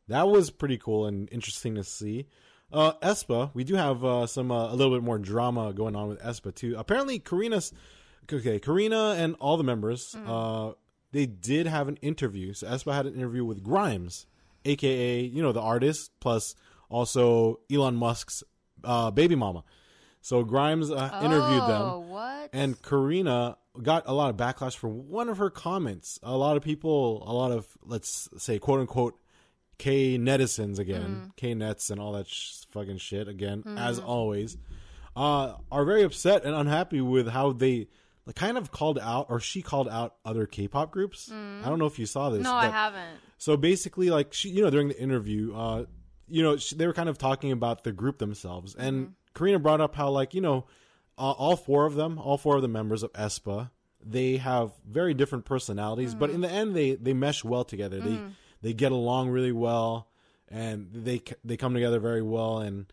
that 0.07 0.27
was 0.27 0.51
pretty 0.51 0.77
cool 0.77 1.07
and 1.07 1.29
interesting 1.31 1.75
to 1.75 1.83
see. 1.83 2.27
Uh, 2.71 2.93
aespa, 3.03 3.51
we 3.53 3.63
do 3.63 3.75
have 3.75 4.03
uh, 4.03 4.25
some 4.25 4.51
uh, 4.51 4.71
a 4.71 4.75
little 4.75 4.93
bit 4.93 5.03
more 5.03 5.19
drama 5.19 5.73
going 5.73 5.95
on 5.95 6.07
with 6.07 6.21
aespa 6.21 6.53
too. 6.55 6.75
Apparently, 6.77 7.19
Karina's 7.19 7.73
okay. 8.31 8.59
Karina 8.59 9.15
and 9.17 9.35
all 9.39 9.57
the 9.57 9.63
members, 9.63 10.15
uh, 10.25 10.71
they 11.11 11.25
did 11.25 11.67
have 11.67 11.87
an 11.87 11.97
interview. 11.97 12.53
So 12.53 12.67
aespa 12.67 12.93
had 12.93 13.05
an 13.05 13.15
interview 13.15 13.43
with 13.43 13.63
Grimes, 13.63 14.27
aka 14.63 15.21
you 15.21 15.41
know 15.41 15.51
the 15.51 15.61
artist, 15.61 16.11
plus 16.19 16.55
also 16.89 17.59
Elon 17.71 17.95
Musk's 17.95 18.43
uh, 18.83 19.11
baby 19.11 19.35
mama. 19.35 19.63
So 20.25 20.43
Grimes 20.43 20.89
uh, 20.89 21.19
interviewed 21.23 21.69
them. 21.69 21.81
Oh, 21.83 21.99
what? 21.99 22.49
And 22.51 22.81
Karina 22.81 23.57
got 23.79 24.05
a 24.07 24.13
lot 24.15 24.31
of 24.31 24.37
backlash 24.37 24.75
for 24.75 24.89
one 24.89 25.29
of 25.29 25.37
her 25.37 25.51
comments. 25.51 26.17
A 26.23 26.35
lot 26.35 26.57
of 26.57 26.63
people, 26.63 27.23
a 27.27 27.31
lot 27.31 27.51
of 27.51 27.67
let's 27.83 28.27
say 28.39 28.57
quote 28.57 28.79
unquote 28.79 29.19
K 29.77 30.17
netizens 30.17 30.79
again, 30.79 31.31
K 31.35 31.53
nets 31.53 31.91
and 31.91 32.01
all 32.01 32.13
that 32.13 32.27
sh- 32.27 32.63
fucking 32.71 32.97
shit 32.97 33.27
again, 33.27 33.75
as 33.77 33.99
always, 33.99 34.57
uh, 35.15 35.57
are 35.71 35.85
very 35.85 36.01
upset 36.01 36.43
and 36.43 36.55
unhappy 36.55 37.01
with 37.01 37.27
how 37.27 37.51
they 37.51 37.87
like, 38.25 38.35
kind 38.35 38.57
of 38.57 38.71
called 38.71 38.97
out 38.97 39.27
or 39.29 39.39
she 39.39 39.61
called 39.61 39.87
out 39.87 40.15
other 40.25 40.47
K-pop 40.47 40.89
groups. 40.89 41.31
I 41.31 41.69
don't 41.69 41.77
know 41.77 41.85
if 41.85 41.99
you 41.99 42.07
saw 42.07 42.31
this. 42.31 42.41
no, 42.41 42.55
I 42.55 42.69
haven't. 42.69 43.19
so 43.37 43.57
basically, 43.57 44.09
like 44.09 44.33
she, 44.33 44.49
you 44.49 44.63
know, 44.63 44.71
during 44.71 44.87
the 44.87 44.99
interview, 44.99 45.53
uh, 45.55 45.85
you 46.27 46.41
know, 46.41 46.57
she, 46.57 46.73
they 46.75 46.87
were 46.87 46.93
kind 46.93 47.09
of 47.09 47.19
talking 47.19 47.51
about 47.51 47.83
the 47.83 47.91
group 47.91 48.17
themselves, 48.17 48.73
and 48.73 49.13
Karina 49.35 49.59
brought 49.59 49.81
up 49.81 49.95
how, 49.95 50.09
like, 50.09 50.33
you 50.33 50.41
know, 50.41 50.65
uh, 51.17 51.31
all 51.31 51.55
four 51.55 51.85
of 51.85 51.95
them, 51.95 52.17
all 52.17 52.37
four 52.37 52.55
of 52.55 52.61
the 52.61 52.67
members 52.67 53.03
of 53.03 53.13
aespa, 53.13 53.69
they 54.03 54.37
have 54.37 54.71
very 54.89 55.13
different 55.13 55.45
personalities, 55.45 56.13
but 56.15 56.29
in 56.29 56.41
the 56.41 56.49
end, 56.49 56.75
they 56.75 56.95
they 56.95 57.13
mesh 57.13 57.43
well 57.43 57.63
together. 57.63 57.99
They 57.99 58.19
they 58.61 58.73
get 58.73 58.91
along 58.91 59.29
really 59.29 59.51
well, 59.51 60.07
and 60.49 60.89
they 60.93 61.21
they 61.43 61.57
come 61.57 61.73
together 61.73 61.99
very 61.99 62.21
well, 62.21 62.59
and 62.59 62.91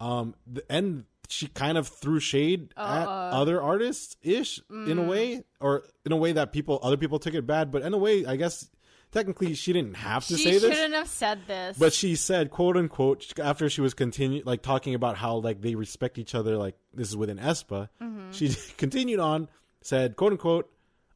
um, 0.00 0.34
the, 0.46 0.62
and 0.68 1.04
she 1.28 1.46
kind 1.46 1.78
of 1.78 1.86
threw 1.88 2.18
shade 2.18 2.72
at 2.76 3.06
other 3.32 3.62
artists 3.62 4.16
ish 4.22 4.60
in 4.70 4.98
a 4.98 5.02
way, 5.02 5.44
or 5.60 5.84
in 6.04 6.12
a 6.12 6.16
way 6.16 6.32
that 6.32 6.52
people 6.52 6.78
other 6.82 6.96
people 6.96 7.18
took 7.18 7.34
it 7.34 7.46
bad, 7.46 7.70
but 7.70 7.82
in 7.82 7.94
a 7.94 7.98
way, 7.98 8.26
I 8.26 8.36
guess 8.36 8.68
technically 9.12 9.54
she 9.54 9.72
didn't 9.72 9.96
have 9.96 10.26
to 10.26 10.36
She 10.36 10.44
say 10.44 10.52
this. 10.52 10.62
She 10.62 10.70
shouldn't 10.70 10.94
have 10.94 11.08
said 11.08 11.40
this. 11.46 11.78
But 11.78 11.92
she 11.92 12.16
said, 12.16 12.50
quote 12.50 12.76
unquote, 12.76 13.38
after 13.38 13.68
she 13.68 13.80
was 13.80 13.94
continue 13.94 14.42
like 14.44 14.62
talking 14.62 14.94
about 14.94 15.16
how 15.16 15.36
like 15.36 15.60
they 15.60 15.74
respect 15.74 16.18
each 16.18 16.34
other, 16.34 16.56
like 16.56 16.76
this 16.94 17.08
is 17.08 17.16
within 17.16 17.38
aespa. 17.38 17.88
She 18.32 18.50
continued 18.76 19.20
on, 19.20 19.48
said, 19.82 20.16
quote 20.16 20.32
unquote, 20.32 20.70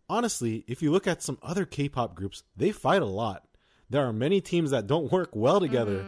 honestly, 0.08 0.64
if 0.66 0.82
you 0.82 0.90
look 0.90 1.06
at 1.06 1.22
some 1.22 1.38
other 1.42 1.64
K-pop 1.64 2.14
groups, 2.14 2.42
they 2.56 2.72
fight 2.72 3.02
a 3.02 3.06
lot. 3.06 3.44
There 3.90 4.04
are 4.06 4.12
many 4.12 4.40
teams 4.40 4.70
that 4.70 4.86
don't 4.86 5.12
work 5.12 5.30
well 5.34 5.60
together, 5.60 6.04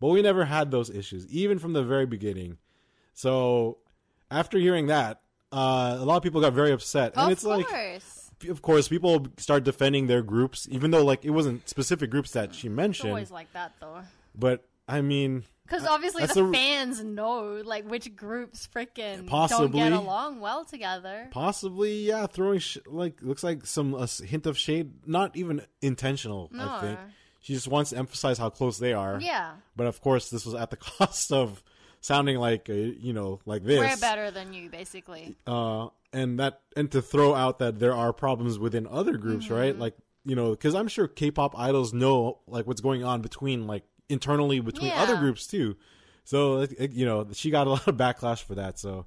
but 0.00 0.08
we 0.08 0.22
never 0.22 0.44
had 0.44 0.70
those 0.70 0.90
issues, 0.90 1.26
even 1.28 1.58
from 1.58 1.72
the 1.72 1.82
very 1.82 2.04
beginning. 2.04 2.58
So 3.14 3.78
after 4.30 4.58
hearing 4.58 4.88
that, 4.88 5.20
uh, 5.52 5.96
a 6.00 6.04
lot 6.04 6.16
of 6.16 6.22
people 6.22 6.40
got 6.40 6.52
very 6.52 6.72
upset, 6.72 7.12
and 7.14 7.26
of 7.26 7.30
it's 7.32 7.44
like 7.44 7.66
course. 7.66 8.21
Of 8.48 8.62
course, 8.62 8.88
people 8.88 9.26
start 9.38 9.64
defending 9.64 10.06
their 10.06 10.22
groups, 10.22 10.66
even 10.70 10.90
though 10.90 11.04
like 11.04 11.24
it 11.24 11.30
wasn't 11.30 11.68
specific 11.68 12.10
groups 12.10 12.32
that 12.32 12.54
she 12.54 12.68
It's 12.68 12.76
mentioned. 12.76 13.10
always 13.10 13.30
like 13.30 13.52
that 13.52 13.72
though. 13.80 14.02
But 14.34 14.64
I 14.88 15.00
mean, 15.00 15.44
Because 15.64 15.86
obviously 15.86 16.26
the 16.26 16.44
a- 16.44 16.52
fans 16.52 17.02
know 17.04 17.62
like 17.64 17.88
which 17.88 18.14
groups 18.16 18.68
freaking 18.74 19.28
don't 19.48 19.70
get 19.72 19.92
along 19.92 20.40
well 20.40 20.64
together. 20.64 21.28
possibly, 21.30 22.06
yeah, 22.08 22.26
throwing 22.26 22.58
sh- 22.58 22.78
like 22.86 23.22
looks 23.22 23.42
like 23.44 23.64
some 23.66 23.94
a 23.94 24.06
hint 24.06 24.46
of 24.46 24.58
shade, 24.58 25.06
not 25.06 25.36
even 25.36 25.62
intentional. 25.80 26.50
I 26.58 26.80
think 26.80 26.98
she 27.40 27.54
just 27.54 27.68
wants 27.68 27.90
to 27.90 27.96
emphasize 27.96 28.38
how 28.38 28.50
close 28.50 28.78
they 28.78 28.92
are. 28.92 29.18
Yeah, 29.20 29.52
But 29.76 29.86
of 29.86 30.00
course, 30.00 30.30
this 30.30 30.44
was 30.46 30.54
at 30.54 30.70
the 30.70 30.76
cost 30.98 31.32
of 31.32 31.62
sounding 32.02 32.36
like 32.36 32.68
uh, 32.68 32.74
you 32.74 33.14
know 33.14 33.40
like 33.46 33.64
this. 33.64 33.78
we're 33.78 33.96
better 33.96 34.30
than 34.30 34.52
you, 34.52 34.68
basically. 34.68 35.34
uh, 35.46 35.88
and 36.12 36.38
that 36.38 36.60
and 36.76 36.90
to 36.92 37.00
throw 37.00 37.34
out 37.34 37.60
that 37.60 37.78
there 37.78 37.94
are 37.94 38.12
problems 38.12 38.58
within 38.58 38.86
other 38.86 39.16
groups, 39.16 39.46
Mm-hmm. 39.46 39.54
right? 39.54 39.78
Like 39.78 39.96
you 40.26 40.36
know, 40.36 40.50
because 40.50 40.74
I'm 40.74 40.88
sure 40.88 41.08
K-pop 41.08 41.58
idols 41.58 41.94
know 41.94 42.40
like 42.46 42.66
what's 42.66 42.82
going 42.82 43.02
on 43.02 43.22
between 43.22 43.66
like 43.66 43.84
internally 44.10 44.60
between 44.60 44.90
Yeah. 44.90 45.02
other 45.02 45.16
groups 45.16 45.46
too. 45.46 45.76
So 46.24 46.60
it- 46.60 46.74
it- 46.78 46.92
you 46.92 47.06
know, 47.06 47.26
she 47.32 47.50
got 47.50 47.66
a 47.66 47.70
lot 47.76 47.88
of 47.88 47.96
backlash 47.96 48.42
for 48.42 48.54
that. 48.56 48.78
So 48.78 49.06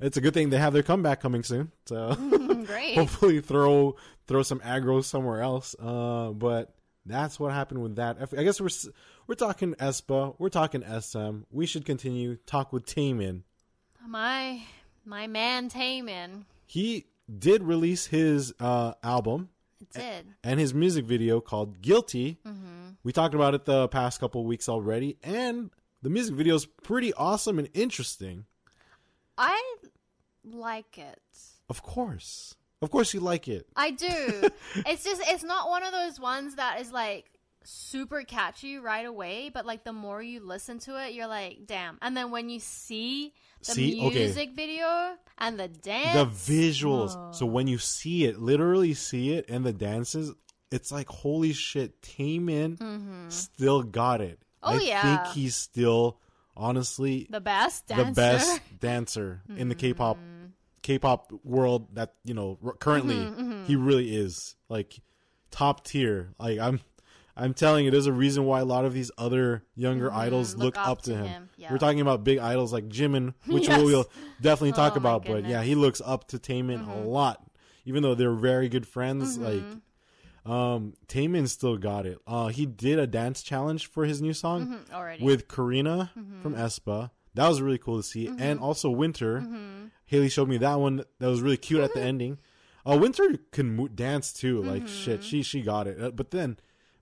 it's 0.00 0.16
a 0.16 0.20
good 0.20 0.32
thing 0.34 0.50
they 0.50 0.58
have 0.58 0.72
their 0.72 0.82
comeback 0.82 1.20
coming 1.20 1.42
soon. 1.42 1.70
So 1.86 2.14
Great. 2.66 2.94
hopefully 2.96 3.40
throw 3.40 3.96
throw 4.26 4.42
some 4.42 4.60
aggro 4.60 5.04
somewhere 5.04 5.42
else. 5.42 5.76
Uh, 5.78 6.30
but 6.30 6.74
that's 7.06 7.38
what 7.38 7.52
happened 7.52 7.82
with 7.82 7.96
that. 7.96 8.16
I 8.36 8.42
guess 8.42 8.60
we're 8.60 8.68
we're 9.28 9.34
talking 9.36 9.74
aespa, 9.74 10.34
we're 10.38 10.48
talking 10.48 10.82
SM. 10.82 11.42
We 11.50 11.66
should 11.66 11.84
continue 11.84 12.36
talk 12.46 12.72
with 12.72 12.86
Taemin. 12.86 13.42
my 14.04 14.62
my 15.04 15.26
man 15.26 15.70
Taemin 15.70 16.44
He 16.66 17.06
did 17.38 17.62
release 17.62 18.06
his 18.06 18.52
uh, 18.58 18.94
album 19.02 19.50
It 19.80 19.90
did. 19.92 20.26
and 20.42 20.58
his 20.58 20.74
music 20.74 21.04
video 21.04 21.40
called 21.40 21.80
Guilty. 21.82 22.38
We 23.04 23.12
talked 23.12 23.34
about 23.34 23.54
it 23.54 23.64
the 23.64 23.88
past 23.88 24.18
couple 24.20 24.44
weeks 24.44 24.68
already, 24.68 25.18
and 25.22 25.70
the 26.02 26.10
music 26.10 26.34
video 26.34 26.54
is 26.56 26.66
pretty 26.66 27.12
awesome 27.14 27.58
and 27.58 27.68
interesting. 27.74 28.44
I 29.38 29.76
like 30.44 30.98
it. 30.98 31.20
Of 31.70 31.82
course, 31.82 32.56
of 32.82 32.90
course, 32.90 33.14
you 33.14 33.20
like 33.20 33.46
it. 33.46 33.66
I 33.76 33.92
do. 33.92 34.06
it's 34.86 35.04
just 35.04 35.22
it's 35.26 35.44
not 35.44 35.68
one 35.68 35.82
of 35.84 35.92
those 35.92 36.18
ones 36.18 36.56
that 36.56 36.80
is 36.80 36.90
like 36.92 37.30
super 37.64 38.22
catchy 38.22 38.78
right 38.78 39.04
away, 39.06 39.50
but 39.52 39.66
like 39.66 39.84
the 39.84 39.92
more 39.92 40.22
you 40.22 40.40
listen 40.40 40.78
to 40.80 40.96
it, 41.04 41.12
you're 41.14 41.26
like, 41.26 41.66
damn. 41.66 41.98
And 42.02 42.16
then 42.16 42.30
when 42.30 42.48
you 42.48 42.60
see 42.60 43.32
the 43.60 43.72
See? 43.72 44.00
Okay. 44.06 44.18
music 44.18 44.50
video 44.54 45.14
and 45.38 45.58
the 45.58 45.68
dance, 45.68 46.14
the 46.14 46.52
visuals. 46.52 47.34
So 47.34 47.46
when 47.46 47.66
you 47.66 47.78
see 47.78 48.24
it, 48.24 48.38
literally 48.40 48.94
see 48.94 49.32
it, 49.34 49.46
and 49.48 49.64
the 49.64 49.72
dances, 49.72 50.32
it's 50.70 50.90
like 50.92 51.08
holy 51.08 51.52
shit. 51.52 52.00
Taemin 52.02 53.30
still 53.32 53.82
got 53.82 54.20
it. 54.20 54.38
Mm-hmm. 54.64 54.74
Oh, 54.74 54.78
I 54.78 54.80
yeah. 54.80 55.02
think 55.24 55.34
he's 55.34 55.54
still 55.56 56.18
honestly 56.56 57.26
the 57.30 57.40
best 57.40 57.86
dancer. 57.86 58.04
the 58.06 58.12
best 58.12 58.60
dancer 58.80 59.42
in 59.56 59.68
the 59.68 59.74
K-pop 59.74 60.16
Mm-hmm. 60.16 60.46
K-pop 60.82 61.32
world 61.44 61.94
that 61.96 62.14
you 62.24 62.32
know 62.34 62.58
currently 62.78 63.16
Mm-hmm, 63.16 63.64
he 63.64 63.76
really 63.76 64.14
is 64.16 64.56
like 64.68 65.00
top 65.50 65.84
tier. 65.84 66.32
Like 66.38 66.58
I'm 66.58 66.80
I'm 67.40 67.54
telling 67.54 67.84
you, 67.84 67.90
there's 67.90 68.06
a 68.06 68.12
reason 68.12 68.44
why 68.44 68.60
a 68.60 68.64
lot 68.64 68.84
of 68.84 68.92
these 68.92 69.10
other 69.16 69.62
younger 69.76 70.12
idols 70.12 70.52
Mm-hmm. 70.52 70.62
look 70.62 70.76
look, 70.76 70.84
up 70.84 70.88
up 70.88 71.02
to 71.02 71.14
him. 71.14 71.24
him, 71.26 71.48
yeah. 71.56 71.70
We're 71.70 71.78
talking 71.78 72.00
about 72.00 72.24
big 72.24 72.38
idols 72.38 72.72
like 72.72 72.88
Jimin, 72.88 73.34
which 73.46 73.68
Yes. 73.68 73.80
we'll 73.82 74.06
definitely 74.40 74.72
talk 74.72 74.94
Oh, 74.94 74.96
about. 74.98 75.24
But 75.24 75.44
yeah. 75.44 75.58
Mm-hmm. 75.58 75.66
he 75.68 75.74
looks 75.76 76.02
up 76.04 76.26
to 76.28 76.38
Taemin 76.38 76.86
a 76.88 77.06
lot, 77.08 77.42
even 77.84 78.02
though 78.02 78.14
they're 78.14 78.32
very 78.32 78.68
good 78.68 78.86
friends. 78.86 79.38
Like, 79.38 79.62
um, 80.46 80.94
Taemin 81.08 81.48
still 81.48 81.76
got 81.76 82.06
it. 82.06 82.18
Uh, 82.26 82.48
he 82.48 82.64
did 82.66 82.98
a 82.98 83.06
dance 83.06 83.42
challenge 83.42 83.86
for 83.86 84.04
his 84.04 84.22
new 84.22 84.32
song 84.32 84.66
Mhm, 84.88 84.92
already. 84.94 85.22
with 85.24 85.46
Karina 85.48 86.10
Mm-hmm. 86.18 86.42
from 86.42 86.54
aespa. 86.54 87.10
That 87.34 87.48
was 87.48 87.60
really 87.60 87.78
cool 87.78 87.98
to 87.98 88.02
see, 88.02 88.26
and 88.38 88.58
also 88.58 88.90
Winter. 88.90 89.46
Haley 90.06 90.28
showed 90.30 90.48
me 90.48 90.56
that 90.58 90.80
one. 90.80 91.04
That 91.20 91.28
was 91.28 91.40
really 91.42 91.58
cute 91.58 91.82
at 91.82 91.92
the 91.94 92.00
ending. 92.00 92.38
Uh, 92.88 92.96
Winter 93.00 93.36
can 93.52 93.76
mo- 93.76 93.88
dance 93.88 94.32
too. 94.32 94.62
Like 94.62 94.84
Mm-hmm. 94.84 94.86
shit, 95.04 95.22
she 95.22 95.42
she 95.42 95.60
got 95.60 95.86
it. 95.86 96.00
Uh, 96.02 96.10
But 96.10 96.30
then, 96.30 96.56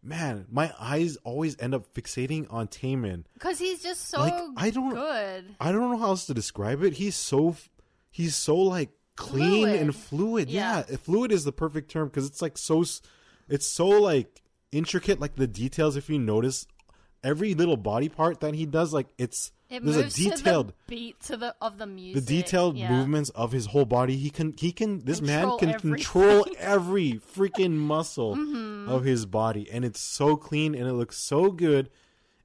man, 0.07 0.47
my 0.51 0.73
eyes 0.79 1.17
always 1.25 1.57
end 1.61 1.75
up 1.75 1.93
fixating 1.95 2.47
on 2.53 2.69
Taemin. 2.69 3.25
Because 3.35 3.59
he's 3.59 3.83
just 3.83 4.09
so 4.09 4.21
Like, 4.21 4.35
I 4.57 4.71
don't- 4.71 4.95
good. 4.95 5.55
I 5.61 5.73
don't 5.73 5.91
know 5.91 5.99
how 5.99 6.07
else 6.09 6.27
to 6.27 6.35
describe 6.35 6.83
it. 6.83 6.95
He's 6.95 7.17
so 7.17 7.57
he's 8.11 8.35
so 8.37 8.57
like 8.57 8.91
clean 9.17 9.63
Fluid. 9.65 9.81
and 9.81 9.95
fluid. 9.97 10.51
Yeah. 10.51 10.85
Yeah. 10.89 10.97
fluid 10.97 11.33
is 11.33 11.45
the 11.45 11.53
perfect 11.53 11.91
term 11.91 12.09
because 12.09 12.27
it's 12.27 12.41
like 12.43 12.57
so 12.57 12.83
s- 12.83 13.03
it's 13.49 13.67
so 13.67 13.87
like 13.89 14.43
intricate. 14.73 15.21
Like 15.21 15.35
the 15.37 15.47
details, 15.47 15.97
if 15.97 16.09
you 16.11 16.19
notice, 16.19 16.67
every 17.27 17.55
little 17.55 17.77
body 17.77 18.09
part 18.09 18.41
that 18.41 18.55
he 18.55 18.65
does, 18.67 18.93
like 18.93 19.09
it's 19.19 19.51
It 19.69 19.85
there's 19.85 19.97
a 19.97 20.09
detailed 20.09 20.69
to 20.69 20.75
the 20.75 20.75
beat 20.95 21.21
to 21.29 21.37
the 21.37 21.55
of 21.61 21.79
the 21.79 21.87
music. 21.87 22.25
the 22.25 22.37
detailed 22.43 22.77
yeah. 22.77 22.91
movements 22.91 23.31
of 23.31 23.53
his 23.53 23.67
whole 23.67 23.85
body. 23.85 24.17
He 24.17 24.31
can 24.31 24.55
he 24.59 24.71
can 24.73 25.05
this 25.05 25.21
man 25.21 25.57
can 25.59 25.71
everything. 25.71 25.95
control 25.95 26.47
every 26.59 27.21
freaking 27.35 27.73
muscle 27.73 28.37
Mm-hmm. 28.37 28.89
of 28.89 29.05
his 29.05 29.27
body, 29.27 29.69
and 29.73 29.85
it's 29.85 30.01
so 30.01 30.37
clean 30.37 30.75
and 30.75 30.87
it 30.89 30.93
looks 30.95 31.19
so 31.19 31.51
good. 31.51 31.91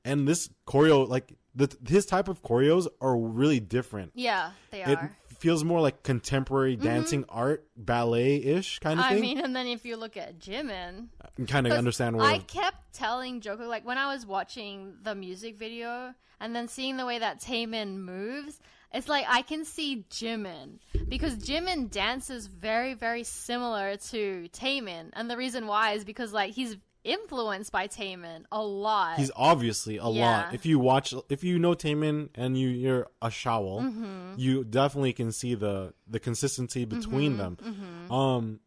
And 0.04 0.28
this 0.28 0.50
choreo, 0.66 1.08
like 1.08 1.34
the 1.54 1.68
his 1.88 2.06
type 2.08 2.28
of 2.28 2.42
choreos, 2.42 2.88
are 3.00 3.16
really 3.16 3.60
different. 3.60 4.12
Yeah, 4.16 4.52
they 4.72 4.82
It 4.82 4.98
are. 4.98 5.18
Feels 5.42 5.64
more 5.64 5.82
like 5.82 6.04
contemporary 6.04 6.76
dancing 6.76 7.26
art, 7.28 7.68
ballet 7.76 8.36
ish 8.36 8.78
kind 8.80 9.00
of 9.00 9.06
Mm-hmm. 9.06 9.12
I 9.14 9.16
thing. 9.16 9.22
mean, 9.22 9.40
and 9.40 9.56
then 9.56 9.66
if 9.66 9.86
you 9.86 9.98
look 9.98 10.16
at 10.16 10.38
Jimin, 10.40 11.08
I 11.20 11.46
kind 11.46 11.66
of 11.66 11.74
understand 11.74 12.16
where 12.16 12.26
I 12.28 12.38
kept 12.38 12.94
telling 12.94 13.42
Joko 13.42 13.68
like 13.68 13.84
when 13.86 13.98
I 13.98 14.14
was 14.14 14.26
watching 14.26 14.94
the 15.02 15.16
music 15.16 15.58
video 15.58 16.14
and 16.40 16.56
then 16.56 16.68
seeing 16.68 16.98
the 16.98 17.06
way 17.08 17.18
that 17.18 17.42
Taemin 17.42 17.98
moves, 17.98 18.60
it's 18.94 19.08
like 19.10 19.26
I 19.28 19.42
can 19.42 19.66
see 19.66 20.06
Jimin 20.12 20.78
because 21.10 21.36
Jimin 21.38 21.90
dances 21.90 22.46
very 22.46 22.94
very 22.94 23.24
similar 23.24 23.96
to 24.12 24.48
Taemin, 24.54 25.10
and 25.14 25.30
the 25.30 25.38
reason 25.38 25.66
why 25.66 25.94
is 25.94 26.04
because 26.06 26.32
like 26.34 26.52
he's 26.54 26.78
influenced 27.04 27.72
by 27.72 27.88
Taemin 27.88 28.44
a 28.52 28.62
lot. 28.62 29.18
He's 29.18 29.32
obviously 29.36 29.98
a 29.98 30.06
lot. 30.08 30.54
If 30.54 30.66
you 30.66 30.80
watch, 30.80 31.14
if 31.30 31.44
you 31.44 31.60
know 31.60 31.74
Taemin 31.74 32.30
and 32.36 32.58
you 32.58 32.70
you're 32.70 33.08
a 33.22 33.28
Shawol, 33.30 33.82
Mm-hmm. 33.82 34.34
you 34.38 34.64
definitely 34.64 35.14
can 35.14 35.32
see 35.32 35.56
the 35.56 35.94
the 36.08 36.20
consistency 36.20 36.86
between 36.86 37.38
them. 37.38 37.58
Mm-hmm. 37.64 38.12
Um, 38.14 38.60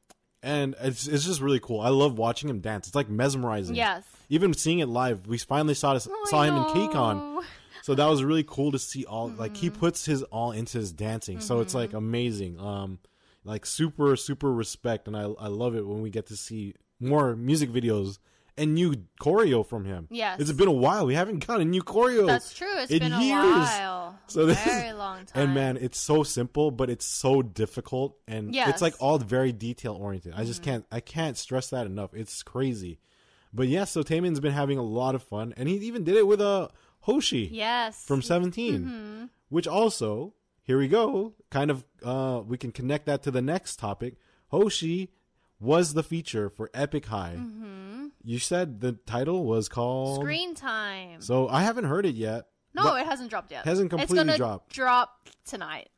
and 0.43 0.74
it's 0.80 1.07
it's 1.07 1.24
just 1.24 1.41
really 1.41 1.61
cool. 1.61 1.80
I 1.80 1.89
love 1.89 2.18
watching 2.18 2.49
him 2.51 2.61
dance. 2.61 2.87
It's 2.87 2.97
like 2.97 3.09
mesmerizing. 3.09 3.76
yes. 3.76 4.05
Even 4.30 4.55
seeing 4.55 4.78
it 4.80 4.89
live, 4.89 5.26
we 5.26 5.37
finally 5.39 5.74
saw 5.74 5.95
this, 5.95 6.09
I 6.09 6.24
saw 6.30 6.43
him 6.43 6.57
in. 6.57 6.62
KCON. 6.64 7.43
So 7.82 7.95
that 7.95 8.07
was 8.07 8.24
really 8.24 8.45
cool 8.45 8.72
to 8.72 8.78
see 8.78 9.05
all 9.05 9.28
like 9.28 9.53
Mm-hmm. 9.53 9.61
he 9.61 9.70
puts 9.70 10.07
his 10.07 10.22
all 10.24 10.53
into 10.53 10.78
his 10.78 10.93
dancing. 10.93 11.41
So 11.41 11.61
it's 11.61 11.74
like 11.74 11.93
amazing. 11.93 12.59
Um 12.59 12.99
like 13.45 13.66
super 13.66 14.16
super 14.16 14.51
respect 14.53 15.07
and 15.07 15.14
I 15.16 15.22
I 15.39 15.49
love 15.49 15.76
it 15.76 15.87
when 15.87 16.01
we 16.01 16.09
get 16.11 16.26
to 16.28 16.37
see 16.37 16.74
more 17.05 17.36
music 17.36 17.70
videos 17.70 18.18
and 18.57 18.72
new 18.74 18.94
choreo 19.20 19.66
from 19.66 19.84
him. 19.84 20.07
Yes. 20.11 20.38
It's 20.40 20.52
been 20.52 20.68
a 20.68 20.72
while. 20.72 21.07
We 21.07 21.14
haven't 21.14 21.44
got 21.44 21.61
a 21.61 21.64
new 21.64 21.82
choreo. 21.82 22.26
That's 22.26 22.55
true. 22.55 22.68
It's 22.78 22.90
been 22.92 23.12
a 23.12 23.18
while. 23.18 24.18
So 24.28 24.46
this 24.46 24.59
is- 24.59 24.72
very 24.72 24.92
long 24.92 25.26
time. 25.26 25.42
And 25.42 25.55
man, 25.55 25.76
it's 25.76 25.98
so 25.98 26.22
simple, 26.22 26.70
but 26.70 26.88
it's 26.88 27.05
so 27.05 27.42
difficult, 27.42 28.16
and 28.28 28.55
Yes. 28.55 28.62
Mm-hmm. 28.62 28.70
it's 28.70 28.82
like 28.82 28.94
all 29.00 29.18
very 29.18 29.50
detail 29.52 29.94
oriented. 29.94 30.34
I 30.36 30.44
just 30.44 30.62
can't, 30.62 30.86
I 30.92 31.00
can't 31.00 31.36
stress 31.36 31.70
that 31.70 31.86
enough. 31.86 32.14
It's 32.14 32.42
crazy, 32.44 33.00
but 33.52 33.66
yeah. 33.66 33.84
So 33.84 34.02
Taemin's 34.05 34.38
been 34.40 34.52
having 34.52 34.78
a 34.78 34.82
lot 34.84 35.14
of 35.16 35.22
fun, 35.24 35.52
and 35.57 35.68
he 35.68 35.74
even 35.78 36.05
did 36.05 36.14
it 36.16 36.26
with 36.26 36.40
a 36.40 36.70
Hoshi 37.00 37.50
yes. 37.52 38.05
from 38.07 38.22
17 38.22 38.80
Mm-hmm. 38.84 39.24
which 39.48 39.66
also 39.66 40.32
here 40.62 40.78
we 40.78 40.86
go. 40.88 41.34
Kind 41.50 41.70
of, 41.72 41.84
uh, 42.05 42.40
we 42.46 42.57
can 42.57 42.70
connect 42.72 43.05
that 43.07 43.22
to 43.24 43.30
the 43.30 43.42
next 43.42 43.78
topic. 43.78 44.14
Hoshi 44.48 45.11
was 45.61 45.94
the 45.94 46.02
feature 46.02 46.48
for 46.48 46.68
Epik 46.70 47.07
High. 47.07 47.36
Mm-hmm. 47.38 48.07
You 48.22 48.38
said 48.38 48.80
the 48.80 48.92
title 48.92 49.44
was 49.44 49.68
called 49.68 50.20
Screen 50.20 50.55
time. 50.55 51.20
So 51.20 51.48
I 51.48 51.62
haven't 51.62 51.84
heard 51.84 52.07
it 52.07 52.14
yet. 52.14 52.46
No, 52.74 52.94
it 52.96 53.07
hasn't 53.07 53.30
dropped 53.30 53.50
yet. 53.52 53.64
Hasn't 53.64 53.92
it's 53.92 54.00
completely 54.00 54.16
gonna 54.26 54.36
dropped. 54.36 54.72
Drop 54.72 55.28
tonight. 55.44 55.88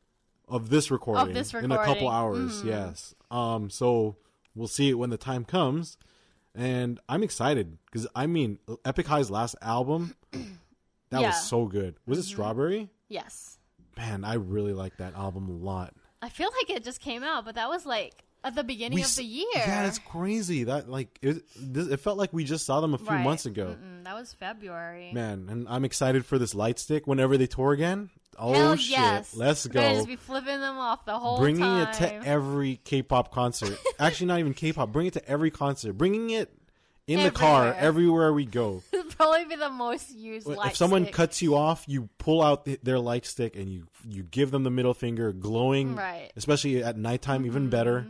of 0.47 0.69
this 0.69 0.91
recording, 0.91 1.27
Of 1.27 1.33
this 1.33 1.53
recording. 1.53 1.71
in 1.75 1.81
a 1.81 1.85
couple 1.85 2.07
hours. 2.09 2.61
Mhm. 2.61 2.65
Yes. 2.65 3.15
Um. 3.31 3.69
So 3.69 4.17
we'll 4.55 4.67
see 4.67 4.89
it 4.89 4.93
when 4.95 5.09
the 5.09 5.17
time 5.17 5.43
comes, 5.45 5.97
and 6.55 6.99
I'm 7.09 7.23
excited 7.23 7.77
because 7.85 8.07
I 8.15 8.27
mean, 8.27 8.59
Epik 8.67 9.05
High's 9.07 9.31
last 9.31 9.55
album, 9.61 10.15
that 10.31 11.21
Yeah. 11.21 11.27
was 11.27 11.47
so 11.49 11.65
good. 11.65 11.95
Was 12.05 12.19
it 12.19 12.23
Strawberry? 12.23 12.89
Yes. 13.09 13.57
Man, 13.97 14.23
I 14.23 14.35
really 14.35 14.73
like 14.73 14.97
that 14.97 15.15
album 15.15 15.49
a 15.49 15.53
lot. 15.53 15.93
I 16.21 16.29
feel 16.29 16.49
like 16.61 16.69
it 16.69 16.83
just 16.83 16.99
came 17.01 17.23
out, 17.23 17.45
but 17.45 17.55
that 17.55 17.69
was 17.69 17.85
like 17.85 18.23
at 18.43 18.55
the 18.55 18.63
beginning 18.63 18.95
We 18.95 19.03
of 19.03 19.15
the 19.15 19.23
year. 19.23 19.45
Yeah, 19.55 19.87
it's 19.87 19.99
crazy. 19.99 20.65
That 20.65 20.89
like 20.89 21.17
it. 21.21 21.43
It 21.75 21.97
felt 21.99 22.17
like 22.17 22.31
we 22.33 22.43
just 22.43 22.65
saw 22.65 22.79
them 22.81 22.93
a 22.93 22.97
few 22.97 23.07
Right. 23.07 23.23
months 23.23 23.45
ago. 23.45 23.75
Mm-mm, 23.79 24.03
that 24.05 24.15
was 24.15 24.33
February. 24.33 25.11
Man, 25.13 25.47
and 25.49 25.67
I'm 25.69 25.83
excited 25.85 26.25
for 26.25 26.37
this 26.39 26.55
light 26.55 26.79
stick 26.79 27.07
whenever 27.07 27.37
they 27.37 27.47
tour 27.47 27.73
again. 27.73 28.09
Oh 28.39 28.53
Hell 28.53 28.75
shit! 28.75 28.91
yes. 28.91 29.35
Let's 29.35 29.65
We're 29.65 29.73
go. 29.73 29.81
just 29.95 30.07
be 30.07 30.15
flipping 30.15 30.59
them 30.59 30.77
off 30.77 31.05
the 31.05 31.17
whole 31.17 31.39
bringing 31.39 31.61
time. 31.61 31.87
it 31.87 31.93
to 31.95 32.13
every 32.27 32.79
K-pop 32.83 33.31
concert. 33.33 33.77
Actually, 33.99 34.27
not 34.27 34.39
even 34.39 34.53
K-pop. 34.53 34.91
Bring 34.91 35.07
it 35.07 35.13
to 35.13 35.27
every 35.27 35.49
concert. 35.49 35.93
Bringing 35.93 36.29
it 36.29 36.53
in 37.07 37.23
the 37.23 37.31
car 37.31 37.67
Everywhere. 37.73 37.81
everywhere 37.87 38.33
we 38.33 38.45
go. 38.45 38.83
Probably 39.17 39.45
be 39.45 39.55
the 39.55 39.69
most 39.71 40.13
used 40.13 40.45
light 40.45 40.71
if 40.71 40.77
someone 40.77 41.03
stick. 41.05 41.15
cuts 41.15 41.41
you 41.41 41.55
off, 41.55 41.83
you 41.87 42.09
pull 42.19 42.43
out 42.43 42.65
th- 42.65 42.81
their 42.83 42.99
light 42.99 43.25
stick 43.25 43.55
and 43.55 43.67
you 43.73 43.87
you 44.07 44.21
give 44.21 44.51
them 44.51 44.63
the 44.63 44.69
middle 44.69 44.93
finger, 44.93 45.31
glowing. 45.33 45.95
Right. 45.95 46.25
Mm-hmm. 46.29 46.37
Especially 46.37 46.83
at 46.83 46.95
nighttime, 46.97 47.45
even 47.47 47.69
better. 47.69 48.05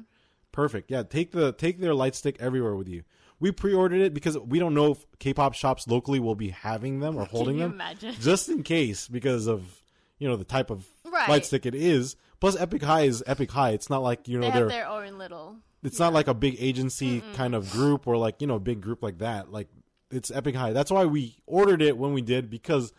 Perfect. 0.51 0.89
Yeah, 0.91 1.03
take 1.03 1.31
the 1.31 1.51
take 1.53 1.79
their 1.79 1.93
light 1.93 2.15
stick 2.15 2.37
everywhere 2.39 2.75
with 2.75 2.87
you. 2.87 3.03
We 3.39 3.51
pre-ordered 3.51 4.01
it 4.01 4.13
because 4.15 4.37
we 4.37 4.57
don't 4.57 4.73
know 4.73 4.93
if 4.93 5.05
K-pop 5.19 5.53
shops 5.53 5.87
locally 5.87 6.19
will 6.19 6.33
be 6.33 6.49
having 6.49 6.99
them 7.01 7.15
or 7.17 7.25
holding 7.25 7.59
them, 7.59 7.73
imagine? 7.73 8.15
just 8.19 8.49
in 8.49 8.63
case 8.63 9.07
because 9.07 9.45
of 9.47 9.83
you 10.17 10.27
know 10.27 10.35
the 10.35 10.43
type 10.43 10.69
of 10.71 10.85
Right. 11.05 11.29
light 11.29 11.45
stick 11.45 11.65
it 11.65 11.73
is. 11.75 12.15
Plus, 12.39 12.55
Epik 12.57 12.83
High 12.83 13.03
is 13.03 13.23
Epik 13.27 13.49
High. 13.51 13.71
It's 13.71 13.89
not 13.89 14.01
like 14.03 14.27
you 14.27 14.39
know 14.39 14.47
they 14.47 14.51
they're 14.51 14.61
have 14.61 14.69
their 14.69 14.87
own 14.87 15.17
little. 15.17 15.55
it's 15.83 15.99
not 15.99 16.13
like 16.13 16.27
a 16.27 16.33
big 16.33 16.55
agency 16.59 17.21
kind 17.33 17.53
of 17.55 17.69
group 17.71 18.07
or 18.07 18.17
like 18.17 18.41
you 18.41 18.47
know 18.47 18.55
a 18.55 18.59
big 18.59 18.81
group 18.81 19.01
like 19.03 19.19
that 19.19 19.51
like 19.51 19.67
it's 20.11 20.31
Epik 20.31 20.55
High 20.55 20.73
that's 20.73 20.89
why 20.91 21.05
we 21.05 21.37
ordered 21.45 21.81
it 21.81 21.97
when 21.97 22.13
we 22.13 22.21
did 22.21 22.49
because 22.49 22.93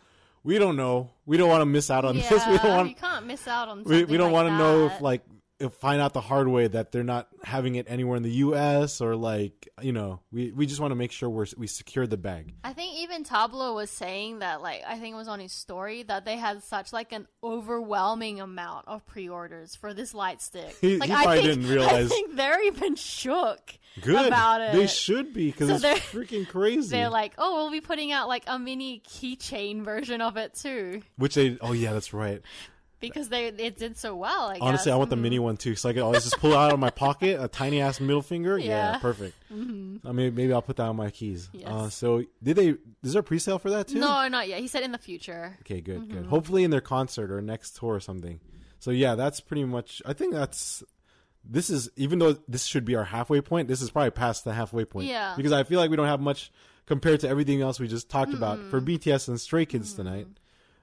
we 0.44 0.59
don't 0.59 0.76
know 0.76 1.11
we 1.26 1.36
don't 1.36 1.49
want 1.49 1.61
to 1.61 1.66
miss 1.66 1.90
out 1.90 2.05
on 2.05 2.16
yeah, 2.16 2.28
this 2.28 2.46
we 2.51 2.59
don't 2.59 2.70
want 2.76 2.88
you 2.88 2.94
can't 2.94 3.26
miss 3.26 3.46
out 3.49 3.68
on. 3.68 3.82
we, 3.84 4.05
we 4.05 4.16
don't 4.16 4.32
like 4.32 4.44
want 4.44 4.49
to 4.49 4.59
know 4.59 4.86
if 4.86 5.01
like 5.01 5.22
find 5.80 6.00
out 6.00 6.12
the 6.14 6.20
hard 6.20 6.46
way 6.46 6.68
that 6.68 6.92
they're 6.92 7.02
not 7.02 7.26
having 7.42 7.74
it 7.74 7.86
anywhere 7.88 8.16
in 8.16 8.22
the 8.22 8.30
us 8.30 9.00
or 9.00 9.16
like 9.16 9.68
you 9.82 9.92
know 9.92 10.20
we 10.30 10.52
we 10.52 10.66
just 10.66 10.80
want 10.80 10.92
to 10.92 10.94
make 10.94 11.11
sure 11.11 11.28
we're 11.28 11.46
we 11.56 11.66
secure 11.66 12.06
the 12.06 12.16
bag 12.16 12.54
I 12.62 12.72
think 12.72 12.98
even 13.00 13.24
Tablo 13.24 13.74
was 13.74 13.90
saying 13.90 14.38
that, 14.40 14.62
like, 14.62 14.82
I 14.86 14.98
think 14.98 15.14
it 15.14 15.16
was 15.16 15.26
on 15.28 15.40
his 15.40 15.52
story 15.52 16.02
that 16.04 16.24
they 16.24 16.36
had 16.36 16.62
such 16.62 16.92
like 16.92 17.12
an 17.12 17.26
overwhelming 17.42 18.40
amount 18.40 18.86
of 18.88 19.04
pre-orders 19.06 19.74
for 19.74 19.92
this 19.94 20.14
light 20.14 20.40
stick. 20.40 20.76
He- 20.80 20.98
like, 20.98 21.09
he 21.09 21.14
I 21.14 21.22
probably 21.24 21.42
think, 21.42 21.54
didn't 21.61 21.70
realize- 21.70 22.06
I 22.06 22.09
think 22.09 22.36
they're 22.36 22.64
even 22.66 22.94
shook 22.96 23.61
good 24.00 24.26
about 24.26 24.61
it. 24.61 24.72
they 24.74 24.86
should 24.86 25.32
be 25.34 25.46
because 25.50 25.68
So 25.68 25.74
it's 25.74 25.82
they're- 25.82 25.96
freaking 26.22 26.46
crazy 26.48 26.90
They're 26.90 27.09
like, 27.11 27.32
oh, 27.38 27.56
we'll 27.56 27.70
be 27.72 27.80
putting 27.80 28.12
out 28.12 28.28
like 28.28 28.44
a 28.46 28.59
mini 28.59 29.00
keychain 29.06 29.82
version 29.84 30.20
of 30.20 30.36
it 30.36 30.54
too. 30.54 31.02
which 31.16 31.34
they 31.34 31.59
oh 31.61 31.72
yeah 31.72 31.92
that's 31.92 32.12
right 32.12 32.42
because 33.01 33.28
they 33.28 33.46
it 33.46 33.76
did 33.78 33.96
so 33.96 34.16
well. 34.16 34.49
I 34.49 34.59
Honestly, 34.61 34.90
guess. 34.90 34.94
I 34.94 34.96
want 34.96 35.11
the 35.11 35.16
mini 35.16 35.38
one 35.38 35.57
too, 35.57 35.74
so 35.76 35.88
I 35.88 35.92
can 35.92 36.03
always 36.03 36.24
just 36.24 36.38
pull 36.38 36.53
it 36.53 36.57
out 36.57 36.72
of 36.72 36.78
my 36.78 36.90
pocket, 36.90 37.42
a 37.42 37.49
tiny 37.49 37.80
ass 37.80 38.01
middle 38.01 38.22
finger. 38.22 38.59
Yeah, 38.59 38.66
Yeah. 38.66 38.92
Mm-hmm. 38.92 39.01
perfect. 39.01 39.36
I 39.51 40.12
mean, 40.12 40.34
maybe 40.34 40.53
I'll 40.53 40.62
put 40.62 40.76
that 40.76 40.84
on 40.84 40.96
my 40.96 41.11
keys. 41.11 41.49
Yes. 41.53 41.68
Uh, 41.68 41.90
so, 41.90 42.24
did 42.42 42.57
they? 42.57 42.68
Is 43.03 43.12
there 43.12 43.20
a 43.20 43.22
pre-sale 43.22 43.59
for 43.59 43.70
that 43.70 43.88
too? 43.88 43.99
No, 44.01 44.26
not 44.28 44.49
yet. 44.49 44.61
He 44.61 44.68
said 44.68 44.82
in 44.82 44.92
the 44.92 44.99
future. 44.99 45.57
Okay, 45.61 45.80
good, 45.80 46.09
good. 46.09 46.18
Mm-hmm. 46.20 46.28
Hopefully 46.30 46.64
in 46.64 46.70
their 46.70 46.80
concert 46.80 47.30
or 47.30 47.40
next 47.40 47.76
tour 47.76 47.94
or 47.94 48.01
something. 48.01 48.40
So 48.80 48.90
yeah, 48.90 49.14
that's 49.14 49.40
pretty 49.40 49.64
much. 49.64 50.03
I 50.05 50.12
think 50.12 50.32
that's. 50.34 50.82
This 51.51 51.70
is 51.70 51.88
even 51.96 52.18
though 52.18 52.34
this 52.46 52.64
should 52.64 52.84
be 52.84 52.94
our 52.96 53.05
halfway 53.05 53.40
point. 53.40 53.68
This 53.68 53.80
is 53.80 53.90
probably 53.90 54.11
past 54.11 54.44
the 54.44 54.53
halfway 54.53 54.84
point. 54.84 55.09
Yeah. 55.09 55.34
Because 55.36 55.53
I 55.53 55.62
feel 55.64 55.80
like 55.80 55.88
we 55.90 55.96
don't 55.96 56.07
have 56.07 56.20
much 56.20 56.53
compared 56.84 57.20
to 57.20 57.28
everything 57.28 57.61
else 57.62 57.78
we 57.80 57.86
just 57.88 58.09
talked 58.11 58.34
about 58.34 58.59
for 58.70 58.80
BTS 58.80 59.28
and 59.28 59.40
Stray 59.40 59.64
Kids 59.66 59.94
tonight. 59.94 60.26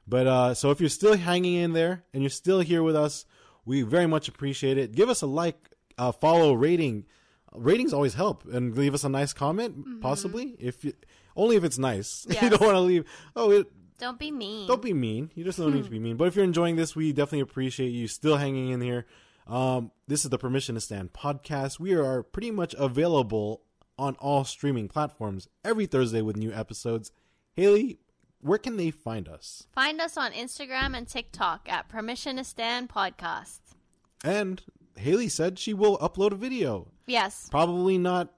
But 0.08 0.28
uh, 0.28 0.54
so 0.54 0.72
if 0.72 0.80
you're 0.80 0.90
still 0.90 1.16
hanging 1.18 1.56
in 1.56 1.74
there 1.74 2.04
and 2.14 2.22
you're 2.22 2.30
still 2.30 2.60
here 2.60 2.84
with 2.84 2.96
us, 2.96 3.26
we 3.66 3.82
very 3.82 4.06
much 4.08 4.28
appreciate 4.28 4.78
it. 4.78 4.94
Give 4.94 5.10
us 5.10 5.22
a 5.22 5.28
like, 5.28 5.58
uh, 5.98 6.12
follow, 6.12 6.54
rating. 6.54 7.06
Ratings 7.54 7.94
always 7.94 8.14
help, 8.16 8.44
and 8.52 8.76
leave 8.78 8.94
us 8.94 9.06
a 9.06 9.10
nice 9.10 9.32
comment, 9.32 10.02
possibly 10.02 10.56
if 10.60 10.84
you, 10.84 10.92
only 11.38 11.56
if 11.56 11.64
it's 11.64 11.78
nice. 11.78 12.28
you 12.42 12.50
don't 12.50 12.60
want 12.62 12.74
to 12.76 12.82
leave. 12.82 13.06
Oh, 13.34 13.50
it, 13.52 13.68
Don't 13.98 14.20
be 14.20 14.30
mean. 14.30 14.68
don't 14.68 14.82
be 14.82 14.94
mean. 14.94 15.32
You 15.36 15.46
just 15.46 15.58
don't 15.58 15.74
need 15.74 15.86
to 15.86 15.90
be 15.90 16.00
mean. 16.00 16.18
But 16.18 16.28
if 16.28 16.36
you're 16.36 16.44
enjoying 16.44 16.76
this, 16.76 16.98
we 16.98 17.14
definitely 17.14 17.40
appreciate 17.40 17.90
you 17.90 18.08
still 18.10 18.36
hanging 18.36 18.70
in 18.70 18.82
here. 18.82 19.06
Um, 19.48 19.92
this 20.08 20.26
is 20.26 20.32
the 20.32 20.38
Permission 20.38 20.76
to 20.76 20.82
Stan 20.82 21.08
podcast. 21.10 21.80
We 21.80 21.94
are 21.94 22.24
pretty 22.24 22.52
much 22.52 22.76
available 22.78 23.62
on 23.98 24.16
all 24.16 24.44
streaming 24.44 24.90
platforms 24.90 25.48
every 25.64 25.86
Thursday 25.86 26.22
with 26.22 26.36
new 26.36 26.52
episodes. 26.52 27.12
Haley, 27.54 28.00
where 28.46 28.58
can 28.60 28.78
they 28.78 28.92
find 28.92 29.28
us? 29.28 29.66
Find 29.74 30.00
us 30.00 30.18
on 30.18 30.32
Instagram 30.32 30.96
and 30.96 31.08
TikTok 31.08 31.68
at 31.70 31.90
Permission 31.90 32.38
to 32.38 32.44
Stan 32.44 32.88
Podcast. 32.88 33.60
And 34.24 34.62
Haley 34.96 35.30
said 35.30 35.58
she 35.60 35.74
will 35.74 35.98
upload 35.98 36.32
a 36.32 36.36
video. 36.36 36.88
Yes. 37.08 37.48
Probably 37.50 37.98
not 37.98 38.32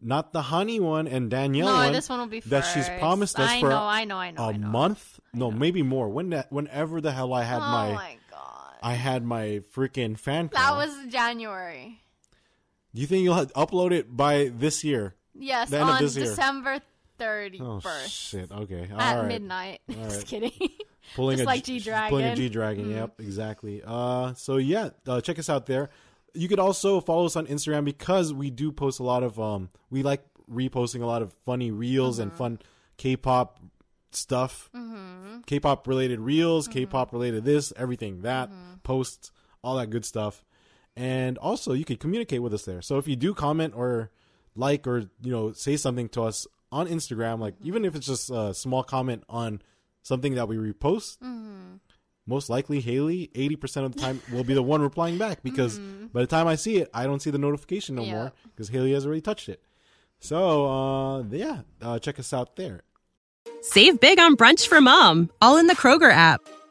not 0.00 0.32
the 0.32 0.42
honey 0.42 0.80
one 0.80 1.06
and 1.08 1.30
Danielle 1.30 1.66
No, 1.68 1.74
one. 1.74 1.92
this 1.92 2.08
one 2.10 2.18
will 2.18 2.26
be 2.26 2.40
that 2.40 2.62
she's 2.62 2.88
promised 2.98 3.38
us 3.40 3.50
I 3.50 3.60
for 3.60 3.70
know, 3.70 3.78
I 3.82 4.04
know, 4.04 4.16
I 4.16 4.30
know, 4.32 4.42
a 4.42 4.48
I 4.48 4.56
know. 4.56 4.68
month. 4.68 5.20
No, 5.32 5.50
maybe 5.50 5.82
more. 5.82 6.08
When 6.10 6.30
that, 6.30 6.52
whenever 6.52 7.00
the 7.00 7.10
hell 7.12 7.32
I 7.32 7.42
had 7.42 7.56
oh 7.58 7.60
my, 7.60 7.92
my 7.92 8.16
god. 8.30 8.74
I 8.82 8.94
had 8.94 9.24
my 9.24 9.60
freaking 9.74 10.18
fan 10.18 10.50
That 10.52 10.60
call. 10.68 10.76
was 10.78 10.90
January. 11.08 12.00
Do 12.94 13.00
you 13.00 13.06
think 13.06 13.24
you'll 13.24 13.46
upload 13.46 13.92
it 13.92 14.14
by 14.14 14.50
this 14.54 14.84
year? 14.84 15.14
Yes, 15.34 15.70
The 15.70 15.78
end 15.80 15.88
of 15.88 15.96
on 15.96 16.02
this 16.02 16.16
year. 16.16 16.26
December 16.26 16.80
Oh 17.20 17.22
31st 17.22 18.06
shit! 18.30 18.50
Okay, 18.52 18.88
all 18.92 19.00
at 19.00 19.18
right. 19.18 19.28
midnight. 19.28 19.80
All 19.88 19.94
Just 20.04 20.26
kidding. 20.26 20.52
Pulling 21.14 21.36
Just 21.36 21.44
a 21.44 21.46
like 21.46 21.64
G- 21.64 21.78
G-Dragon. 21.78 22.08
Pulling 22.08 22.24
a 22.26 22.34
G 22.36 22.48
Dragon. 22.48 22.86
Mm. 22.86 22.94
Yep, 22.94 23.20
exactly. 23.20 23.82
Uh, 23.84 24.32
so 24.34 24.56
yeah, 24.56 24.90
uh, 25.06 25.20
check 25.20 25.38
us 25.38 25.48
out 25.50 25.66
there. 25.66 25.90
You 26.32 26.48
could 26.48 26.58
also 26.58 27.00
follow 27.00 27.26
us 27.26 27.36
on 27.36 27.46
Instagram 27.46 27.84
because 27.84 28.32
we 28.32 28.50
do 28.50 28.72
post 28.72 29.00
a 29.00 29.02
lot 29.04 29.22
of 29.22 29.38
um. 29.38 29.68
We 29.90 30.02
like 30.02 30.24
reposting 30.50 31.02
a 31.02 31.06
lot 31.06 31.22
of 31.22 31.32
funny 31.44 31.70
reels 31.70 32.18
and 32.18 32.30
Mm-hmm. 32.30 32.38
fun 32.38 32.58
K-pop 32.96 33.60
stuff. 34.12 34.70
Mm-hmm. 34.74 35.40
K-pop 35.46 35.86
related 35.86 36.20
reels, 36.20 36.66
Mm-hmm. 36.66 36.78
K-pop 36.80 37.12
related 37.12 37.44
this, 37.44 37.72
everything 37.76 38.22
that 38.22 38.50
posts, 38.82 39.30
all 39.62 39.76
that 39.76 39.90
good 39.90 40.04
stuff. 40.04 40.44
And 40.96 41.38
also, 41.38 41.72
you 41.72 41.84
could 41.84 41.98
communicate 42.00 42.40
with 42.42 42.54
us 42.54 42.64
there. 42.64 42.80
So 42.82 42.98
if 42.98 43.06
you 43.08 43.16
do 43.16 43.34
comment 43.34 43.74
or 43.76 44.10
like 44.56 44.86
or 44.86 45.00
you 45.20 45.32
know 45.32 45.52
say 45.52 45.76
something 45.76 46.08
to 46.10 46.22
us 46.22 46.46
on 46.74 46.88
Instagram, 46.88 47.38
like 47.38 47.54
even 47.62 47.84
if 47.84 47.94
it's 47.94 48.06
just 48.06 48.28
a 48.30 48.52
small 48.52 48.82
comment 48.82 49.22
on 49.28 49.62
something 50.02 50.34
that 50.34 50.48
we 50.48 50.56
repost, 50.56 51.18
most 52.26 52.50
likely 52.50 52.80
Haley, 52.80 53.30
eighty 53.34 53.56
percent 53.56 53.86
of 53.86 53.94
the 53.94 54.00
time, 54.00 54.20
will 54.32 54.44
be 54.44 54.54
the 54.54 54.62
one 54.62 54.82
replying 54.82 55.16
back 55.18 55.42
because 55.42 55.78
by 56.12 56.20
the 56.20 56.26
time 56.26 56.46
I 56.46 56.56
see 56.56 56.78
it, 56.78 56.90
I 56.92 57.04
don't 57.04 57.20
see 57.20 57.30
the 57.30 57.38
notification 57.38 57.94
no 57.94 58.02
Yeah. 58.02 58.12
more 58.12 58.32
because 58.54 58.68
Haley 58.70 58.92
has 58.92 59.06
already 59.06 59.20
touched 59.20 59.48
it. 59.48 59.62
So 60.20 60.66
uh, 60.66 61.22
yeah, 61.30 61.60
uh, 61.82 61.98
check 61.98 62.18
us 62.18 62.32
out 62.32 62.56
there. 62.56 62.82
Save 63.60 64.00
big 64.00 64.18
on 64.18 64.36
brunch 64.36 64.66
for 64.66 64.80
mom, 64.80 65.30
all 65.40 65.56
in 65.58 65.66
the 65.68 65.74
Kroger 65.76 66.10
app. 66.12 66.40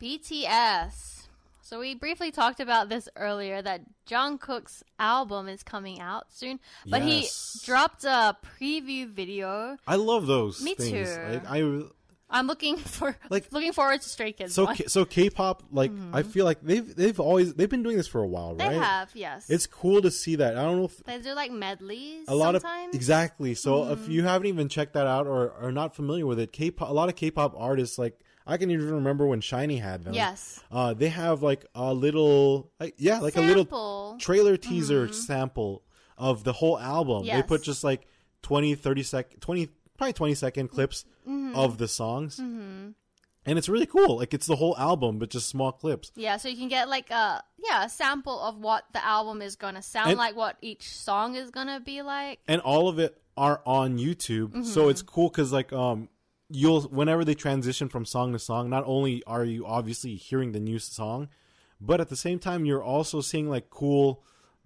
BTS. 0.00 1.14
So 1.62 1.80
we 1.80 1.94
briefly 1.96 2.30
talked 2.30 2.60
about 2.60 2.88
this 2.88 3.08
earlier 3.16 3.60
that 3.60 3.80
Jungkook's 4.08 4.84
album 5.00 5.48
is 5.48 5.64
coming 5.64 6.00
out 6.00 6.26
soon, 6.32 6.60
but 6.86 7.02
Yes. 7.04 7.58
he 7.60 7.66
dropped 7.66 8.04
a 8.04 8.36
preview 8.60 9.08
video. 9.08 9.76
I 9.86 9.96
love 9.96 10.26
those 10.28 10.62
Me 10.62 10.74
things. 10.74 11.08
too. 11.12 11.20
Like 11.28 11.50
I 11.50 11.82
I'm 12.28 12.46
looking 12.48 12.76
for 12.76 13.16
Like- 13.30 13.52
looking 13.52 13.72
forward 13.72 14.00
to 14.02 14.08
Stray 14.08 14.30
Kids. 14.32 14.54
so. 14.54 14.66
K- 14.68 14.86
so 14.86 15.04
K-pop 15.04 15.64
like 15.72 15.90
I 16.12 16.22
feel 16.22 16.44
like 16.44 16.60
they've 16.62 16.94
they've 16.94 17.18
always 17.18 17.54
they've 17.54 17.68
been 17.70 17.82
doing 17.82 17.96
this 17.96 18.06
for 18.08 18.20
a 18.22 18.26
while, 18.28 18.50
Mm-hmm. 18.50 18.58
they 18.58 18.78
right? 18.78 18.84
have, 18.86 19.10
yes. 19.14 19.50
It's 19.50 19.66
cool 19.66 20.02
to 20.02 20.10
see 20.12 20.36
that. 20.36 20.56
I 20.56 20.62
don't 20.62 20.76
know 20.78 20.84
if 20.84 21.02
they 21.04 21.18
do 21.18 21.34
like 21.34 21.50
medleys. 21.50 22.26
a 22.28 22.34
lot 22.36 22.54
sometimes. 22.54 22.90
of 22.90 22.94
exactly. 22.94 23.54
So 23.54 23.82
Mm-hmm. 23.82 23.92
if 24.04 24.08
you 24.08 24.22
haven't 24.22 24.46
even 24.46 24.68
checked 24.68 24.92
that 24.94 25.08
out 25.08 25.26
or 25.26 25.52
are 25.60 25.72
not 25.72 25.96
familiar 25.96 26.26
with 26.26 26.38
it, 26.38 26.52
K-pop, 26.52 26.88
a 26.88 26.92
lot 26.92 27.08
of 27.08 27.16
K-pop 27.16 27.54
artists 27.56 27.98
like 27.98 28.20
I 28.46 28.56
can 28.58 28.70
even 28.70 28.90
remember 28.94 29.26
when 29.26 29.40
SHINee 29.40 29.80
had 29.80 30.04
them. 30.04 30.14
Yes. 30.14 30.60
Uh, 30.70 30.94
they 30.94 31.08
have 31.08 31.42
like 31.42 31.66
a 31.74 31.92
little, 31.92 32.70
like, 32.78 32.94
yeah, 32.98 33.18
like 33.18 33.36
a 33.36 33.40
little 33.40 34.16
trailer 34.20 34.56
teaser 34.56 35.12
sample 35.12 35.82
of 36.16 36.44
the 36.44 36.52
whole 36.52 36.78
album. 36.78 37.26
They 37.26 37.42
put 37.42 37.62
just 37.62 37.82
like 37.82 38.06
20, 38.42 38.74
30 38.76 39.02
sec, 39.02 39.40
20, 39.40 39.68
probably 39.98 40.12
20 40.12 40.34
second 40.34 40.68
clips 40.68 41.04
Mm-hmm. 41.28 41.56
of 41.56 41.78
the 41.78 41.88
songs. 41.88 42.38
And 42.38 42.94
it's 43.58 43.68
really 43.68 43.86
cool. 43.86 44.18
Like 44.18 44.32
it's 44.34 44.46
the 44.46 44.56
whole 44.56 44.76
album, 44.76 45.18
but 45.18 45.28
just 45.30 45.48
small 45.48 45.72
clips. 45.72 46.10
Yeah, 46.16 46.36
so 46.36 46.48
you 46.48 46.56
can 46.56 46.68
get 46.68 46.88
like 46.88 47.10
a 47.10 47.42
yeah 47.58 47.84
a 47.84 47.88
sample 47.88 48.40
of 48.40 48.58
what 48.58 48.84
the 48.92 49.04
album 49.04 49.40
is 49.42 49.56
gonna 49.56 49.82
sound 49.82 50.10
And- 50.10 50.18
like, 50.18 50.34
what 50.36 50.56
each 50.60 50.90
song 50.96 51.34
is 51.36 51.50
gonna 51.50 51.80
be 51.80 52.02
like. 52.02 52.40
and 52.48 52.60
all 52.60 52.88
of 52.88 52.98
it 53.00 53.20
are 53.36 53.60
on 53.66 53.98
YouTube. 53.98 54.64
So 54.64 54.88
it's 54.88 55.02
cool 55.02 55.28
because 55.30 55.52
like 55.52 55.72
um 55.72 56.08
you'll 56.50 56.82
whenever 56.82 57.24
they 57.24 57.34
transition 57.34 57.88
from 57.88 58.04
song 58.04 58.32
to 58.32 58.38
song, 58.38 58.70
not 58.70 58.84
only 58.86 59.22
are 59.26 59.44
you 59.44 59.66
obviously 59.66 60.14
hearing 60.14 60.52
the 60.52 60.60
new 60.60 60.78
song, 60.78 61.28
but 61.80 62.00
at 62.00 62.08
the 62.08 62.16
same 62.16 62.38
time 62.38 62.64
you're 62.64 62.82
also 62.82 63.20
seeing 63.20 63.48
like 63.50 63.70
cool 63.70 64.22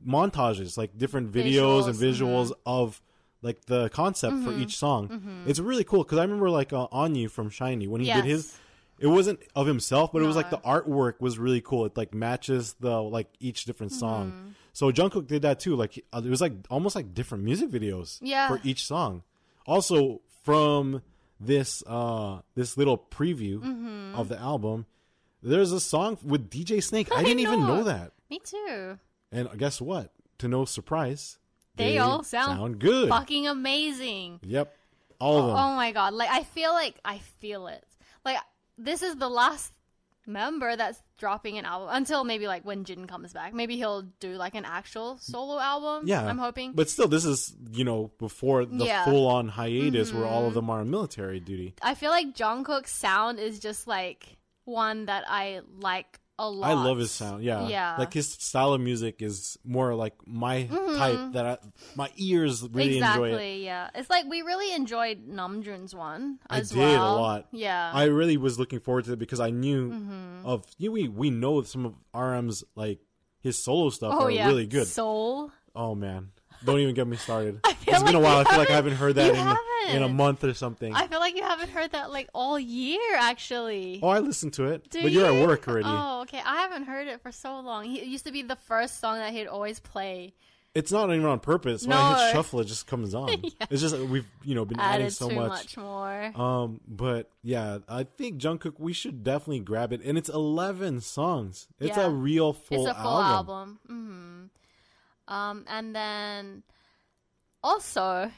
montages, 0.06 0.76
like 0.78 0.96
different 0.96 1.32
videos 1.32 1.86
and 1.86 1.94
Visuals, 1.94 2.50
visuals 2.50 2.52
of 2.66 3.02
like 3.42 3.64
the 3.66 3.88
concept 3.90 4.42
for 4.44 4.52
each 4.52 4.76
song. 4.76 5.44
It's 5.46 5.58
really 5.58 5.84
cool 5.84 6.02
because 6.04 6.18
I 6.18 6.22
remember 6.22 6.50
like 6.50 6.72
uh, 6.72 6.88
Onew 6.88 7.30
from 7.30 7.50
SHINee 7.50 7.88
when 7.88 8.00
he 8.02 8.12
did 8.12 8.24
his. 8.24 8.56
It 8.98 9.06
wasn't 9.06 9.40
of 9.56 9.66
himself, 9.66 10.12
but 10.12 10.20
it 10.20 10.26
was 10.26 10.36
like 10.36 10.50
the 10.50 10.58
artwork 10.58 11.20
was 11.22 11.38
really 11.38 11.62
cool. 11.62 11.86
It 11.86 11.96
like 11.96 12.12
matches 12.12 12.74
the 12.80 13.00
like 13.02 13.28
each 13.40 13.64
different 13.64 13.92
song. 13.92 14.54
So 14.74 14.92
Jungkook 14.92 15.26
did 15.26 15.40
that 15.42 15.58
too. 15.58 15.74
Like 15.74 16.04
uh, 16.12 16.20
it 16.22 16.28
was 16.28 16.42
like 16.42 16.52
almost 16.68 16.94
like 16.94 17.14
different 17.14 17.42
music 17.44 17.70
videos 17.70 18.18
Yeah. 18.20 18.46
for 18.48 18.60
each 18.62 18.84
song. 18.84 19.22
Also 19.66 20.20
from 20.44 21.00
this 21.40 21.82
uh 21.86 22.40
this 22.54 22.76
little 22.76 22.98
preview 22.98 23.58
Mm-hmm. 23.60 24.14
of 24.14 24.28
the 24.28 24.38
album, 24.38 24.86
there's 25.42 25.72
a 25.72 25.80
song 25.80 26.18
with 26.24 26.50
DJ 26.50 26.82
Snake. 26.82 27.10
I, 27.12 27.20
I 27.20 27.22
didn't 27.22 27.40
even 27.40 27.60
know. 27.60 27.76
know 27.76 27.84
that. 27.84 28.12
Me 28.28 28.40
too. 28.44 28.98
And 29.32 29.48
guess 29.58 29.80
what? 29.80 30.12
To 30.38 30.48
no 30.48 30.64
surprise, 30.64 31.38
They 31.76 31.98
all 31.98 32.22
sound 32.22 32.78
good. 32.78 33.08
Fucking 33.08 33.46
amazing. 33.46 34.40
Yep, 34.42 34.74
all 35.20 35.38
of 35.38 35.46
them. 35.48 35.56
Oh 35.56 35.74
my 35.76 35.92
god! 35.92 36.14
Like 36.14 36.30
I 36.30 36.42
feel 36.44 36.72
like 36.72 36.98
I 37.04 37.18
feel 37.40 37.66
it. 37.68 37.84
Like 38.24 38.38
this 38.78 39.02
is 39.02 39.16
the 39.16 39.28
last 39.28 39.72
member 40.30 40.76
that's 40.76 41.02
dropping 41.18 41.58
an 41.58 41.64
album 41.66 41.88
until 41.92 42.24
maybe 42.24 42.46
like 42.46 42.64
when 42.64 42.84
Jin 42.84 43.06
comes 43.06 43.32
back. 43.32 43.52
Maybe 43.52 43.76
he'll 43.76 44.02
do 44.20 44.36
like 44.36 44.54
an 44.54 44.64
actual 44.64 45.18
solo 45.18 45.58
album. 45.58 46.06
yeah, 46.06 46.24
I'm 46.24 46.38
hoping. 46.38 46.72
But 46.72 46.88
still, 46.88 47.08
this 47.08 47.24
is 47.24 47.54
you 47.72 47.84
know 47.84 48.10
before 48.18 48.64
the 48.64 48.84
Yeah. 48.84 49.02
Mm-hmm. 49.02 49.10
full 49.10 49.26
on 49.28 49.48
hiatus 49.48 50.12
where 50.12 50.24
all 50.26 50.46
of 50.46 50.54
them 50.54 50.70
are 50.70 50.80
on 50.80 50.90
military 50.90 51.40
duty. 51.40 51.74
I 51.82 51.94
feel 51.94 52.10
like 52.10 52.34
Jungkook's 52.34 52.92
sound 52.92 53.38
is 53.38 53.58
just 53.58 53.86
like 53.86 54.38
one 54.64 55.06
that 55.06 55.24
I 55.28 55.60
like 55.78 56.18
a 56.42 56.48
lot. 56.48 56.70
I 56.70 56.72
love 56.72 56.98
his 56.98 57.10
sound. 57.10 57.44
Yeah, 57.44 57.68
Yeah. 57.68 57.96
Like 57.98 58.12
his 58.14 58.28
style 58.32 58.72
of 58.72 58.80
music 58.80 59.20
is 59.22 59.58
more 59.64 59.94
like 59.94 60.14
my 60.26 60.64
type 60.64 61.32
that 61.34 61.46
I, 61.46 61.58
my 61.94 62.10
ears 62.16 62.62
really 62.72 62.96
exactly, 62.96 63.30
enjoy 63.30 63.42
it. 63.42 63.56
yeah. 63.64 63.90
It's 63.94 64.08
like 64.08 64.24
we 64.26 64.42
really 64.42 64.72
enjoyed 64.74 65.28
Namjoon's 65.28 65.94
one 65.94 66.38
I 66.48 66.60
did 66.60 66.76
well. 66.76 67.16
a 67.16 67.20
lot. 67.20 67.48
Yeah. 67.52 67.90
I 67.92 68.04
really 68.04 68.36
was 68.38 68.58
looking 68.58 68.80
forward 68.80 69.04
to 69.04 69.12
it 69.12 69.18
because 69.18 69.40
I 69.40 69.50
knew 69.50 69.90
Mm-hmm. 69.90 70.46
of 70.46 70.64
you 70.78 70.88
know, 70.88 70.92
we 70.94 71.08
we 71.08 71.30
know 71.30 71.62
some 71.62 71.84
of 71.86 71.94
RM's 72.14 72.64
like 72.74 73.00
his 73.42 73.58
solo 73.58 73.90
stuff 73.90 74.14
oh 74.16 74.24
are 74.24 74.30
yeah. 74.30 74.46
really 74.46 74.66
good. 74.66 74.86
Soul. 74.86 75.50
oh 75.74 75.94
man, 75.94 76.30
don't 76.64 76.78
even 76.80 76.94
get 76.94 77.06
me 77.06 77.16
started. 77.16 77.60
It's 77.86 78.02
been 78.02 78.14
a 78.14 78.20
while. 78.20 78.38
I 78.38 78.44
feel 78.44 78.58
like 78.58 78.70
I 78.70 78.74
haven't- 78.74 78.96
heard 78.96 79.14
that 79.16 79.34
in 79.88 79.96
in 79.96 80.02
a 80.02 80.08
month 80.08 80.44
or 80.44 80.54
something. 80.54 80.94
I 80.94 81.06
feel 81.08 81.18
like 81.20 81.34
you 81.34 81.42
haven't 81.42 81.70
heard 81.70 81.92
that 81.92 82.10
like 82.10 82.28
all 82.34 82.58
year 82.58 83.00
actually. 83.18 84.00
oh, 84.02 84.08
I 84.08 84.18
listened 84.20 84.52
to 84.54 84.64
it, 84.66 84.88
Do 84.90 85.02
but 85.02 85.10
you're 85.12 85.26
at 85.26 85.46
work 85.46 85.66
already. 85.68 85.86
Oh, 85.88 86.20
okay. 86.22 86.40
I 86.44 86.56
haven't 86.62 86.84
heard 86.84 87.08
it 87.08 87.20
for 87.22 87.32
so 87.32 87.58
long. 87.60 87.86
It 87.96 88.04
used 88.04 88.26
to 88.26 88.32
be 88.32 88.42
the 88.42 88.56
first 88.56 89.00
song 89.00 89.18
that 89.18 89.32
he'd 89.32 89.46
always 89.46 89.80
play. 89.80 90.34
It's 90.72 90.92
not 90.92 91.10
even 91.12 91.26
on 91.26 91.40
purpose. 91.40 91.82
When 91.84 91.96
I 91.96 92.10
hit 92.10 92.26
No. 92.26 92.32
shuffle, 92.38 92.60
it 92.60 92.66
just 92.66 92.86
comes 92.86 93.12
on. 93.14 93.30
It's 93.70 93.80
just 93.82 93.96
we've 93.98 94.26
you 94.44 94.54
know 94.54 94.64
been 94.64 94.78
adding 94.78 95.06
Added 95.06 95.14
so 95.14 95.28
much. 95.28 95.36
Much. 95.48 95.48
much, 95.48 95.76
more. 95.78 96.32
Um, 96.40 96.80
but 96.86 97.28
yeah, 97.42 97.78
I 97.88 98.04
think 98.04 98.40
Jungkook 98.40 98.74
we 98.78 98.92
should 98.92 99.24
definitely 99.24 99.60
grab 99.60 99.92
it, 99.92 100.00
and 100.04 100.16
it's 100.16 100.28
eleven 100.28 101.00
songs. 101.00 101.66
It's 101.80 101.96
Yeah. 101.96 102.06
a 102.06 102.10
real 102.10 102.52
full 102.52 102.86
album. 102.86 102.90
it's 102.90 102.98
a 102.98 103.02
full 103.02 103.20
album. 103.22 103.78
hmm 103.88 104.42
Um, 105.30 105.64
and 105.68 105.94
then 105.94 106.62
also 107.62 108.30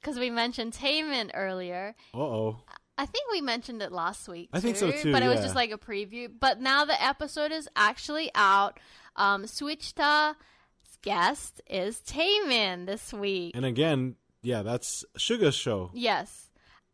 because 0.00 0.18
we 0.18 0.30
mentioned 0.30 0.72
Taemin 0.74 1.30
earlier, 1.34 1.94
Uh 2.14 2.18
oh. 2.18 2.60
I 2.96 3.06
think 3.06 3.30
we 3.30 3.40
mentioned 3.40 3.80
it 3.80 3.92
last 3.92 4.28
week. 4.28 4.50
Too, 4.50 4.58
I 4.58 4.60
think 4.60 4.76
so, 4.76 4.90
too, 4.90 5.12
But 5.12 5.22
it 5.22 5.28
was 5.28 5.40
just 5.40 5.54
like 5.54 5.70
a 5.70 5.78
preview. 5.78 6.28
But 6.38 6.60
now 6.60 6.84
the 6.84 7.00
episode 7.02 7.52
is 7.52 7.68
actually 7.76 8.30
out. 8.34 8.80
Um, 9.14 9.44
Suchwita's 9.44 10.34
guest 11.02 11.60
is 11.68 12.00
Taemin 12.00 12.86
this 12.86 13.12
week. 13.12 13.54
And 13.54 13.64
again, 13.64 14.16
yeah, 14.42 14.62
that's 14.62 15.04
Suga's 15.16 15.54
show. 15.54 15.90
Yes. 15.94 16.46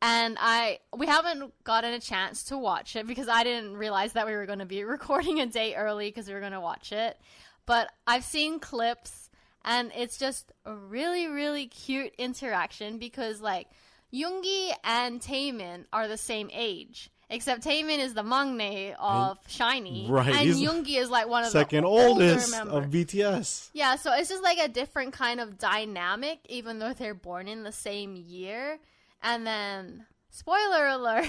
And 0.03 0.37
I 0.39 0.81
we 0.95 1.07
haven't 1.07 1.55
gotten 1.65 1.95
a 1.95 2.01
chance 2.01 2.45
to 2.45 2.59
watch 2.59 2.97
it 2.97 3.07
because 3.07 3.29
I 3.29 3.43
didn't 3.43 3.77
realize 3.77 4.13
that 4.13 4.27
we 4.27 4.33
were 4.33 4.45
going 4.45 4.59
to 4.59 4.67
be 4.67 4.85
recording 4.85 5.41
a 5.41 5.47
day 5.47 5.75
early 5.75 6.09
because 6.09 6.29
we 6.29 6.35
were 6.35 6.41
going 6.41 6.53
to 6.53 6.61
watch 6.61 6.93
it. 6.93 7.19
But 7.65 7.91
I've 8.07 8.25
seen 8.25 8.61
clips 8.61 9.24
and 9.65 9.91
it's 9.97 10.19
just 10.19 10.53
a 10.65 10.75
really 10.75 11.27
really 11.27 11.67
cute 11.67 12.13
interaction 12.19 12.99
because 12.99 13.41
like 13.41 13.69
Yoongi 14.13 14.71
and 14.85 15.21
Taemin 15.21 15.87
are 15.93 16.07
the 16.09 16.17
same 16.17 16.49
age. 16.53 17.11
Except 17.31 17.65
Taemin 17.65 17.99
is 17.99 18.13
the 18.15 18.23
maknae 18.23 18.95
of 18.99 19.39
SHINee, 19.49 20.09
Right, 20.11 20.29
And 20.35 20.51
Yoongi 20.51 20.99
is 20.99 21.09
like 21.11 21.27
one 21.27 21.43
of 21.43 21.51
Second 21.51 21.83
the 21.83 21.89
oldest 21.89 22.51
members. 22.51 22.75
of 22.75 22.85
BTS. 22.91 23.71
Yeah, 23.73 23.97
so 23.97 24.13
it's 24.13 24.29
just 24.29 24.43
like 24.43 24.59
a 24.59 24.69
different 24.69 25.15
kind 25.15 25.41
of 25.41 25.59
dynamic, 25.59 26.41
even 26.49 26.79
though 26.79 26.93
they're 26.93 27.15
born 27.15 27.49
in 27.49 27.63
the 27.65 27.73
same 27.73 28.15
year. 28.15 28.79
And 29.23 29.47
then, 29.47 30.05
spoiler 30.31 30.87
alert, 30.87 31.29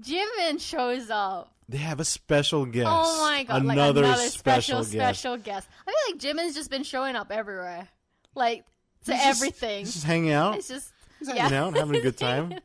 Jimin 0.00 0.60
shows 0.60 1.10
up. 1.10 1.52
They 1.68 1.78
have 1.78 2.00
a 2.00 2.04
special 2.04 2.66
guest. 2.66 2.88
Oh 2.90 3.22
my 3.22 3.44
god, 3.44 3.62
another, 3.62 4.00
like 4.02 4.08
another 4.10 4.28
special, 4.28 4.78
guest. 4.80 4.90
special 4.92 5.36
guest. 5.36 5.68
I 5.86 5.90
feel 5.92 6.14
like 6.14 6.20
Jimin's 6.20 6.54
just 6.54 6.70
been 6.70 6.82
showing 6.82 7.14
up 7.14 7.30
everywhere. 7.30 7.86
Like, 8.34 8.64
to 9.04 9.12
He's 9.14 9.22
just- 9.22 9.38
everything. 9.40 9.78
he's 9.80 9.92
just 9.94 10.04
hanging 10.04 10.32
out. 10.32 10.56
it's 10.56 10.68
just. 10.68 10.92
He's 11.18 11.28
yeah. 11.28 11.48
hanging 11.48 11.58
out, 11.58 11.76
having 11.76 11.96
a 11.96 12.00
good 12.00 12.16
time. 12.16 12.54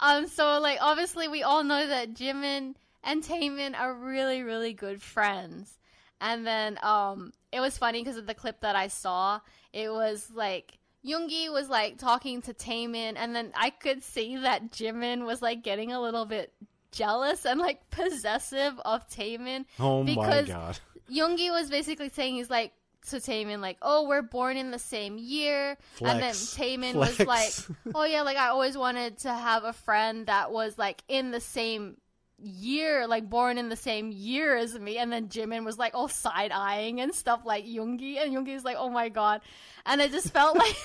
Um, 0.00 0.26
so 0.26 0.58
like 0.58 0.78
obviously 0.80 1.28
we 1.28 1.44
all 1.44 1.62
know 1.62 1.86
that 1.86 2.12
Jimin 2.14 2.74
and 3.04 3.22
Taemin 3.22 3.78
are 3.78 3.94
really, 3.94 4.42
really 4.42 4.72
good 4.72 5.00
friends. 5.00 5.78
And 6.20 6.44
then 6.44 6.76
um 6.82 7.32
it 7.52 7.60
was 7.60 7.78
funny 7.78 8.00
because 8.02 8.16
of 8.16 8.26
the 8.26 8.34
clip 8.34 8.62
that 8.62 8.74
I 8.74 8.88
saw. 8.88 9.38
It 9.72 9.92
was 9.92 10.28
like 10.34 10.76
Yoongi 11.06 11.52
was 11.52 11.68
like 11.68 11.98
talking 11.98 12.42
to 12.42 12.54
Taemin 12.54 13.14
and 13.16 13.34
then 13.34 13.52
I 13.54 13.70
could 13.70 14.02
see 14.02 14.36
that 14.36 14.70
Jimin 14.70 15.24
was 15.26 15.42
like 15.42 15.62
getting 15.62 15.92
a 15.92 16.00
little 16.00 16.26
bit 16.26 16.52
jealous 16.92 17.44
and 17.44 17.58
like 17.58 17.80
possessive 17.90 18.78
of 18.84 19.08
Taemin. 19.08 19.64
Oh 19.80 20.02
my 20.04 20.14
Because 20.14 20.46
god. 20.48 20.78
Yoongi 21.10 21.50
was 21.50 21.70
basically 21.70 22.08
saying 22.08 22.36
he's 22.36 22.50
like 22.50 22.72
to 23.08 23.16
Taemin 23.16 23.60
like, 23.60 23.78
"Oh, 23.82 24.06
we're 24.06 24.22
born 24.22 24.56
in 24.56 24.70
the 24.70 24.78
same 24.78 25.18
year," 25.18 25.76
and 26.00 26.22
then 26.22 26.34
Flex. 26.34 26.56
Taemin 26.56 26.94
was 26.94 27.18
like, 27.18 27.52
"Oh 27.96 28.04
yeah, 28.04 28.22
like 28.22 28.36
I 28.36 28.48
always 28.48 28.78
wanted 28.78 29.18
to 29.18 29.32
have 29.32 29.64
a 29.64 29.72
friend 29.72 30.26
that 30.26 30.52
was 30.52 30.78
like 30.78 31.02
in 31.08 31.32
the 31.32 31.40
same 31.40 31.96
year, 32.42 33.06
like 33.06 33.28
born 33.28 33.58
in 33.58 33.68
the 33.68 33.76
same 33.76 34.10
year 34.12 34.56
as 34.56 34.78
me." 34.78 34.98
And 34.98 35.12
then 35.12 35.28
Jimin 35.28 35.64
was 35.64 35.78
like 35.78 35.94
all 35.94 36.08
side 36.08 36.52
eyeing 36.52 37.00
and 37.00 37.14
stuff 37.14 37.42
like 37.44 37.64
Yoongi, 37.64 38.16
and 38.22 38.34
Yoongi's 38.34 38.64
like, 38.64 38.76
"Oh 38.78 38.90
my 38.90 39.08
god," 39.08 39.40
and 39.86 40.00
it 40.00 40.10
just 40.10 40.32
felt 40.32 40.56
like 40.58 40.76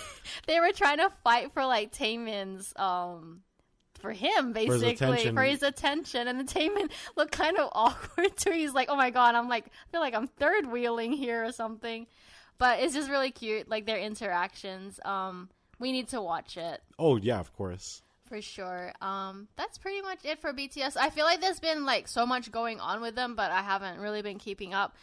they 0.47 0.59
were 0.59 0.71
trying 0.71 0.97
to 0.97 1.09
fight 1.23 1.53
for 1.53 1.65
like 1.65 1.91
Taemin's 1.91 2.73
um 2.75 3.41
for 3.99 4.11
him 4.11 4.53
his 4.53 4.67
basically 4.67 4.91
attention. 4.93 5.35
for 5.35 5.43
his 5.43 5.63
attention 5.63 6.27
and 6.27 6.39
the 6.39 6.43
Taemin 6.43 6.89
looked 7.15 7.31
kind 7.31 7.57
of 7.57 7.69
awkward 7.73 8.37
too 8.37 8.51
he's 8.51 8.71
like 8.73 8.89
oh 8.91 8.95
my 8.95 9.09
god 9.09 9.33
i'm 9.33 9.49
like 9.49 9.65
i 9.65 9.91
feel 9.91 10.01
like 10.01 10.13
i'm 10.13 10.27
third 10.27 10.71
wheeling 10.71 11.11
here 11.11 11.43
or 11.43 11.51
something 11.51 12.05
but 12.59 12.79
it's 12.79 12.93
just 12.93 13.09
really 13.09 13.31
cute 13.31 13.67
like 13.67 13.87
their 13.87 13.97
interactions 13.97 14.99
um 15.03 15.49
we 15.79 15.91
need 15.91 16.07
to 16.09 16.21
watch 16.21 16.57
it 16.57 16.81
Oh 16.99 17.17
yeah, 17.17 17.39
of 17.39 17.51
course. 17.55 18.01
For 18.27 18.41
sure 18.41 18.93
um 19.01 19.47
that's 19.55 19.77
pretty 19.77 20.01
much 20.01 20.19
it 20.23 20.39
for 20.39 20.53
bts 20.53 20.95
i 20.97 21.09
feel 21.09 21.25
like 21.25 21.41
there's 21.41 21.59
been 21.59 21.85
like 21.85 22.07
so 22.07 22.25
much 22.25 22.51
going 22.51 22.79
on 22.79 23.01
with 23.01 23.15
them 23.15 23.35
but 23.35 23.51
i 23.51 23.61
haven't 23.61 23.99
really 23.99 24.21
been 24.21 24.37
keeping 24.39 24.73
up 24.73 24.95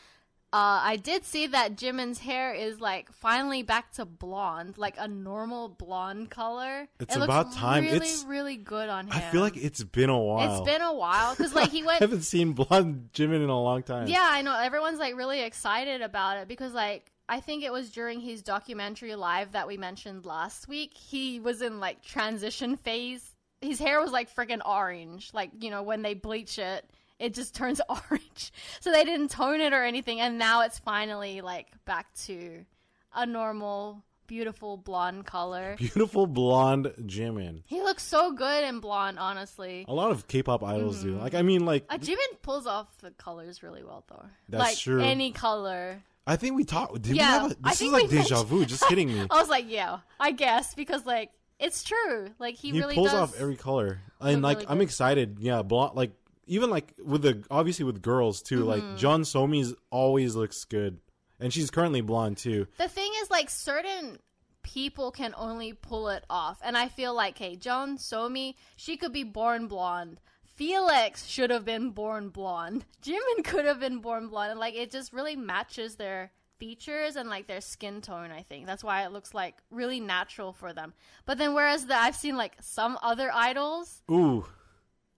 uh, 0.52 0.78
I 0.84 0.94
did 0.94 1.24
see 1.24 1.48
that 1.48 1.74
Jimin's 1.74 2.20
hair 2.20 2.54
is 2.54 2.80
like 2.80 3.10
finally 3.10 3.64
back 3.64 3.90
to 3.94 4.04
blonde, 4.04 4.78
like 4.78 4.94
a 4.98 5.08
normal 5.08 5.68
blonde 5.68 6.30
color. 6.30 6.86
It's 7.00 7.16
it 7.16 7.18
looks 7.18 7.24
about 7.28 7.52
time. 7.54 7.82
Really, 7.82 7.96
It's- 7.96 8.24
really 8.24 8.56
good 8.56 8.88
on 8.88 9.06
him. 9.08 9.12
I 9.14 9.20
feel 9.32 9.40
like 9.40 9.56
it's 9.56 9.82
been 9.82 10.10
a 10.10 10.16
while. 10.16 10.60
It's 10.60 10.64
been 10.70 10.80
a 10.80 10.94
while 10.94 11.34
because 11.34 11.54
like 11.56 11.70
he 11.72 11.82
went. 11.84 12.00
I 12.00 12.04
haven't 12.04 12.22
seen 12.22 12.52
blonde 12.52 13.08
Jimin 13.12 13.42
in 13.42 13.48
a 13.48 13.60
long 13.60 13.82
time. 13.82 14.06
yeah, 14.06 14.28
I 14.30 14.42
know. 14.42 14.56
Everyone's 14.56 15.00
like 15.00 15.16
really 15.16 15.42
excited 15.42 16.02
about 16.02 16.36
it 16.36 16.46
because 16.46 16.72
like 16.72 17.10
I 17.28 17.40
think 17.40 17.64
it 17.64 17.72
was 17.72 17.90
during 17.90 18.20
his 18.20 18.42
documentary 18.42 19.14
live 19.14 19.52
that 19.52 19.66
we 19.66 19.76
mentioned 19.76 20.26
last 20.26 20.68
week. 20.68 20.92
He 20.94 21.40
was 21.40 21.62
in 21.62 21.80
like 21.80 22.02
transition 22.02 22.76
phase. 22.76 23.34
His 23.60 23.78
hair 23.78 24.00
was 24.00 24.12
like 24.12 24.34
freaking 24.34 24.60
orange, 24.66 25.30
like 25.32 25.50
you 25.60 25.70
know 25.70 25.82
when 25.82 26.02
they 26.02 26.14
bleach 26.14 26.58
it. 26.58 26.84
It 27.18 27.32
just 27.32 27.54
turns 27.60 27.80
orange. 27.88 28.52
So 28.80 28.92
they 28.92 29.04
didn't 29.04 29.30
tone 29.30 29.60
it 29.60 29.72
or 29.72 29.84
anything, 29.84 30.20
and 30.20 30.38
now 30.38 30.62
it's 30.62 30.78
finally 30.78 31.40
like 31.40 31.68
back 31.86 32.12
to 32.26 32.64
a 33.14 33.24
normal, 33.24 34.02
beautiful 34.26 34.76
blonde 34.76 35.24
color. 35.24 35.76
Beautiful 35.78 36.26
blonde 36.26 36.92
Jimin. 37.02 37.62
He 37.64 37.80
looks 37.80 38.02
so 38.02 38.32
good 38.32 38.64
in 38.64 38.80
blonde, 38.80 39.18
honestly. 39.20 39.84
A 39.88 39.94
lot 39.94 40.10
of 40.10 40.26
K-pop 40.26 40.62
idols 40.64 40.98
Mm-hmm. 40.98 41.14
do. 41.16 41.20
Like 41.22 41.34
I 41.34 41.42
mean, 41.42 41.64
like 41.64 41.86
Uh, 41.88 41.96
Jimin 41.98 42.42
pulls 42.42 42.66
off 42.66 42.88
the 42.98 43.12
colors 43.12 43.62
really 43.62 43.84
well, 43.84 44.04
though. 44.08 44.26
That's 44.48 44.62
like 44.64 44.76
true. 44.78 45.00
any 45.00 45.30
color. 45.32 46.02
I 46.26 46.36
think 46.36 46.56
we 46.56 46.64
talked. 46.64 47.02
Did 47.02 47.16
Yeah, 47.16 47.42
we 47.44 47.48
have 47.48 47.50
a, 47.52 47.54
this 47.68 47.82
is 47.82 47.92
like 47.92 48.08
deja 48.08 48.16
mentioned- 48.34 48.46
vu. 48.48 48.64
Just 48.64 48.84
kidding 48.88 49.08
me. 49.08 49.26
I 49.30 49.40
was 49.40 49.48
like, 49.48 49.66
yeah, 49.68 49.98
I 50.18 50.32
guess 50.32 50.74
because 50.74 51.04
like 51.06 51.30
it's 51.58 51.82
true. 51.84 52.30
Like 52.38 52.54
he, 52.56 52.70
he 52.70 52.80
really 52.80 52.94
pulls 52.94 53.12
off 53.12 53.38
every 53.38 53.56
color, 53.56 54.00
and 54.20 54.42
like 54.42 54.58
really 54.58 54.68
I'm 54.70 54.78
good. 54.78 54.84
excited. 54.84 55.36
Yeah, 55.40 55.62
blonde. 55.62 55.96
Like 55.96 56.12
even 56.46 56.70
like 56.70 56.92
with 57.04 57.22
the 57.22 57.44
obviously 57.50 57.84
with 57.84 58.00
girls 58.02 58.42
too. 58.42 58.60
Mm-hmm. 58.60 58.68
Like 58.68 58.82
Jeon 58.98 59.20
Somi's 59.22 59.74
always 59.90 60.34
looks 60.34 60.64
good, 60.64 60.98
and 61.40 61.52
she's 61.52 61.70
currently 61.70 62.00
blonde 62.00 62.38
too. 62.38 62.66
the 62.78 62.88
thing 62.88 63.10
is, 63.22 63.30
like 63.30 63.50
certain 63.50 64.18
people 64.62 65.10
can 65.10 65.34
only 65.36 65.74
pull 65.74 66.08
it 66.08 66.24
off, 66.30 66.58
and 66.64 66.76
I 66.76 66.88
feel 66.88 67.14
like, 67.14 67.36
hey, 67.38 67.54
Jeon 67.56 67.98
Somi, 67.98 68.54
she 68.76 68.96
could 68.96 69.12
be 69.12 69.24
born 69.24 69.66
blonde. 69.68 70.20
Felix 70.56 71.26
should 71.26 71.50
have 71.50 71.64
been 71.64 71.90
born 71.90 72.28
blonde. 72.28 72.84
Jimin 73.02 73.44
could 73.44 73.64
have 73.64 73.80
been 73.80 73.98
born 73.98 74.28
blonde, 74.28 74.52
and 74.52 74.60
like 74.60 74.74
it 74.74 74.90
just 74.90 75.12
really 75.12 75.36
matches 75.36 75.96
their 75.96 76.30
features 76.58 77.16
and 77.16 77.28
like 77.28 77.46
their 77.48 77.60
skin 77.60 78.00
tone. 78.00 78.30
I 78.30 78.42
think 78.42 78.66
that's 78.66 78.84
why 78.84 79.04
it 79.04 79.12
looks 79.12 79.34
like 79.34 79.56
really 79.70 80.00
natural 80.00 80.52
for 80.52 80.72
them. 80.72 80.94
But 81.26 81.38
then, 81.38 81.54
whereas 81.54 81.86
the, 81.86 81.96
I've 81.96 82.16
seen 82.16 82.36
like 82.36 82.54
some 82.60 82.96
other 83.02 83.30
idols 83.34 84.02
Ooh, 84.10 84.46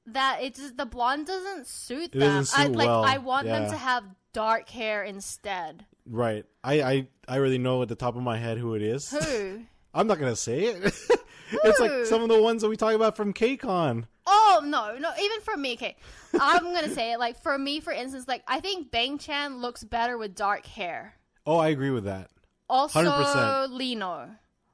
that 0.07 0.39
it 0.43 0.55
just 0.55 0.77
the 0.77 0.87
blonde 0.87 1.27
doesn't 1.27 1.67
suit 1.67 2.15
It 2.15 2.19
them. 2.21 2.21
doesn't 2.39 2.59
I 2.59 2.65
suit 2.67 2.77
like 2.77 2.89
well, 2.89 3.05
I 3.05 3.19
want 3.19 3.47
yeah. 3.47 3.61
them 3.61 3.71
to 3.71 3.77
have 3.77 4.05
dark 4.33 4.69
hair 4.71 5.03
instead. 5.05 5.85
right. 6.07 6.45
I 6.65 6.81
I 6.83 7.09
I 7.29 7.37
really 7.37 7.59
know 7.59 7.83
at 7.83 7.89
the 7.89 7.95
top 7.95 8.17
of 8.17 8.23
my 8.23 8.39
head 8.39 8.57
who 8.59 8.75
it 8.75 8.83
is. 8.83 9.11
Who? 9.11 9.63
I'm 9.95 10.07
not 10.07 10.19
gonna 10.19 10.37
say 10.37 10.61
it. 10.61 10.83
it's 11.65 11.81
like 11.81 12.07
some 12.07 12.23
of 12.23 12.29
the 12.29 12.41
ones 12.41 12.63
that 12.63 12.69
we 12.69 12.77
talk 12.77 12.95
about 12.95 13.17
from 13.17 13.33
KCON. 13.35 14.05
Oh 14.27 14.61
no, 14.65 14.97
no. 14.99 15.11
Even 15.23 15.41
for 15.43 15.57
me, 15.57 15.75
okay. 15.75 15.97
I'm 16.41 16.65
gonna 16.75 16.91
say 16.91 17.13
it. 17.13 17.19
Like 17.19 17.41
for 17.43 17.57
me, 17.57 17.81
for 17.81 17.93
instance, 17.93 18.27
like 18.27 18.43
I 18.49 18.61
think 18.61 18.91
Bang 18.91 19.19
Chan 19.19 19.59
looks 19.59 19.85
better 19.85 20.19
with 20.19 20.35
dark 20.35 20.67
hair. 20.67 21.15
Oh, 21.47 21.59
I 21.59 21.69
agree 21.69 21.91
with 21.91 22.05
that. 22.05 22.31
Also, 22.69 23.01
100%. 23.01 23.71
Lee 23.71 23.95
Know. 23.95 24.29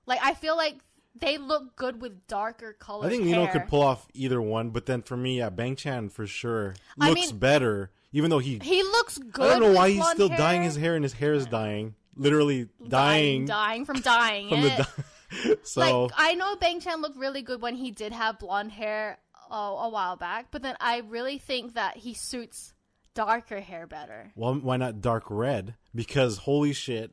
Like 0.07 0.21
I 0.23 0.35
feel 0.35 0.57
like 0.57 0.77
they 1.15 1.37
look 1.37 1.77
good 1.77 2.01
with 2.01 2.27
darker 2.27 2.73
colors. 2.73 3.07
I 3.07 3.11
think 3.11 3.25
Lee 3.25 3.33
Know 3.33 3.47
could 3.47 3.69
pull 3.69 3.83
off 3.83 4.07
either 4.15 4.41
one, 4.41 4.71
but 4.71 4.87
then 4.87 5.03
for 5.03 5.17
me, 5.17 5.39
yeah, 5.39 5.51
Bang 5.51 5.77
Chan 5.77 6.09
for 6.09 6.27
sure 6.27 6.75
I 6.99 7.11
looks 7.11 7.31
mean- 7.31 7.39
better. 7.39 7.91
Even 8.15 8.29
though 8.29 8.41
he, 8.41 8.59
He 8.63 8.83
looks 8.83 9.17
good. 9.17 9.51
I 9.51 9.59
don't 9.59 9.73
know 9.73 9.79
why 9.79 9.89
he's 9.89 10.07
still 10.11 10.29
hair. 10.29 10.37
dyeing 10.37 10.63
his 10.65 10.77
hair, 10.77 10.97
and 10.97 11.03
his 11.03 11.15
hair 11.15 11.33
is 11.33 11.47
dying, 11.47 11.95
literally 12.15 12.69
dying, 12.87 13.47
dying, 13.47 13.47
dying 13.47 13.85
from 13.87 14.01
dying. 14.03 14.49
from 14.51 14.59
it. 14.59 14.77
the. 14.77 14.85
Di- 15.47 15.55
so 15.63 15.81
like 16.03 16.13
I 16.19 16.35
know 16.35 16.57
Bang 16.57 16.79
Chan 16.81 17.01
looked 17.01 17.17
really 17.17 17.41
good 17.41 17.63
when 17.63 17.75
he 17.75 17.91
did 17.91 18.13
have 18.13 18.39
blonde 18.39 18.73
hair 18.73 19.17
uh, 19.53 19.57
a 19.81 19.89
while 19.89 20.17
back, 20.17 20.47
but 20.51 20.63
then 20.63 20.75
I 20.81 20.99
really 21.09 21.39
think 21.39 21.75
that 21.75 21.99
he 21.99 22.15
suits 22.15 22.73
darker 23.15 23.61
hair 23.61 23.87
better. 23.87 24.33
well, 24.35 24.55
why 24.55 24.79
not 24.79 25.01
dark 25.03 25.25
red? 25.29 25.75
Because 25.95 26.39
holy 26.39 26.73
shit, 26.73 27.13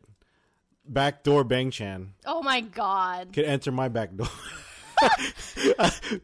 backdoor 0.87 1.43
Bang 1.43 1.71
Chan 1.71 2.13
Oh 2.25 2.41
my 2.41 2.61
god. 2.61 3.33
could 3.33 3.45
enter 3.45 3.71
my 3.71 3.89
back 3.89 4.15
door. 4.15 4.27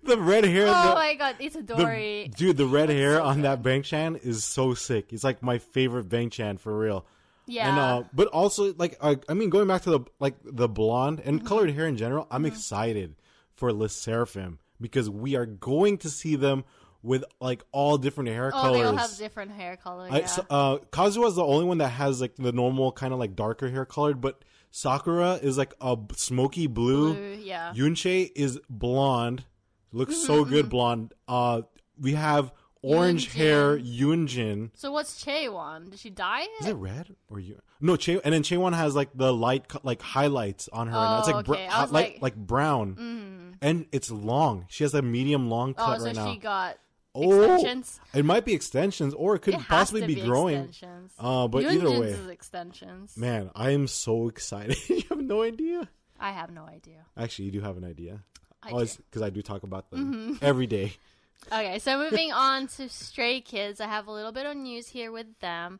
the 0.03 0.17
red 0.17 0.43
hair, 0.45 0.67
Oh 0.67 0.89
the, 0.89 0.95
my 0.95 1.15
god, 1.15 1.35
it's 1.39 1.55
the- 1.55 1.61
Dory. 1.63 2.31
dude, 2.35 2.57
the 2.57 2.65
red 2.65 2.89
hair 2.89 3.15
so 3.17 3.23
on 3.23 3.35
good. 3.37 3.45
that 3.45 3.63
Bang 3.63 3.83
Chan 3.83 4.17
is 4.17 4.43
so 4.43 4.73
sick. 4.73 5.11
It's 5.13 5.23
like 5.23 5.41
my 5.43 5.57
favorite 5.59 6.09
Bang 6.09 6.29
Chan 6.29 6.57
for 6.57 6.77
real. 6.77 7.05
Yeah. 7.47 7.69
And 7.69 7.79
uh, 7.79 8.03
but 8.13 8.27
also 8.29 8.73
like 8.75 8.97
I, 9.03 9.17
I 9.29 9.33
mean, 9.33 9.49
going 9.49 9.67
back 9.67 9.83
to 9.83 9.91
the 9.91 9.99
like 10.19 10.35
the 10.43 10.67
blonde 10.67 11.21
and 11.23 11.37
Mm-hmm. 11.39 11.47
colored 11.47 11.71
hair 11.71 11.87
in 11.87 11.95
general, 11.97 12.27
I'm 12.31 12.45
excited 12.45 13.15
for 13.53 13.71
LE 13.71 13.87
SSERAFIM 13.87 14.57
because 14.79 15.09
we 15.09 15.35
are 15.35 15.45
going 15.45 15.97
to 15.99 16.09
see 16.09 16.35
them 16.35 16.63
with 17.05 17.23
like 17.39 17.63
all 17.71 17.97
different 17.97 18.29
hair 18.29 18.51
oh, 18.53 18.61
colors. 18.61 18.77
they 18.77 18.83
all 18.83 18.95
have 18.95 19.17
different 19.17 19.51
hair 19.51 19.77
colors. 19.77 20.11
I, 20.11 20.19
yeah. 20.19 20.25
so, 20.25 20.45
uh, 20.49 20.77
Kazuha 20.91 21.27
is 21.27 21.35
the 21.35 21.45
only 21.45 21.65
one 21.65 21.77
that 21.77 21.89
has 21.89 22.19
like 22.19 22.35
the 22.35 22.51
normal 22.51 22.91
kind 22.91 23.13
of 23.13 23.19
like 23.19 23.35
darker 23.35 23.69
hair 23.69 23.85
colored, 23.85 24.19
but 24.19 24.43
Sakura 24.71 25.33
is 25.35 25.57
like 25.57 25.73
a 25.79 25.97
smoky 26.15 26.67
blue. 26.67 27.13
Blue, 27.13 27.39
yeah. 27.41 27.73
Eunchae 27.75 28.31
is 28.35 28.59
blonde, 28.69 29.45
looks 29.91 30.17
so 30.17 30.41
Mm-hmm, 30.41 30.53
good 30.53 30.69
blonde. 30.69 31.13
Uh, 31.27 31.61
we 31.99 32.13
have 32.13 32.51
orange 32.85 33.33
hair 33.33 33.77
Yunjin. 33.77 34.69
so 34.75 34.91
what's 34.91 35.23
Chaewon? 35.23 35.89
Did 35.91 35.99
she 35.99 36.09
dye 36.09 36.41
it? 36.43 36.49
Is 36.61 36.67
it 36.67 36.73
red 36.75 37.15
or 37.29 37.39
you? 37.39 37.61
No, 37.81 37.95
Che 37.95 38.19
and 38.23 38.33
then 38.33 38.43
Chaewon 38.43 38.73
has 38.73 38.95
like 38.95 39.09
the 39.15 39.33
light 39.33 39.67
co- 39.67 39.79
like 39.83 40.01
highlights 40.01 40.69
on 40.71 40.87
her. 40.87 40.93
now. 40.93 41.19
It's 41.19 41.27
Oh, 41.29 41.31
like 41.31 41.49
okay. 41.49 41.67
I 41.67 41.81
was 41.81 41.91
hi- 41.91 41.95
like- 41.95 42.17
like 42.21 42.35
brown, 42.35 43.57
and 43.61 43.85
it's 43.91 44.09
long. 44.11 44.65
She 44.69 44.83
has 44.83 44.93
a 44.93 45.01
medium 45.01 45.49
long 45.49 45.75
oh, 45.77 45.85
cut 45.85 45.99
so 45.99 46.05
right 46.05 46.15
now. 46.15 46.31
she 46.33 46.39
got 46.39 46.77
Oh, 47.17 47.41
extensions. 47.53 47.99
it 48.13 48.25
might 48.25 48.43
be 48.43 48.53
extensions, 48.53 49.13
or 49.13 49.35
it 49.35 49.39
could 49.39 49.53
It 49.53 49.61
possibly 49.61 50.05
be, 50.05 50.15
be 50.15 50.21
growing. 50.21 50.63
Extensions. 50.65 51.13
Uh, 51.17 51.47
but 51.47 51.63
either 51.63 51.89
way, 51.89 52.07
is 52.09 52.27
extensions. 52.27 53.15
man, 53.15 53.51
I 53.55 53.69
am 53.71 53.87
so 53.87 54.27
excited. 54.27 54.77
you 54.89 55.01
have 55.09 55.21
no 55.21 55.41
idea. 55.41 55.87
I 56.19 56.31
have 56.31 56.49
no 56.51 56.63
idea. 56.65 57.05
Actually, 57.17 57.45
you 57.45 57.51
do 57.51 57.61
have 57.61 57.77
an 57.77 57.85
idea. 57.85 58.23
I 58.63 58.69
because 58.71 59.21
I 59.21 59.29
do 59.29 59.41
talk 59.41 59.63
about 59.63 59.91
them 59.91 60.13
Mm-hmm. 60.13 60.33
every 60.45 60.67
day. 60.67 60.93
Okay, 61.51 61.79
so 61.79 61.97
moving 61.97 62.31
on 62.33 62.67
to 62.67 62.89
Stray 62.89 63.41
Kids, 63.41 63.79
I 63.79 63.87
have 63.87 64.07
a 64.07 64.11
little 64.11 64.31
bit 64.31 64.45
of 64.45 64.55
news 64.57 64.87
here 64.89 65.11
with 65.11 65.39
them. 65.39 65.79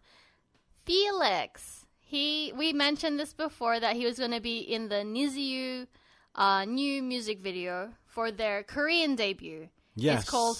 Felix, 0.85 1.85
he 1.99 2.53
we 2.55 2.73
mentioned 2.73 3.19
this 3.19 3.33
before 3.33 3.79
that 3.79 3.95
he 3.95 4.05
was 4.05 4.19
going 4.19 4.31
to 4.31 4.39
be 4.41 4.59
in 4.59 4.89
the 4.89 4.95
NiziU 5.03 5.87
uh, 6.35 6.65
new 6.65 7.01
music 7.01 7.39
video 7.39 7.89
for 8.05 8.31
their 8.31 8.63
Korean 8.63 9.15
debut. 9.15 9.69
Yes, 9.95 10.21
It's 10.21 10.29
called 10.29 10.57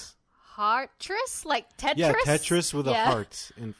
Heartris, 0.57 1.45
like 1.45 1.77
Tetris. 1.77 1.93
yeah 1.97 2.13
Tetris 2.25 2.73
with 2.73 2.87
Yeah. 2.87 3.03
a 3.09 3.11
heart 3.11 3.51
in 3.57 3.75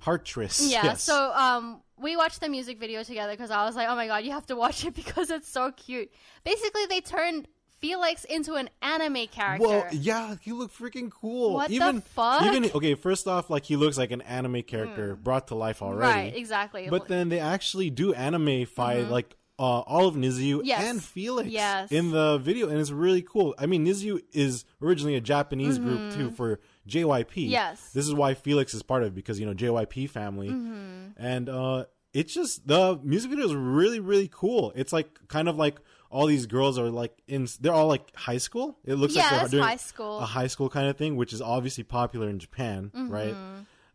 Heartris. 0.00 0.60
Yeah, 0.70 0.84
yes. 0.84 1.02
so 1.02 1.32
um, 1.34 1.82
we 1.98 2.16
watched 2.16 2.40
the 2.40 2.48
music 2.48 2.78
video 2.78 3.02
together 3.02 3.32
because 3.32 3.50
I 3.50 3.64
was 3.64 3.76
like, 3.76 3.88
oh 3.88 3.96
my 3.96 4.06
god, 4.06 4.24
you 4.24 4.30
have 4.30 4.46
to 4.46 4.56
watch 4.56 4.84
it 4.86 4.94
because 5.02 5.30
it's 5.30 5.48
so 5.48 5.72
cute. 5.72 6.10
Basically, 6.44 6.86
they 6.86 7.00
turned 7.00 7.48
Felix 7.80 8.24
into 8.24 8.54
an 8.54 8.68
anime 8.82 9.26
character. 9.28 9.66
Well, 9.66 9.86
yeah, 9.92 10.36
he 10.42 10.52
looked 10.52 10.78
freaking 10.78 11.10
cool. 11.10 11.54
What 11.54 11.68
the 11.68 11.74
even, 11.76 12.00
fuck? 12.02 12.42
Hmm. 12.42 12.46
Even 12.54 12.70
okay, 12.74 12.94
first 12.94 13.26
off, 13.26 13.48
like 13.50 13.64
he 13.64 13.76
looks 13.76 13.96
like 13.98 14.10
an 14.10 14.20
anime 14.22 14.62
character 14.62 15.16
brought 15.16 15.48
to 15.48 15.54
life 15.54 15.82
already. 15.82 16.12
right, 16.26 16.36
exactly. 16.36 16.88
But 16.90 17.08
then 17.08 17.28
they 17.30 17.40
actually 17.40 17.90
do 17.90 18.12
animeify 18.14 19.08
like 19.08 19.36
uh, 19.58 19.80
all 19.80 20.06
of 20.08 20.14
NiziU 20.14 20.56
Mm-hmm. 20.58 20.64
Yes. 20.66 20.84
and 20.90 21.02
Felix 21.04 21.48
Yes. 21.50 21.92
in 21.92 22.10
the 22.12 22.38
video, 22.38 22.68
and 22.68 22.78
it's 22.78 22.90
really 22.90 23.22
cool. 23.22 23.54
I 23.58 23.66
mean, 23.66 23.84
NiziU 23.86 24.20
is 24.32 24.64
originally 24.80 25.16
a 25.16 25.20
Japanese 25.20 25.78
group 25.78 26.12
too 26.14 26.30
for 26.30 26.60
JYP. 26.88 27.26
Mm-hmm. 27.28 27.50
Yes. 27.50 27.90
this 27.92 28.06
is 28.06 28.14
why 28.14 28.34
Felix 28.34 28.72
is 28.74 28.82
part 28.82 29.02
of 29.02 29.08
it 29.08 29.14
because 29.14 29.38
you 29.38 29.46
know 29.46 29.54
JYP 29.54 30.08
family, 30.10 30.48
Mm-hmm. 30.48 31.10
and 31.22 31.48
uh, 31.48 31.84
it's 32.14 32.32
just 32.34 32.66
the 32.66 32.98
music 33.04 33.30
video 33.30 33.46
is 33.46 33.54
really 33.54 34.00
really 34.00 34.28
cool. 34.32 34.72
It's 34.74 34.92
like 34.92 35.18
kind 35.28 35.48
of 35.48 35.56
like 35.58 35.76
all 36.10 36.26
these 36.26 36.46
girls 36.46 36.78
are 36.78 36.90
like 36.90 37.16
in 37.28 37.46
they're 37.60 37.72
all 37.72 37.86
like 37.86 38.14
high 38.16 38.38
school. 38.38 38.76
It 38.84 38.94
looks 38.94 39.14
Yeah, 39.14 39.22
like 39.30 39.40
they're 39.42 39.48
doing 39.48 39.62
high 39.64 39.76
school. 39.76 40.18
a 40.18 40.26
high 40.26 40.48
school 40.48 40.68
kind 40.68 40.88
of 40.88 40.96
thing, 40.96 41.16
which 41.16 41.32
is 41.32 41.40
obviously 41.40 41.84
popular 41.84 42.28
in 42.28 42.38
Japan, 42.38 42.90
Mm-hmm. 42.94 43.10
right? 43.12 43.36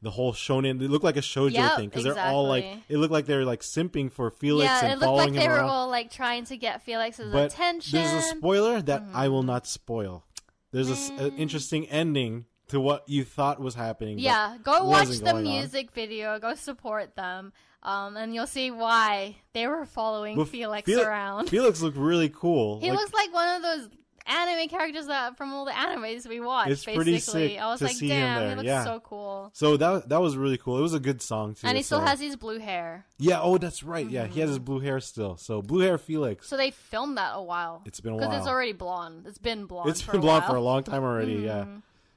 The 0.02 0.12
whole 0.12 0.34
shonen, 0.34 0.78
they 0.80 0.88
look 0.88 1.02
like 1.04 1.18
a 1.18 1.22
shoujo 1.22 1.52
Yep, 1.54 1.76
thing 1.78 1.90
because 1.90 2.04
they're 2.04 2.20
all 2.20 2.48
like, 2.48 2.64
it 2.90 2.98
looked 2.98 3.12
like 3.12 3.26
they're 3.26 3.44
like 3.46 3.62
simping 3.62 4.12
for 4.12 4.30
Felix 4.30 4.70
yeah, 4.70 4.86
and 4.86 4.94
it 4.94 5.00
looked 5.06 5.18
like 5.18 5.34
they 5.34 5.48
were 5.48 5.56
around. 5.56 5.70
all 5.70 5.90
like 5.90 6.12
trying 6.12 6.46
to 6.46 6.58
get 6.58 6.84
Felix's 6.84 7.32
but 7.34 7.52
attention. 7.52 8.00
Mm-hmm. 8.00 8.12
there's 8.14 8.26
a 8.26 8.36
spoiler 8.38 8.82
that 8.84 9.04
I 9.14 9.30
will 9.30 9.42
not 9.44 9.66
spoil. 9.66 10.24
There's 10.72 10.90
a 10.90 10.94
s- 10.94 11.10
an 11.18 11.36
interesting 11.38 11.88
ending 11.88 12.46
to 12.68 12.80
what 12.80 13.08
you 13.10 13.24
thought 13.24 13.60
was 13.60 13.74
happening. 13.76 14.20
yeah, 14.20 14.58
go 14.64 14.86
watch 14.86 15.08
the 15.08 15.24
going 15.24 15.38
on. 15.38 15.44
music 15.44 15.92
video. 15.92 16.38
Go 16.40 16.54
support 16.54 17.16
them, 17.16 17.52
um, 17.86 18.18
and 18.18 18.34
you'll 18.36 18.48
see 18.48 18.72
why 18.72 19.38
they 19.54 19.68
were 19.68 19.86
following 19.86 20.36
But 20.36 20.50
Felix 20.50 20.92
Fel- 20.92 21.02
around. 21.06 21.50
Felix 21.50 21.82
looked 21.82 21.98
really 21.98 22.30
cool. 22.30 22.80
he 22.82 22.90
Like, 22.90 23.00
looks 23.00 23.14
like 23.14 23.34
one 23.34 23.56
of 23.56 23.62
those 23.62 23.90
anime 24.28 24.68
characters 24.68 25.06
that 25.06 25.38
from 25.38 25.54
all 25.54 25.66
the 25.66 25.72
animes 25.72 26.28
we 26.28 26.40
watched. 26.40 26.72
It's 26.72 26.84
basically, 26.84 27.04
pretty 27.04 27.20
sick 27.20 27.60
I 27.60 27.68
was 27.68 27.78
to 27.80 27.86
like, 27.86 27.96
see 27.96 28.08
him 28.08 28.18
damn, 28.22 28.40
there, 28.40 28.50
he 28.50 28.56
looks 28.56 28.66
yeah. 28.66 28.84
so 28.84 29.00
cool. 29.02 29.52
so 29.54 29.78
that 29.78 30.10
that 30.10 30.20
was 30.20 30.36
really 30.36 30.58
cool. 30.58 30.80
It 30.80 30.82
was 30.82 30.96
a 30.96 31.00
good 31.00 31.22
song 31.22 31.54
too. 31.54 31.68
And 31.68 31.78
he 31.78 31.84
still 31.84 32.00
so- 32.00 32.06
has 32.06 32.20
his 32.20 32.36
blue 32.36 32.58
hair. 32.60 33.06
yeah. 33.20 33.40
Oh, 33.40 33.58
that's 33.60 33.84
right. 33.84 34.10
Yeah, 34.10 34.26
he 34.26 34.40
has 34.40 34.50
his 34.50 34.58
blue 34.60 34.80
hair 34.80 35.00
still. 35.00 35.38
So 35.38 35.62
blue 35.62 35.82
hair 35.82 35.98
Felix. 36.00 36.48
So 36.50 36.58
they 36.58 36.72
filmed 36.72 37.18
that 37.20 37.34
a 37.36 37.42
while. 37.44 37.84
It's 37.86 38.00
been 38.00 38.14
a 38.14 38.16
while 38.16 38.28
because 38.28 38.40
it's 38.42 38.48
already 38.50 38.74
blonde. 38.74 39.26
It's 39.28 39.38
been 39.38 39.68
blonde. 39.68 39.92
it's 39.92 40.02
been 40.02 40.22
blonde 40.22 40.42
while. 40.46 40.50
for 40.54 40.56
a 40.58 40.62
long 40.62 40.82
time 40.84 41.04
already. 41.04 41.36
Mm-hmm. 41.36 41.46
Yeah. 41.46 41.66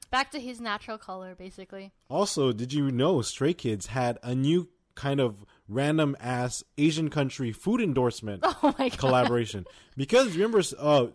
Back 0.09 0.31
to 0.31 0.39
his 0.39 0.59
natural 0.59 0.97
color, 0.97 1.35
basically. 1.35 1.91
Also, 2.09 2.51
did 2.51 2.73
you 2.73 2.89
know 2.89 3.21
Stray 3.21 3.53
Kids 3.53 3.85
had 3.85 4.17
a 4.23 4.33
new 4.33 4.67
kind 4.95 5.19
of 5.21 5.45
random 5.69 6.17
ass 6.19 6.63
Asian 6.77 7.09
country 7.09 7.51
food 7.51 7.79
endorsement 7.81 8.43
Oh 8.63 8.73
collaboration? 8.97 9.65
Because 9.95 10.33
remember, 10.35 10.61
uh, 10.77 11.07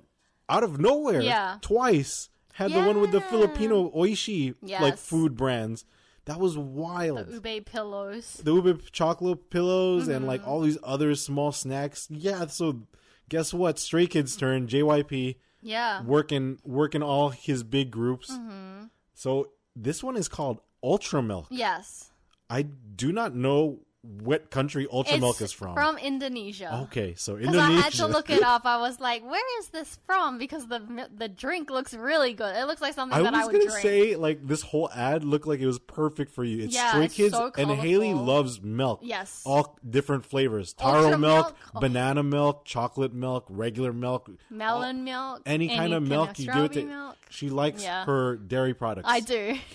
out 0.49 0.63
of 0.65 0.79
nowhere, 0.81 1.21
Yeah. 1.21 1.59
twice 1.61 2.29
had 2.55 2.71
the 2.73 2.81
one 2.83 3.01
with 3.01 3.11
the 3.13 3.21
Filipino 3.21 3.91
oishi 3.91 4.55
like 4.63 4.97
food 4.97 5.37
brands. 5.37 5.85
That 6.27 6.39
was 6.41 6.57
wild. 6.57 7.27
The 7.29 7.51
ube 7.53 7.67
pillows. 7.67 8.41
the 8.43 8.55
ube 8.55 8.91
chocolate 8.93 9.51
pillows 9.51 10.09
and 10.09 10.21
Mm-hmm. 10.21 10.27
like 10.29 10.47
all 10.47 10.61
these 10.61 10.79
other 10.83 11.15
small 11.17 11.53
snacks. 11.53 12.07
Yeah, 12.11 12.47
so 12.47 12.87
guess 13.29 13.53
what? 13.53 13.79
Stray 13.79 14.07
Kids 14.07 14.35
turn 14.37 14.67
JYP 14.67 15.37
Yeah. 15.61 16.03
working 16.03 16.59
working 16.65 17.03
all 17.03 17.29
his 17.31 17.63
big 17.65 17.91
groups. 17.91 18.31
Mm-hmm. 18.31 18.85
So 19.15 19.51
this 19.77 20.03
one 20.03 20.17
is 20.17 20.29
called 20.29 20.61
Ultra 20.83 21.23
Milk. 21.23 21.47
Yes. 21.51 22.11
I 22.49 22.63
do 22.63 23.11
not 23.13 23.35
know 23.35 23.81
what 24.23 24.51
country 24.51 24.87
Ultra 24.93 25.15
It's 25.15 25.21
Milk 25.21 25.41
is 25.41 25.53
from. 25.53 25.75
From 25.75 25.97
Indonesia. 25.99 26.81
okay, 26.85 27.15
so 27.17 27.37
Indonesia. 27.37 27.61
I 27.63 27.81
had 27.81 27.93
to 27.95 28.07
look 28.07 28.29
it 28.31 28.43
up. 28.55 28.67
I 28.67 28.79
was 28.79 29.01
like, 29.01 29.25
"Where 29.25 29.59
is 29.61 29.69
this 29.69 29.99
from?" 30.07 30.37
Because 30.39 30.67
the 30.69 31.09
the 31.17 31.29
drink 31.29 31.71
looks 31.71 31.95
really 31.95 32.35
good. 32.35 32.55
It 32.57 32.67
looks 32.67 32.81
like 32.81 32.95
something 32.95 33.19
I 33.19 33.23
that 33.23 33.33
was 33.33 33.43
I 33.43 33.45
would 33.47 33.53
gonna 33.53 33.65
drink. 33.71 33.83
say 33.83 34.17
like 34.17 34.47
this 34.47 34.63
whole 34.63 34.91
ad 34.95 35.25
looked 35.25 35.47
like 35.47 35.61
it 35.61 35.67
was 35.67 35.79
perfect 35.79 36.33
for 36.33 36.45
you. 36.45 36.65
It's 36.65 36.75
Yeah, 36.75 36.91
Stray 36.91 37.05
it's 37.07 37.15
Kids 37.15 37.35
so 37.35 37.51
and 37.57 37.71
Haley 37.71 38.13
loves 38.15 38.61
milk. 38.63 39.01
Yes. 39.03 39.43
all 39.47 39.79
different 39.89 40.27
flavors: 40.27 40.73
taro 40.75 41.17
milk, 41.17 41.21
milk? 41.21 41.57
Oh. 41.75 41.81
banana 41.81 42.23
milk, 42.23 42.65
chocolate 42.65 43.15
milk, 43.15 43.47
regular 43.49 43.93
milk, 43.93 44.29
Melon 44.51 45.05
milk, 45.05 45.43
any, 45.47 45.69
kind 45.69 45.95
of 45.95 46.03
milk 46.03 46.39
you 46.39 46.47
give 46.47 46.65
it 46.65 46.73
to. 46.75 47.15
She 47.31 47.49
likes 47.51 47.83
Yeah. 47.83 48.05
her 48.05 48.37
dairy 48.37 48.75
products. 48.75 49.09
I 49.09 49.21
do. 49.21 49.57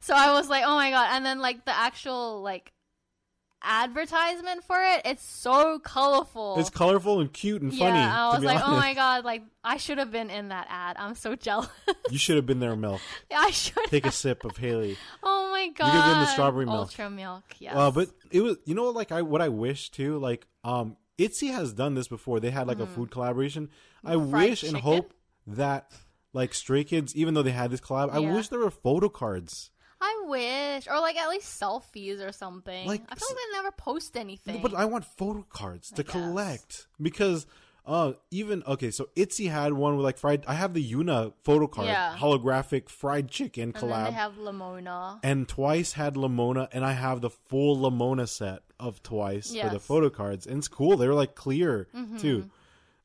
So 0.00 0.14
I 0.14 0.32
was 0.32 0.48
like, 0.48 0.62
"Oh 0.64 0.76
my 0.76 0.90
god!" 0.90 1.08
And 1.10 1.26
then 1.26 1.40
like 1.40 1.64
the 1.64 1.76
actual 1.76 2.40
like 2.40 2.72
advertisement 3.62 4.64
for 4.64 4.76
it, 4.82 5.02
it's 5.04 5.24
so 5.24 5.78
colorful. 5.78 6.56
It's 6.58 6.70
colorful 6.70 7.20
and 7.20 7.32
cute 7.32 7.62
and 7.62 7.72
funny. 7.72 7.98
yeah, 7.98 8.28
I 8.28 8.34
was 8.34 8.44
like, 8.44 8.60
"Oh 8.64 8.76
my 8.76 8.94
god!" 8.94 9.24
Like 9.24 9.42
I 9.64 9.76
should 9.76 9.98
have 9.98 10.10
been 10.10 10.30
in 10.30 10.48
that 10.48 10.66
ad. 10.70 10.96
I'm 10.98 11.14
so 11.14 11.34
jealous. 11.34 11.68
You 12.10 12.16
should 12.16 12.36
have 12.36 12.46
been 12.46 12.58
there, 12.60 12.74
milk. 12.74 13.00
Yeah, 13.30 13.40
I 13.40 13.50
should. 13.50 13.84
Take 13.86 14.06
a 14.06 14.10
sip 14.10 14.44
of 14.44 14.56
Haley. 14.56 14.96
Oh 15.22 15.50
my 15.50 15.68
god! 15.68 15.86
You 15.86 15.92
could 15.92 16.00
have 16.00 16.14
been 16.14 16.20
the 16.20 16.26
strawberry 16.26 16.64
milk. 16.64 16.78
Ultra 16.78 17.10
milk. 17.10 17.44
Yes. 17.58 17.74
Uh, 17.76 17.90
but 17.90 18.08
it 18.30 18.40
was 18.40 18.56
you 18.64 18.74
know 18.74 18.88
like 18.90 19.12
I 19.12 19.22
what 19.22 19.42
I 19.42 19.48
wish 19.48 19.90
too 19.90 20.18
like 20.18 20.46
um 20.64 20.96
Itzy 21.18 21.48
has 21.48 21.72
done 21.72 21.94
this 21.94 22.08
before. 22.08 22.40
They 22.40 22.50
had 22.50 22.66
like 22.66 22.80
a 22.80 22.86
food 22.86 23.10
collaboration. 23.10 23.68
I. 24.04 24.14
Fried 24.14 24.50
wish 24.50 24.62
and 24.62 24.76
hope 24.76 25.12
that 25.48 25.90
like 26.32 26.54
Stray 26.54 26.84
Kids, 26.84 27.14
even 27.16 27.34
though 27.34 27.42
they 27.42 27.50
had 27.50 27.70
this 27.70 27.80
collab, 27.80 28.10
I 28.10 28.20
wish 28.20 28.48
there 28.48 28.60
were 28.60 28.70
photo 28.70 29.08
cards. 29.08 29.70
I 30.00 30.22
wish, 30.26 30.86
or 30.88 31.00
like 31.00 31.16
at 31.16 31.28
least 31.28 31.60
selfies 31.60 32.26
or 32.26 32.32
something. 32.32 32.86
Like, 32.86 33.02
I 33.08 33.14
feel 33.14 33.28
like 33.28 33.36
they 33.36 33.56
never 33.58 33.70
post 33.72 34.16
anything. 34.16 34.62
But 34.62 34.74
I 34.74 34.84
want 34.84 35.04
photo 35.04 35.44
cards 35.48 35.90
to 35.92 36.04
collect 36.04 36.86
because 37.00 37.46
Uh, 37.86 38.12
even 38.30 38.62
okay, 38.66 38.90
so 38.90 39.08
Itzy 39.16 39.46
had 39.46 39.72
one 39.72 39.96
with 39.96 40.04
like 40.04 40.18
fried. 40.18 40.44
I 40.46 40.52
have 40.52 40.74
the 40.74 40.92
Yuna 40.92 41.32
photo 41.42 41.66
card, 41.66 41.86
Yeah. 41.88 42.14
holographic 42.18 42.90
fried 42.90 43.30
chicken 43.30 43.72
And 43.74 43.74
collab, 43.74 44.04
they 44.10 44.12
have 44.12 44.34
Lemona. 44.36 45.20
and 45.22 45.48
twice 45.48 45.94
had 45.94 46.14
Lemona, 46.14 46.68
and 46.72 46.84
I 46.84 46.92
have 46.92 47.22
the 47.22 47.30
full 47.30 47.78
Lemona 47.78 48.28
set 48.28 48.60
of 48.78 49.02
twice 49.02 49.48
for 49.52 49.70
the 49.70 49.76
Mm-hmm. 49.76 49.76
photo 49.78 50.10
cards, 50.10 50.46
and 50.46 50.58
it's 50.58 50.68
cool. 50.68 50.98
They're 50.98 51.14
like 51.14 51.34
clear 51.34 51.88
too, 52.18 52.50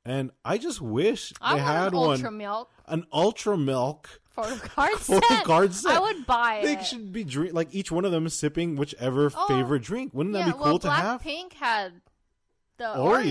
and 0.04 0.32
I 0.44 0.58
just 0.58 0.82
wish 0.82 1.32
I 1.40 1.60
had 1.60 1.94
an 1.94 2.00
one, 2.00 2.10
Ultra 2.16 2.32
Milk 2.32 2.70
an 2.86 3.06
ultra 3.14 3.58
milk 3.58 4.20
photo 4.34 4.56
card 4.68 4.92
photo 4.94 5.28
set. 5.28 5.44
card 5.46 5.74
set. 5.74 5.94
I 5.96 6.00
would 6.00 6.26
buy 6.26 6.60
They 6.64 6.74
it. 6.74 6.86
should 6.86 7.12
be 7.14 7.24
drink 7.24 7.54
like 7.54 7.70
each 7.72 7.92
one 7.92 8.04
of 8.06 8.12
them 8.12 8.28
sipping 8.30 8.76
whichever 8.76 9.32
Oh, 9.36 9.48
favorite 9.48 9.84
drink. 9.84 10.14
Wouldn't 10.14 10.34
that 10.34 10.46
be 10.46 10.52
cool 10.52 10.62
well, 10.62 10.80
to 10.80 10.92
have? 10.92 11.22
Pink 11.22 11.54
had 11.54 11.94
the 12.78 12.86
Oreo. 12.86 13.24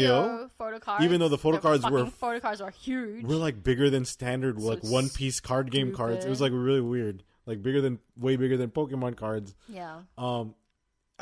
Oreo, 0.47 0.51
photo 0.57 0.79
cards. 0.79 1.05
Even 1.05 1.21
though 1.21 1.29
the 1.29 1.37
photo 1.39 1.59
cards 1.59 1.89
were- 1.89 2.07
photo 2.07 2.39
cards 2.41 2.63
were 2.63 2.71
huge. 2.71 3.25
We're 3.25 3.37
like 3.37 3.63
bigger 3.63 3.91
than 3.91 4.05
standard 4.05 4.61
So 4.61 4.67
like 4.69 4.83
one 4.85 5.09
piece 5.09 5.41
card 5.41 5.71
game 5.71 5.93
cards. 5.95 6.25
It 6.25 6.29
was 6.29 6.41
like 6.41 6.53
really 6.55 6.81
weird. 6.81 7.25
Like 7.45 7.61
bigger 7.61 7.81
than 7.81 7.99
way 8.17 8.37
bigger 8.37 8.57
than 8.57 8.71
Pokemon 8.71 9.17
cards. 9.17 9.55
yeah. 9.69 10.03
Um 10.17 10.55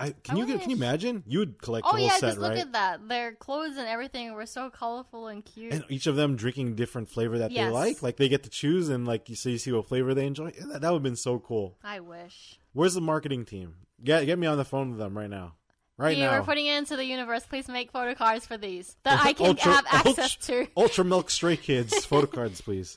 I 0.01 0.15
can 0.25 0.37
I 0.37 0.39
you 0.41 0.47
get 0.47 0.61
can 0.63 0.71
you 0.71 0.77
imagine? 0.77 1.23
You 1.27 1.41
would 1.41 1.61
collect 1.61 1.87
Oh 1.87 1.93
the 1.93 1.99
whole 1.99 2.07
yeah, 2.07 2.13
set, 2.15 2.21
just 2.29 2.39
look 2.39 2.51
right? 2.51 2.59
at 2.61 2.73
that. 2.73 3.09
Their 3.09 3.33
clothes 3.33 3.77
and 3.77 3.87
everything 3.87 4.33
were 4.35 4.47
so 4.47 4.71
colorful 4.71 5.29
and 5.29 5.45
cute. 5.45 5.73
and 5.73 5.85
each 5.89 6.07
of 6.07 6.17
them 6.17 6.37
drinking 6.37 6.75
different 6.75 7.09
flavor 7.09 7.39
that 7.39 7.53
they 7.53 7.69
like. 7.69 8.03
Like 8.03 8.17
they 8.17 8.29
get 8.29 8.43
to 8.45 8.51
choose 8.51 8.89
and 8.89 9.07
like 9.07 9.29
you 9.29 9.37
so 9.37 9.49
you 9.49 9.59
see 9.59 9.73
what 9.73 9.87
flavor 9.89 10.15
they 10.15 10.27
enjoy. 10.27 10.53
Yeah, 10.59 10.67
that, 10.73 10.81
that 10.83 10.91
would 10.91 10.97
have 10.99 11.03
been 11.03 11.17
so 11.17 11.39
cool. 11.39 11.77
I 11.85 12.01
wish. 12.01 12.59
Where's 12.73 12.95
the 12.95 13.01
marketing 13.01 13.45
team? 13.45 13.75
Get 14.03 14.27
get 14.27 14.39
me 14.39 14.47
on 14.47 14.57
the 14.59 14.65
phone 14.65 14.91
with 14.91 14.99
them 14.99 15.17
right 15.17 15.31
now. 15.31 15.55
Right 15.99 16.17
Here, 16.17 16.31
now. 16.31 16.39
we're 16.39 16.47
putting 16.47 16.65
it 16.67 16.79
into 16.79 16.97
the 16.97 17.05
universe. 17.05 17.45
Please 17.45 17.69
make 17.69 17.91
photo 17.93 18.15
cards 18.15 18.47
for 18.47 18.57
these 18.57 18.97
that 19.03 19.21
I 19.23 19.35
can 19.35 19.47
Ultra- 19.49 19.73
have 19.73 19.87
access 19.91 20.37
ultra- 20.39 20.65
to. 20.65 20.71
Ultra 20.75 21.05
Milk 21.05 21.29
Stray 21.29 21.57
Kids 21.59 22.07
photo 22.07 22.27
cards, 22.27 22.63
please. 22.63 22.97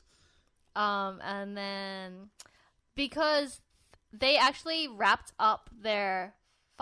Um, 0.75 1.19
and 1.21 1.57
then 1.57 2.29
because 2.95 3.59
they 4.13 4.37
actually 4.37 4.87
wrapped 4.87 5.33
up 5.37 5.69
their 5.81 6.33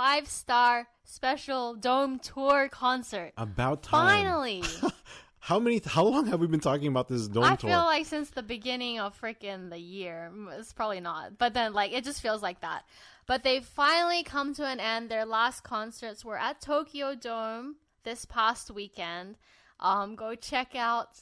five 0.02 0.28
star 0.28 0.88
special 1.04 1.76
dome 1.76 2.18
tour 2.18 2.68
concert. 2.70 3.34
About 3.38 3.84
time. 3.84 4.24
Finally, 4.26 4.64
How 5.40 5.60
many? 5.60 5.80
How 5.86 6.04
long 6.06 6.26
have 6.26 6.40
we 6.40 6.48
been 6.48 6.60
talking 6.60 6.88
about 6.88 7.08
this 7.08 7.28
dome 7.28 7.44
I 7.44 7.56
tour? 7.56 7.70
I 7.70 7.74
feel 7.74 7.84
like 7.84 8.06
since 8.08 8.32
the 8.32 8.42
beginning 8.42 9.00
of 9.00 9.20
freaking 9.20 9.70
the 9.70 9.78
year, 9.78 10.32
it's 10.58 10.74
probably 10.74 11.02
not, 11.02 11.38
but 11.38 11.54
then 11.54 11.74
like 11.74 11.94
it 11.94 12.04
just 12.04 12.20
feels 12.20 12.42
like 12.42 12.62
that. 12.62 12.84
But 13.28 13.44
they 13.44 13.60
finally 13.60 14.24
come 14.24 14.56
to 14.56 14.66
an 14.66 14.80
end. 14.80 15.10
Their 15.10 15.26
last 15.26 15.62
concerts 15.64 16.26
were 16.26 16.38
at 16.38 16.62
Tokyo 16.62 17.14
Dome 17.14 17.76
this 18.04 18.26
past 18.26 18.72
weekend. 18.72 19.38
Um, 19.80 20.16
go 20.16 20.34
check 20.34 20.76
out 20.76 21.22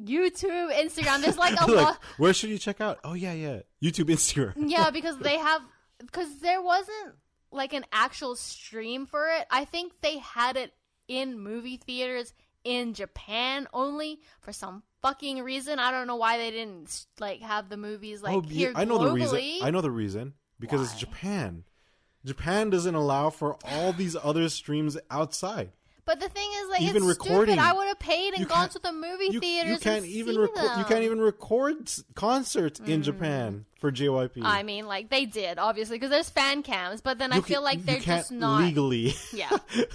YouTube, 0.00 0.72
Instagram. 0.72 1.22
There's 1.22 1.38
like 1.38 1.60
a 1.60 1.70
like, 1.70 1.84
lot. 1.84 1.98
where 2.18 2.32
should 2.32 2.50
you 2.50 2.58
check 2.58 2.80
out? 2.80 2.98
Oh 3.04 3.14
yeah, 3.14 3.34
yeah. 3.34 3.60
YouTube, 3.80 4.10
Instagram. 4.10 4.54
yeah, 4.68 4.90
because 4.98 5.18
they 5.18 5.38
have 5.38 5.62
because 6.00 6.38
there 6.40 6.60
wasn't 6.60 7.14
like 7.56 7.72
an 7.72 7.84
actual 7.92 8.36
stream 8.36 9.06
for 9.06 9.28
it. 9.28 9.46
I 9.50 9.64
think 9.64 9.92
they 10.00 10.18
had 10.18 10.56
it 10.56 10.72
in 11.08 11.38
movie 11.38 11.76
theaters 11.76 12.32
in 12.64 12.94
Japan 12.94 13.68
only 13.72 14.20
for 14.40 14.52
some 14.52 14.82
fucking 15.02 15.42
reason. 15.42 15.78
I 15.78 15.90
don't 15.90 16.06
know 16.06 16.16
why 16.16 16.38
they 16.38 16.50
didn't 16.50 17.06
like 17.20 17.40
have 17.40 17.68
the 17.68 17.76
movies 17.76 18.22
like 18.22 18.34
oh, 18.34 18.40
here 18.40 18.70
yeah, 18.72 18.78
I 18.80 18.84
know 18.84 18.98
the 18.98 19.12
reason. 19.12 19.40
I 19.62 19.70
know 19.70 19.80
the 19.80 19.90
reason 19.90 20.34
because 20.58 20.82
it's 20.82 20.98
Japan. 20.98 21.64
Japan 22.24 22.70
doesn't 22.70 22.94
allow 22.94 23.30
for 23.30 23.56
all 23.64 23.92
these 23.92 24.16
other 24.20 24.48
streams 24.48 24.98
outside. 25.10 25.70
But 26.06 26.20
the 26.20 26.28
thing 26.28 26.48
is, 26.62 26.68
like, 26.70 26.82
Even 26.82 26.96
it's 26.98 27.18
recording. 27.18 27.54
stupid. 27.54 27.58
I 27.58 27.72
would 27.72 27.88
have 27.88 27.98
paid 27.98 28.34
and 28.34 28.48
gone 28.48 28.68
to 28.70 28.78
the 28.78 28.92
movie 28.92 29.28
You, 29.30 29.40
theaters. 29.40 29.72
you 29.72 29.78
can't 29.78 30.04
even 30.04 30.38
record. 30.38 30.78
You 30.78 30.84
can't 30.84 31.02
even 31.02 31.20
record 31.20 31.90
concerts 32.14 32.78
in 32.78 33.00
mm. 33.00 33.04
Japan 33.04 33.66
for 33.80 33.90
JYP. 33.90 34.40
I 34.42 34.62
mean, 34.62 34.86
like 34.86 35.10
they 35.10 35.26
did 35.26 35.58
obviously 35.58 35.96
because 35.96 36.10
there's 36.10 36.30
fan 36.30 36.62
cams, 36.62 37.00
but 37.00 37.18
then 37.18 37.32
I 37.32 37.36
You 37.36 37.42
feel 37.42 37.56
can- 37.56 37.64
like 37.64 37.84
they're 37.84 37.98
just 37.98 38.30
not 38.30 38.62
legally. 38.62 39.14
Yeah. 39.32 39.50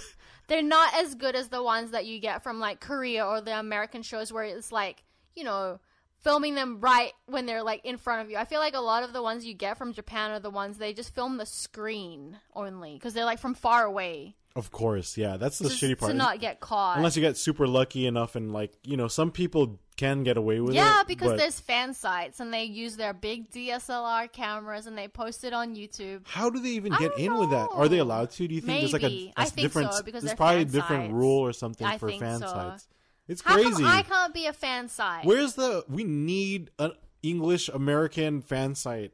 They're 0.48 0.62
not 0.62 0.92
as 0.94 1.14
good 1.14 1.34
as 1.34 1.48
the 1.48 1.62
ones 1.62 1.92
that 1.92 2.04
you 2.04 2.18
get 2.18 2.42
from 2.42 2.58
like 2.60 2.78
Korea 2.80 3.24
or 3.24 3.40
the 3.40 3.58
American 3.58 4.02
shows 4.02 4.30
where 4.32 4.44
it's 4.44 4.70
like, 4.70 5.02
you 5.34 5.44
know, 5.44 5.78
filming 6.20 6.54
them 6.54 6.78
right 6.80 7.12
when 7.26 7.46
they're 7.46 7.62
like 7.62 7.84
in 7.84 7.96
front 7.96 8.22
of 8.22 8.30
you. 8.30 8.36
I 8.36 8.44
feel 8.44 8.60
like 8.60 8.74
a 8.74 8.80
lot 8.80 9.02
of 9.02 9.14
the 9.14 9.22
ones 9.22 9.46
you 9.46 9.54
get 9.54 9.78
from 9.78 9.94
Japan 9.94 10.30
are 10.32 10.40
the 10.40 10.50
ones 10.50 10.76
they 10.76 10.92
just 10.92 11.14
film 11.14 11.38
the 11.38 11.46
screen 11.46 12.38
only 12.54 12.94
because 12.94 13.14
they're 13.14 13.24
like 13.24 13.38
from 13.38 13.54
far 13.54 13.84
away. 13.84 14.36
Of 14.56 14.70
course, 14.70 15.16
yeah. 15.16 15.36
That's 15.36 15.58
the 15.58 15.68
shitty 15.68 15.98
part. 15.98 16.12
To 16.12 16.16
not 16.16 16.40
get 16.40 16.60
caught. 16.60 16.96
Unless 16.96 17.16
you 17.16 17.22
get 17.22 17.36
super 17.36 17.66
lucky 17.66 18.06
enough, 18.06 18.36
and 18.36 18.52
like 18.52 18.72
you 18.84 18.96
know, 18.96 19.08
some 19.08 19.30
people 19.30 19.80
can 19.96 20.22
get 20.22 20.36
away 20.36 20.60
with 20.60 20.74
it. 20.74 20.76
yeah, 20.78 21.02
because 21.06 21.32
but 21.32 21.38
there's 21.38 21.60
fan 21.60 21.92
sites 21.94 22.40
and 22.40 22.52
they 22.52 22.64
use 22.64 22.96
their 22.96 23.12
big 23.12 23.50
DSLR 23.50 24.32
cameras 24.32 24.86
and 24.86 24.96
they 24.96 25.06
post 25.06 25.44
it 25.44 25.52
on 25.52 25.76
YouTube. 25.76 26.22
How 26.26 26.48
do 26.50 26.60
they 26.60 26.70
even 26.70 26.92
I 26.92 26.98
get 26.98 27.18
in 27.18 27.38
with 27.38 27.50
that? 27.50 27.68
Are 27.72 27.88
they 27.88 27.98
allowed 27.98 28.30
to? 28.32 28.48
Do 28.48 28.54
you 28.54 28.60
think 28.60 28.80
there's 28.80 28.92
like 28.92 29.02
a, 29.02 29.06
Maybe. 29.06 29.32
a 29.36 29.40
I 29.42 29.44
think 29.44 29.66
different? 29.66 29.92
so, 29.94 30.02
because 30.02 30.24
there's 30.24 30.36
probably 30.36 30.62
a 30.62 30.64
different 30.64 31.04
sites. 31.04 31.12
rule 31.12 31.38
or 31.40 31.52
something 31.52 31.86
I 31.86 31.98
for 31.98 32.08
think 32.08 32.22
fan 32.22 32.40
so. 32.40 32.46
sites. 32.46 32.88
It's 33.28 33.42
How 33.42 33.54
crazy. 33.54 33.84
I 33.84 34.02
can't 34.02 34.34
be 34.34 34.46
a 34.46 34.52
fan 34.52 34.88
site? 34.88 35.24
Where's 35.24 35.54
the? 35.54 35.84
We 35.88 36.04
need 36.04 36.70
an 36.78 36.92
English 37.22 37.68
American 37.68 38.40
fan 38.42 38.74
site, 38.74 39.12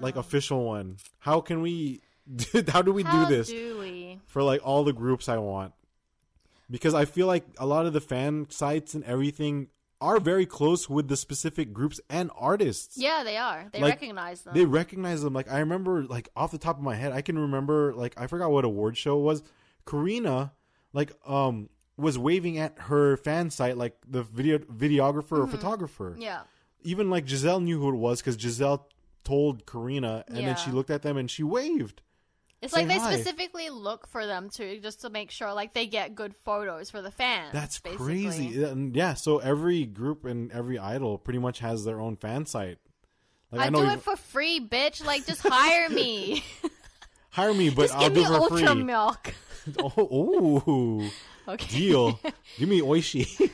like 0.00 0.16
official 0.16 0.64
one. 0.64 0.96
How 1.18 1.40
can 1.40 1.60
we? 1.60 2.00
How 2.68 2.80
do 2.82 2.92
we 2.92 3.02
How 3.02 3.24
do 3.28 3.34
this 3.34 3.48
do 3.48 3.78
we? 3.80 3.99
For 4.30 4.42
like 4.42 4.60
all 4.64 4.84
the 4.84 4.92
groups 4.92 5.28
I 5.28 5.38
want? 5.38 5.74
Because 6.70 6.94
I 6.94 7.04
feel 7.04 7.26
like 7.26 7.44
a 7.58 7.66
lot 7.66 7.86
of 7.86 7.92
the 7.92 8.00
fan 8.00 8.46
sites 8.48 8.94
and 8.94 9.02
everything 9.04 9.68
are 10.00 10.20
very 10.20 10.46
close 10.46 10.88
with 10.88 11.08
the 11.08 11.16
specific 11.16 11.72
groups 11.72 12.00
and 12.08 12.30
artists. 12.36 12.96
Yeah, 12.96 13.22
they 13.24 13.36
are. 13.36 13.68
They 13.72 13.80
Like, 13.80 13.94
recognize 13.94 14.42
them. 14.42 14.54
They 14.54 14.64
recognize 14.64 15.20
them. 15.22 15.34
Like 15.34 15.50
I 15.50 15.58
remember, 15.58 16.04
like 16.04 16.28
off 16.36 16.52
the 16.52 16.58
top 16.58 16.78
of 16.78 16.82
my 16.82 16.94
head, 16.94 17.12
I 17.12 17.22
can 17.22 17.38
remember. 17.38 17.92
Like 17.94 18.14
I 18.16 18.28
forgot 18.28 18.50
what 18.50 18.64
award 18.64 18.96
show 18.96 19.18
it 19.18 19.22
was. 19.22 19.42
Karina, 19.84 20.52
like 20.92 21.12
um, 21.26 21.68
was 21.96 22.16
waving 22.16 22.58
at 22.58 22.78
her 22.78 23.16
fan 23.16 23.50
site, 23.50 23.76
like 23.76 23.96
the 24.08 24.22
video 24.22 24.58
videographer 24.58 25.40
or 25.40 25.46
photographer. 25.48 26.12
Mm-hmm. 26.12 26.22
yeah. 26.22 26.40
Even 26.82 27.10
like 27.10 27.28
Giselle 27.28 27.60
knew 27.60 27.78
who 27.80 27.90
it 27.90 27.96
was 27.98 28.20
because 28.22 28.40
Giselle 28.40 28.88
told 29.24 29.66
Karina, 29.66 30.24
and 30.28 30.46
then 30.46 30.56
she 30.56 30.70
looked 30.70 30.88
at 30.90 31.02
them 31.02 31.16
and 31.18 31.30
she 31.30 31.42
waved. 31.42 32.00
It's 32.62 32.74
Say 32.74 32.80
like 32.80 32.88
they 32.88 32.98
hi. 32.98 33.14
specifically 33.14 33.70
look 33.70 34.06
for 34.06 34.26
them 34.26 34.50
to 34.56 34.80
just 34.80 35.00
to 35.00 35.10
make 35.10 35.30
sure 35.30 35.52
like 35.54 35.72
they 35.72 35.86
get 35.86 36.14
good 36.14 36.34
photos 36.44 36.90
for 36.90 37.00
the 37.00 37.10
fans. 37.10 37.52
That's 37.52 37.78
basically. 37.80 38.04
crazy. 38.24 38.62
And 38.62 38.94
yeah, 38.94 39.14
so 39.14 39.38
every 39.38 39.86
group 39.86 40.26
and 40.26 40.52
every 40.52 40.78
idol 40.78 41.16
pretty 41.16 41.38
much 41.38 41.60
has 41.60 41.84
their 41.84 42.00
own 42.00 42.16
fan 42.16 42.44
site. 42.44 42.76
Like 43.50 43.66
I, 43.66 43.68
know 43.70 43.80
do 43.80 43.86
you- 43.86 43.92
it 43.92 44.02
for 44.02 44.14
free, 44.16 44.60
bitch. 44.60 45.04
Like 45.04 45.26
just 45.26 45.40
hire 45.42 45.88
me. 45.88 46.44
hire 47.30 47.54
me, 47.54 47.70
but 47.70 47.82
just 47.88 47.94
I'll 47.94 48.00
give 48.02 48.14
do 48.14 48.20
me 48.20 48.26
for 48.26 48.34
ultra 48.34 48.66
free. 48.74 48.82
milk. 48.84 49.34
oh, 49.78 50.62
ooh, 50.68 51.10
Okay. 51.48 51.78
deal. 51.78 52.20
Give 52.58 52.68
me 52.68 52.80
oishi. 52.80 53.50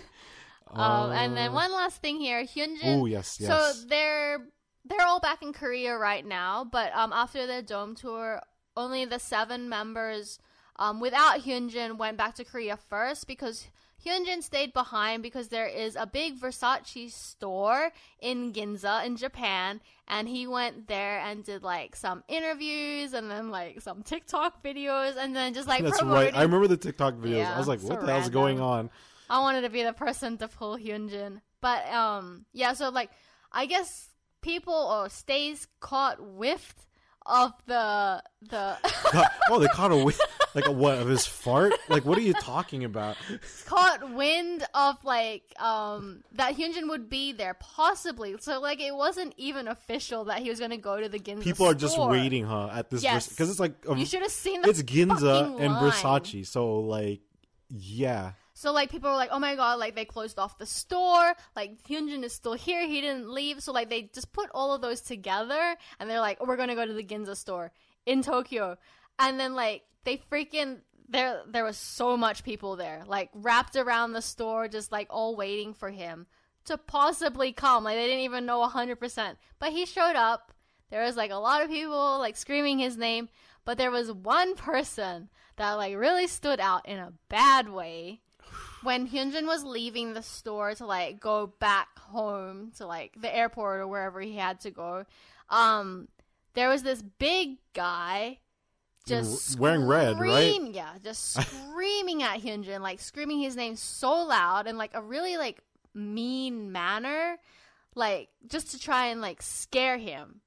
Um, 0.70 1.10
and 1.12 1.36
then 1.36 1.52
one 1.52 1.72
last 1.72 2.02
thing 2.02 2.18
here, 2.20 2.44
Hyunjin. 2.44 2.78
Oh, 3.00 3.06
yes, 3.06 3.38
yes. 3.40 3.48
So 3.48 3.86
they're 3.88 4.38
they're 4.84 5.06
all 5.06 5.20
back 5.20 5.42
in 5.42 5.52
Korea 5.52 5.96
right 5.96 6.24
now, 6.24 6.64
but 6.70 6.94
um, 6.94 7.12
after 7.12 7.46
their 7.46 7.62
dome 7.62 7.94
tour, 7.94 8.40
only 8.76 9.04
the 9.04 9.18
seven 9.18 9.68
members 9.68 10.38
um, 10.78 11.00
without 11.00 11.40
Hyunjin 11.40 11.96
went 11.96 12.16
back 12.16 12.34
to 12.34 12.44
Korea 12.44 12.76
first 12.76 13.26
because 13.26 13.68
Hyunjin 14.04 14.42
stayed 14.42 14.72
behind 14.72 15.22
because 15.22 15.48
there 15.48 15.66
is 15.66 15.96
a 15.96 16.06
big 16.06 16.38
Versace 16.38 17.10
store 17.10 17.90
in 18.20 18.52
Ginza 18.52 19.04
in 19.04 19.16
Japan, 19.16 19.80
and 20.06 20.28
he 20.28 20.46
went 20.46 20.86
there 20.86 21.18
and 21.20 21.42
did 21.44 21.62
like 21.62 21.96
some 21.96 22.22
interviews 22.28 23.14
and 23.14 23.30
then 23.30 23.50
like 23.50 23.80
some 23.80 24.02
TikTok 24.02 24.62
videos 24.62 25.16
and 25.16 25.34
then 25.34 25.54
just 25.54 25.66
like 25.66 25.82
That's 25.82 25.98
promoting. 25.98 26.34
right. 26.34 26.36
I 26.36 26.42
remember 26.42 26.68
the 26.68 26.76
TikTok 26.76 27.14
videos. 27.14 27.38
Yeah, 27.38 27.54
I 27.54 27.58
was 27.58 27.68
like, 27.68 27.80
so 27.80 27.88
what 27.88 28.00
the 28.00 28.06
hell's 28.06 28.28
going 28.28 28.60
on? 28.60 28.90
I 29.28 29.40
wanted 29.40 29.62
to 29.62 29.70
be 29.70 29.82
the 29.82 29.92
person 29.92 30.36
to 30.38 30.48
pull 30.48 30.76
Hyunjin. 30.76 31.40
But 31.60 31.90
um 31.90 32.44
yeah, 32.52 32.74
so 32.74 32.90
like 32.90 33.10
I 33.50 33.66
guess 33.66 34.10
people 34.42 34.74
or 34.74 35.08
stays 35.08 35.66
caught 35.80 36.18
whiffed 36.18 36.86
of 37.28 37.52
the 37.66 38.22
the 38.42 38.76
God- 39.12 39.28
oh, 39.50 39.58
they 39.58 39.66
caught 39.68 39.90
a 39.90 39.96
wi- 39.96 40.14
like 40.54 40.66
a 40.66 40.72
what 40.72 40.98
of 40.98 41.08
his 41.08 41.26
fart? 41.26 41.72
Like, 41.88 42.04
what 42.04 42.16
are 42.18 42.22
you 42.22 42.32
talking 42.34 42.84
about? 42.84 43.16
caught 43.66 44.10
wind 44.12 44.64
of 44.74 44.96
like 45.04 45.42
um 45.60 46.22
that 46.32 46.56
Hyunjin 46.56 46.88
would 46.88 47.08
be 47.10 47.32
there 47.32 47.54
possibly. 47.54 48.36
So 48.40 48.60
like 48.60 48.80
it 48.80 48.94
wasn't 48.94 49.34
even 49.36 49.68
official 49.68 50.24
that 50.26 50.38
he 50.38 50.48
was 50.50 50.60
gonna 50.60 50.76
go 50.78 51.00
to 51.00 51.08
the 51.08 51.18
Ginza 51.18 51.42
People 51.42 51.66
are 51.66 51.74
just 51.74 51.94
store. 51.94 52.10
waiting, 52.10 52.44
huh? 52.44 52.70
At 52.72 52.90
this 52.90 53.02
Yes. 53.02 53.28
because 53.28 53.50
it's 53.50 53.60
like 53.60 53.74
a- 53.88 53.96
You 53.96 54.06
should 54.06 54.22
have 54.22 54.30
seen 54.30 54.62
the 54.62 54.70
it's 54.70 54.82
Ginza 54.82 55.60
and. 55.60 55.74
Versace. 55.76 56.46
So 56.46 56.80
like, 56.80 57.20
yeah. 57.68 58.32
So 58.56 58.72
like 58.72 58.90
people 58.90 59.10
were 59.10 59.16
like, 59.16 59.28
"Oh 59.32 59.38
my 59.38 59.54
god!" 59.54 59.78
Like 59.78 59.94
they 59.94 60.06
closed 60.06 60.38
off 60.38 60.56
the 60.56 60.64
store. 60.64 61.34
Like 61.54 61.82
Hyunjin 61.82 62.24
is 62.24 62.32
still 62.32 62.54
here; 62.54 62.86
he 62.86 63.02
didn't 63.02 63.30
leave. 63.30 63.62
So 63.62 63.70
like 63.70 63.90
they 63.90 64.04
just 64.14 64.32
put 64.32 64.48
all 64.54 64.72
of 64.72 64.80
those 64.80 65.02
together, 65.02 65.76
and 66.00 66.08
they're 66.08 66.20
like, 66.20 66.38
oh, 66.40 66.46
"We're 66.46 66.56
gonna 66.56 66.74
go 66.74 66.86
to 66.86 66.94
the 66.94 67.04
Ginza 67.04 67.36
store 67.36 67.70
in 68.06 68.22
Tokyo," 68.22 68.78
and 69.18 69.38
then 69.38 69.54
like 69.54 69.82
they 70.04 70.16
freaking 70.16 70.78
there 71.06 71.42
there 71.46 71.64
was 71.64 71.76
so 71.76 72.16
much 72.16 72.44
people 72.44 72.76
there, 72.76 73.02
like 73.06 73.28
wrapped 73.34 73.76
around 73.76 74.12
the 74.12 74.22
store, 74.22 74.68
just 74.68 74.90
like 74.90 75.08
all 75.10 75.36
waiting 75.36 75.74
for 75.74 75.90
him 75.90 76.26
to 76.64 76.78
possibly 76.78 77.52
come. 77.52 77.84
Like 77.84 77.96
they 77.96 78.06
didn't 78.06 78.24
even 78.24 78.46
know 78.46 78.62
hundred 78.64 78.96
percent, 78.96 79.36
but 79.58 79.72
he 79.72 79.84
showed 79.84 80.16
up. 80.16 80.54
There 80.88 81.04
was 81.04 81.14
like 81.14 81.30
a 81.30 81.36
lot 81.36 81.62
of 81.62 81.68
people 81.68 82.18
like 82.18 82.36
screaming 82.36 82.78
his 82.78 82.96
name, 82.96 83.28
but 83.66 83.76
there 83.76 83.90
was 83.90 84.10
one 84.10 84.54
person 84.56 85.28
that 85.56 85.72
like 85.72 85.94
really 85.94 86.26
stood 86.26 86.58
out 86.58 86.88
in 86.88 86.98
a 86.98 87.12
bad 87.28 87.68
way. 87.68 88.22
When 88.86 89.08
Hyunjin 89.08 89.46
was 89.46 89.64
leaving 89.64 90.14
the 90.14 90.22
store 90.22 90.72
to 90.76 90.86
like 90.86 91.18
go 91.18 91.48
back 91.58 91.98
home 91.98 92.70
to 92.76 92.86
like 92.86 93.20
the 93.20 93.34
airport 93.34 93.80
or 93.80 93.88
wherever 93.88 94.20
he 94.20 94.36
had 94.36 94.60
to 94.60 94.70
go, 94.70 95.04
um, 95.50 96.06
there 96.54 96.68
was 96.68 96.84
this 96.84 97.02
big 97.02 97.56
guy 97.74 98.38
just 99.04 99.58
wearing 99.58 99.88
red, 99.88 100.20
right? 100.20 100.60
Yeah, 100.72 100.92
just 101.02 101.32
screaming 101.32 102.22
at 102.22 102.40
Hyunjin, 102.40 102.80
like 102.80 103.00
screaming 103.00 103.40
his 103.40 103.56
name 103.56 103.74
so 103.74 104.22
loud 104.22 104.68
and 104.68 104.78
like 104.78 104.92
a 104.94 105.02
really 105.02 105.36
like 105.36 105.58
mean 105.92 106.70
manner, 106.70 107.38
like 107.96 108.28
just 108.46 108.70
to 108.70 108.78
try 108.78 109.06
and 109.06 109.20
like 109.20 109.42
scare 109.42 109.98
him. 109.98 110.42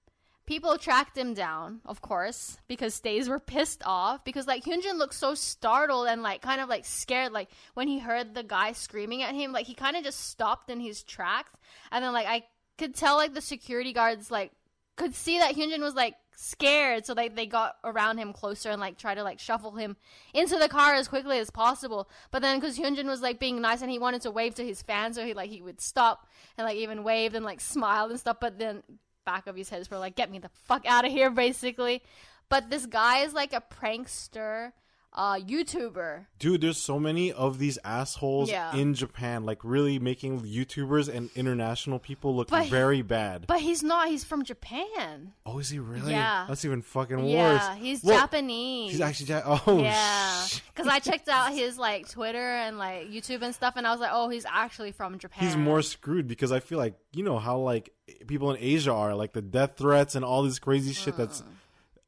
People 0.49 0.79
tracked 0.79 1.15
him 1.15 1.35
down, 1.35 1.79
of 1.85 2.01
course, 2.01 2.57
because 2.67 2.95
stays 2.95 3.29
were 3.29 3.39
pissed 3.39 3.83
off 3.85 4.23
because 4.23 4.47
like 4.47 4.63
Hyunjin 4.63 4.97
looked 4.97 5.13
so 5.13 5.35
startled 5.35 6.07
and 6.07 6.23
like 6.23 6.41
kind 6.41 6.59
of 6.59 6.67
like 6.67 6.85
scared 6.85 7.31
like 7.31 7.49
when 7.75 7.87
he 7.87 7.99
heard 7.99 8.33
the 8.33 8.41
guy 8.41 8.71
screaming 8.71 9.21
at 9.21 9.35
him, 9.35 9.51
like 9.51 9.67
he 9.67 9.75
kind 9.75 9.95
of 9.95 10.03
just 10.03 10.27
stopped 10.31 10.71
in 10.71 10.79
his 10.79 11.03
tracks 11.03 11.51
and 11.91 12.03
then 12.03 12.13
like 12.13 12.25
I 12.25 12.45
could 12.79 12.95
tell 12.95 13.15
like 13.15 13.35
the 13.35 13.41
security 13.41 13.93
guards 13.93 14.31
like 14.31 14.51
could 14.95 15.13
see 15.13 15.37
that 15.37 15.53
Hyunjin 15.53 15.81
was 15.81 15.93
like 15.93 16.15
scared, 16.35 17.05
so 17.05 17.13
like 17.13 17.35
they 17.35 17.45
got 17.45 17.75
around 17.83 18.17
him 18.17 18.33
closer 18.33 18.71
and 18.71 18.81
like 18.81 18.97
try 18.97 19.13
to 19.13 19.21
like 19.21 19.37
shuffle 19.37 19.73
him 19.73 19.97
into 20.33 20.57
the 20.57 20.67
car 20.67 20.95
as 20.95 21.07
quickly 21.07 21.37
as 21.37 21.51
possible. 21.51 22.09
But 22.31 22.41
then 22.41 22.59
because 22.59 22.75
Hyunjin 22.75 23.05
was 23.05 23.21
like 23.21 23.39
being 23.39 23.61
nice 23.61 23.83
and 23.83 23.91
he 23.91 23.99
wanted 23.99 24.23
to 24.23 24.31
wave 24.31 24.55
to 24.55 24.65
his 24.65 24.81
fans, 24.81 25.15
so 25.15 25.23
he 25.23 25.35
like 25.35 25.51
he 25.51 25.61
would 25.61 25.79
stop 25.79 26.25
and 26.57 26.65
like 26.65 26.77
even 26.77 27.03
waved 27.03 27.35
and 27.35 27.45
like 27.45 27.61
smiled 27.75 28.09
and 28.09 28.19
stuff. 28.19 28.37
But 28.41 28.57
then 28.57 28.81
back 29.25 29.47
of 29.47 29.55
his 29.55 29.69
head 29.69 29.81
is 29.81 29.87
for 29.87 29.97
like 29.97 30.15
get 30.15 30.31
me 30.31 30.39
the 30.39 30.49
fuck 30.65 30.85
out 30.85 31.05
of 31.05 31.11
here, 31.11 31.29
basically. 31.29 32.01
But 32.49 32.69
this 32.69 32.85
guy 32.85 33.19
is 33.19 33.33
like 33.33 33.53
a 33.53 33.61
prankster, 33.61 34.71
uh, 35.13 35.35
YouTuber. 35.35 36.25
Dude, 36.37 36.61
there's 36.61 36.77
so 36.77 36.99
many 36.99 37.31
of 37.31 37.57
these 37.59 37.77
assholes 37.83 38.49
Yeah. 38.49 38.75
in 38.75 38.93
Japan, 38.93 39.43
like 39.45 39.63
really 39.63 39.97
making 39.99 40.41
YouTubers 40.41 41.09
and 41.13 41.29
international 41.35 41.97
people 41.99 42.35
look 42.35 42.49
But- 42.49 42.67
very 42.67 43.01
bad. 43.01 43.45
But 43.47 43.59
he's 43.61 43.81
not. 43.83 44.07
He's 44.09 44.23
from 44.23 44.43
Japan. 44.43 45.33
oh, 45.45 45.57
is 45.59 45.69
he 45.69 45.79
really? 45.79 46.11
Yeah. 46.11 46.45
That's 46.47 46.63
even 46.63 46.81
fucking 46.81 47.17
worse. 47.17 47.31
Yeah, 47.31 47.75
he's 47.75 48.03
Well, 48.03 48.19
Japanese. 48.19 48.91
He's 48.91 49.01
actually 49.01 49.27
ja- 49.27 49.59
oh 49.67 49.81
Yeah, 49.81 50.45
because 50.73 50.87
I 50.87 50.99
checked 50.99 51.27
out 51.27 51.51
his 51.53 51.77
like 51.77 52.07
Twitter 52.09 52.37
and 52.37 52.77
like 52.77 53.09
YouTube 53.09 53.41
and 53.41 53.53
stuff, 53.55 53.73
and 53.77 53.87
I 53.87 53.91
was 53.91 53.99
like, 53.99 54.11
oh, 54.13 54.29
he's 54.29 54.45
actually 54.45 54.91
from 54.91 55.17
Japan. 55.17 55.43
He's 55.45 55.57
more 55.57 55.81
screwed 55.81 56.27
because 56.27 56.51
I 56.51 56.59
feel 56.59 56.77
like 56.77 56.93
you 57.13 57.23
know 57.23 57.39
how 57.39 57.57
like 57.57 57.91
people 58.27 58.51
in 58.51 58.57
Asia 58.61 58.91
are 58.93 59.15
like 59.15 59.33
the 59.33 59.41
death 59.41 59.73
threats 59.77 60.15
and 60.15 60.23
all 60.23 60.43
this 60.43 60.59
crazy 60.59 60.93
shit 60.93 61.17
that's 61.17 61.43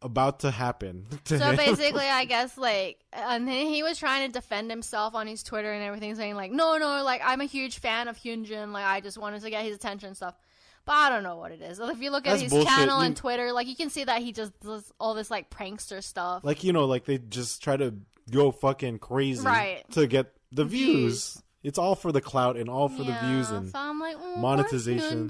about 0.02 0.40
to 0.42 0.52
happen 0.52 1.06
to 1.26 1.38
So 1.38 1.46
him. 1.52 1.56
basically, 1.56 2.06
I 2.08 2.26
guess 2.34 2.58
like, 2.58 3.00
and 3.14 3.48
then 3.48 3.68
he 3.68 3.84
was 3.84 3.98
trying 3.98 4.28
to 4.28 4.34
defend 4.34 4.70
himself 4.72 5.14
on 5.16 5.28
his 5.28 5.44
Twitter 5.44 5.72
and 5.72 5.84
everything, 5.84 6.16
saying 6.16 6.36
like, 6.36 6.52
no, 6.52 6.78
no, 6.78 7.04
like 7.04 7.22
I'm 7.24 7.42
a 7.42 7.46
huge 7.46 7.80
fan 7.80 8.08
of 8.08 8.18
Hyunjin, 8.18 8.72
like 8.72 8.86
I 8.86 9.00
just 9.02 9.18
wanted 9.18 9.42
to 9.42 9.50
get 9.50 9.64
his 9.64 9.76
attention 9.76 10.08
and 10.08 10.18
stuff. 10.18 10.36
But 10.84 10.94
I 10.94 11.10
don't 11.12 11.22
know 11.22 11.38
what 11.38 11.52
it 11.52 11.62
is. 11.62 11.80
If 11.80 12.02
you 12.02 12.10
look 12.10 12.26
at 12.26 12.32
That's 12.32 12.42
his 12.42 12.52
bullshit. 12.52 12.68
channel 12.70 13.00
You- 13.02 13.06
and 13.06 13.16
Twitter, 13.16 13.52
like 13.52 13.68
you 13.68 13.76
can 13.76 13.92
see 13.92 14.04
that 14.04 14.22
he 14.24 14.32
just 14.32 14.60
does 14.62 14.92
all 15.00 15.14
this 15.14 15.30
like 15.30 15.50
prankster 15.52 16.04
stuff. 16.04 16.44
like 16.44 16.64
you 16.64 16.74
know 16.74 16.86
like 16.86 17.06
they 17.06 17.20
just 17.20 17.62
try 17.62 17.78
to 17.78 17.94
go 18.32 18.50
fucking 18.52 18.98
crazy 19.00 19.46
Right. 19.46 19.84
to 19.92 20.08
get 20.08 20.34
the 20.52 20.66
views. 20.66 21.34
Views. 21.34 21.44
It's 21.64 21.78
all 21.78 21.96
for 21.96 22.12
the 22.12 22.22
clout 22.22 22.58
and 22.58 22.68
all 22.70 22.90
for 22.90 23.04
yeah, 23.04 23.20
the 23.22 23.28
views 23.28 23.52
and 23.52 23.70
so 23.70 23.78
I'm 23.78 24.00
like, 24.00 24.18
mm, 24.18 24.38
monetization. 24.38 25.30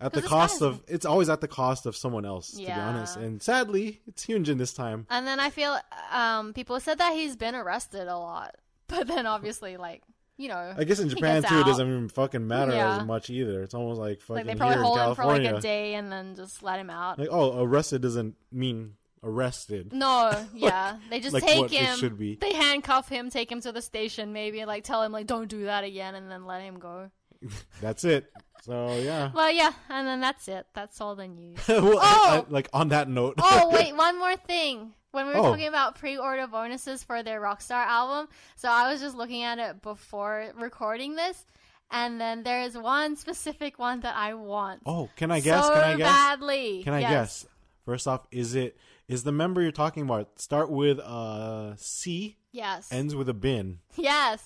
At 0.00 0.12
the 0.12 0.22
cost 0.22 0.62
of 0.62 0.82
it's 0.86 1.04
always 1.04 1.28
at 1.28 1.40
the 1.40 1.48
cost 1.48 1.86
of 1.86 1.96
someone 1.96 2.24
else 2.24 2.52
to 2.52 2.58
be 2.58 2.70
honest. 2.70 3.16
And 3.16 3.42
sadly 3.42 4.00
it's 4.06 4.26
Hyunjin 4.26 4.58
this 4.58 4.72
time. 4.72 5.06
And 5.10 5.26
then 5.26 5.40
I 5.40 5.50
feel 5.50 5.78
um, 6.12 6.52
people 6.52 6.78
said 6.80 6.98
that 6.98 7.14
he's 7.14 7.36
been 7.36 7.54
arrested 7.54 8.06
a 8.08 8.16
lot, 8.16 8.56
but 8.86 9.06
then 9.06 9.26
obviously, 9.26 9.76
like 9.76 10.02
you 10.36 10.48
know, 10.48 10.72
I 10.74 10.84
guess 10.84 11.00
in 11.00 11.10
Japan 11.10 11.42
too 11.42 11.60
it 11.60 11.66
doesn't 11.66 11.86
even 11.86 12.08
fucking 12.08 12.46
matter 12.46 12.72
Yeah. 12.72 12.98
as 12.98 13.06
much 13.06 13.28
either. 13.28 13.62
It's 13.62 13.74
almost 13.74 14.00
like 14.00 14.20
fucking 14.22 14.36
like 14.36 14.46
they 14.46 14.54
probably 14.54 14.76
here 14.76 14.80
in 14.80 14.84
hold 14.86 14.98
him 14.98 15.14
for 15.14 15.26
like 15.26 15.44
a 15.44 15.60
day 15.60 15.94
and 15.94 16.10
then 16.10 16.34
just 16.34 16.62
let 16.62 16.78
him 16.80 16.88
out. 16.88 17.18
like 17.18 17.28
oh 17.30 17.62
arrested 17.62 18.00
doesn't 18.00 18.36
mean 18.50 18.94
arrested 19.22 19.92
no, 19.92 20.32
yeah, 20.54 20.96
they 21.10 21.20
just 21.20 21.34
like 21.34 21.44
take 21.44 21.70
him. 21.70 21.96
should 21.98 22.18
be. 22.18 22.36
They 22.40 22.54
handcuff 22.54 23.08
him, 23.08 23.30
take 23.30 23.50
him 23.52 23.60
to 23.62 23.72
the 23.72 23.82
station, 23.82 24.32
maybe 24.32 24.64
like 24.64 24.84
tell 24.84 25.02
him 25.02 25.12
like 25.12 25.26
don't 25.26 25.48
do 25.48 25.64
that 25.64 25.84
again, 25.84 26.14
and 26.14 26.30
then 26.30 26.46
let 26.46 26.62
him 26.62 26.78
go. 26.78 27.10
that's 27.80 28.04
it 28.04 28.30
so 28.62 28.94
yeah 29.02 29.30
Well, 29.34 29.50
yeah, 29.50 29.72
and 29.88 30.06
then 30.06 30.20
that's 30.20 30.46
it. 30.48 30.66
That's 30.74 31.00
all 31.00 31.14
the 31.16 31.26
news. 31.26 31.58
well, 31.68 31.98
I- 31.98 32.02
I- 32.02 32.38
Oh! 32.40 32.46
like 32.50 32.68
on 32.74 32.88
that 32.90 33.08
note 33.08 33.34
oh 33.38 33.70
wait, 33.72 33.94
one 33.96 34.18
more 34.18 34.36
thing. 34.36 34.92
When 35.12 35.26
we 35.26 35.32
were 35.32 35.40
Oh. 35.40 35.50
talking 35.50 35.66
about 35.66 35.96
pre-order 35.98 36.46
bonuses 36.46 37.02
for 37.02 37.22
their 37.24 37.40
Rockstar 37.40 37.84
album, 37.84 38.28
so 38.56 38.68
I 38.68 38.92
was 38.92 39.00
just 39.00 39.16
looking 39.16 39.42
at 39.42 39.58
it 39.58 39.82
before 39.82 40.52
recording 40.54 41.16
this, 41.16 41.44
and 41.90 42.20
then 42.20 42.42
there 42.44 42.60
is 42.62 42.78
one 42.78 43.16
specific 43.16 43.78
one 43.78 44.00
that 44.00 44.14
I 44.14 44.34
want. 44.34 44.82
oh 44.86 45.08
can 45.16 45.30
I 45.32 45.40
guess 45.40 45.66
So 45.66 45.72
can 45.74 45.82
I 45.82 45.96
guess 45.96 46.06
badly. 46.12 46.82
Can 46.84 46.92
I 46.94 47.00
Yes. 47.00 47.10
guess? 47.10 47.46
First 47.86 48.06
off, 48.06 48.26
is 48.30 48.54
it 48.54 48.76
is 49.10 49.24
the 49.24 49.32
member 49.32 49.60
you're 49.60 49.72
talking 49.72 50.04
about 50.04 50.40
start 50.40 50.70
with 50.70 50.98
uh 51.00 51.74
C, 51.76 52.36
Yes. 52.52 52.90
ends 52.92 53.14
with 53.14 53.28
a 53.28 53.34
bin, 53.34 53.80
yes. 53.96 54.42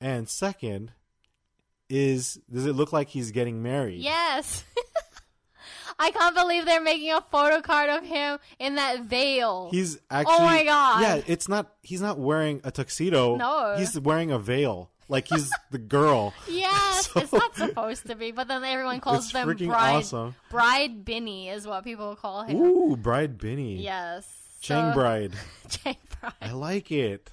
and 0.00 0.28
second 0.28 0.92
is 1.88 2.40
does 2.52 2.66
it 2.66 2.72
look 2.74 2.92
like 2.92 3.08
he's 3.10 3.30
getting 3.30 3.62
married? 3.62 4.00
Yes. 4.00 4.64
I 5.98 6.10
can't 6.10 6.34
believe 6.34 6.64
they're 6.64 6.82
making 6.82 7.12
a 7.12 7.20
photo 7.30 7.60
card 7.60 7.88
of 7.88 8.04
him 8.04 8.38
in 8.58 8.74
that 8.76 9.02
veil. 9.04 9.68
He's 9.70 9.98
actually 10.10 10.34
Oh 10.38 10.44
my 10.44 10.64
God. 10.64 11.02
Yeah, 11.02 11.22
it's 11.26 11.48
not 11.48 11.72
he's 11.82 12.00
not 12.00 12.18
wearing 12.18 12.60
a 12.64 12.70
tuxedo. 12.72 13.36
No. 13.36 13.76
He's 13.78 13.98
wearing 14.00 14.32
a 14.32 14.38
veil. 14.38 14.90
Like 15.08 15.28
he's 15.28 15.50
the 15.70 15.78
girl. 15.78 16.32
yes, 16.48 17.06
So- 17.12 17.20
it's 17.20 17.32
not 17.32 17.54
supposed 17.56 18.06
to 18.06 18.14
be, 18.14 18.32
but 18.32 18.48
then 18.48 18.64
everyone 18.64 19.00
calls 19.00 19.30
them 19.32 19.48
freaking 19.48 19.68
bride. 19.68 19.96
awesome. 19.96 20.34
Bride 20.50 21.04
Binny 21.04 21.48
is 21.50 21.66
what 21.66 21.84
people 21.84 22.16
call 22.16 22.42
him. 22.42 22.56
Ooh, 22.56 22.96
bride 22.96 23.38
Binny. 23.38 23.76
Yes. 23.82 24.26
Chang 24.60 24.92
So- 24.92 24.94
bride. 24.94 25.32
Chang 25.68 25.96
Bride. 26.20 26.32
I 26.40 26.52
like 26.52 26.90
it. 26.90 27.30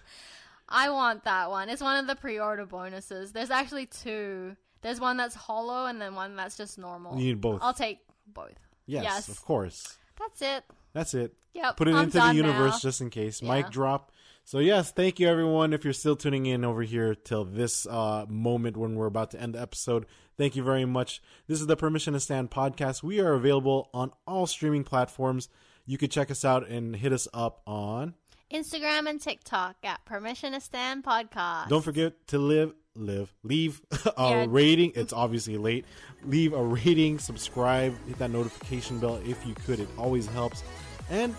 I 0.67 0.89
want 0.89 1.23
that 1.25 1.49
one. 1.49 1.69
It's 1.69 1.81
one 1.81 1.97
of 1.97 2.07
the 2.07 2.15
pre-order 2.15 2.65
bonuses. 2.65 3.31
There's 3.31 3.51
actually 3.51 3.85
two. 3.87 4.55
There's 4.81 4.99
one 4.99 5.17
that's 5.17 5.35
hollow 5.35 5.85
and 5.85 6.01
then 6.01 6.15
one 6.15 6.35
that's 6.35 6.57
just 6.57 6.77
normal. 6.77 7.17
You 7.19 7.25
need 7.25 7.41
both. 7.41 7.59
I'll 7.61 7.73
take 7.73 7.99
both. 8.27 8.55
Yes, 8.85 9.03
yes. 9.03 9.27
of 9.29 9.43
course. 9.45 9.97
That's 10.17 10.41
it. 10.41 10.63
That's 10.93 11.13
it. 11.13 11.33
Yep. 11.53 11.77
Put 11.77 11.87
it 11.87 11.93
I'm 11.95 12.05
into 12.05 12.19
the 12.19 12.33
universe 12.33 12.73
now. 12.73 12.79
just 12.79 13.01
in 13.01 13.09
case. 13.09 13.41
Yeah. 13.41 13.53
Mic 13.53 13.69
drop. 13.69 14.11
So 14.43 14.59
yes, 14.59 14.91
thank 14.91 15.19
you 15.19 15.29
everyone. 15.29 15.71
If 15.71 15.83
you're 15.83 15.93
still 15.93 16.15
tuning 16.15 16.45
in 16.45 16.65
over 16.65 16.81
here 16.81 17.15
till 17.15 17.45
this 17.45 17.85
uh, 17.85 18.25
moment 18.27 18.75
when 18.75 18.95
we're 18.95 19.05
about 19.05 19.31
to 19.31 19.41
end 19.41 19.55
the 19.55 19.61
episode, 19.61 20.05
thank 20.37 20.55
you 20.55 20.63
very 20.63 20.83
much. 20.85 21.21
This 21.47 21.61
is 21.61 21.67
the 21.67 21.77
Permission 21.77 22.13
to 22.13 22.19
Stan 22.19 22.47
podcast. 22.49 23.01
We 23.01 23.21
are 23.21 23.33
available 23.33 23.89
on 23.93 24.11
all 24.27 24.47
streaming 24.47 24.83
platforms. 24.83 25.47
You 25.85 25.97
could 25.97 26.11
check 26.11 26.29
us 26.31 26.43
out 26.43 26.67
and 26.67 26.95
hit 26.95 27.13
us 27.13 27.27
up 27.33 27.61
on. 27.65 28.15
Instagram 28.51 29.07
and 29.09 29.21
TikTok 29.21 29.77
at 29.83 30.03
Permission 30.03 30.51
to 30.51 30.59
Stan 30.59 31.01
Podcast. 31.01 31.69
Don't 31.69 31.81
forget 31.83 32.27
to 32.27 32.37
live, 32.37 32.73
live, 32.95 33.33
leave 33.43 33.81
a 34.17 34.29
Yeah. 34.29 34.45
rating. 34.49 34.91
It's 34.95 35.13
obviously 35.13 35.57
late. 35.57 35.85
Leave 36.25 36.51
a 36.51 36.61
rating, 36.61 37.17
subscribe, 37.19 37.95
hit 38.05 38.19
that 38.19 38.31
notification 38.31 38.99
bell 38.99 39.21
if 39.25 39.45
you 39.47 39.55
could. 39.65 39.79
It 39.79 39.87
always 39.97 40.27
helps. 40.27 40.63
And 41.09 41.33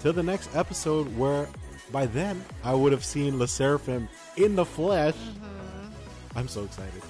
till 0.00 0.12
the 0.12 0.22
next 0.22 0.54
episode, 0.54 1.04
where 1.16 1.48
by 1.92 2.06
then 2.06 2.44
I 2.64 2.74
would 2.74 2.92
have 2.92 3.04
seen 3.04 3.38
LE 3.38 3.46
SSERAFIM 3.46 4.08
in 4.36 4.56
the 4.56 4.64
flesh. 4.64 5.14
I'm 6.36 6.48
so 6.48 6.64
excited. 6.64 7.02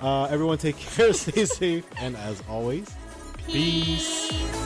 Uh, 0.00 0.24
everyone, 0.24 0.58
take 0.58 0.76
care, 0.96 1.12
stay 1.12 1.44
safe, 1.44 1.84
and 1.98 2.16
as 2.16 2.42
always, 2.48 2.88
peace. 3.46 4.65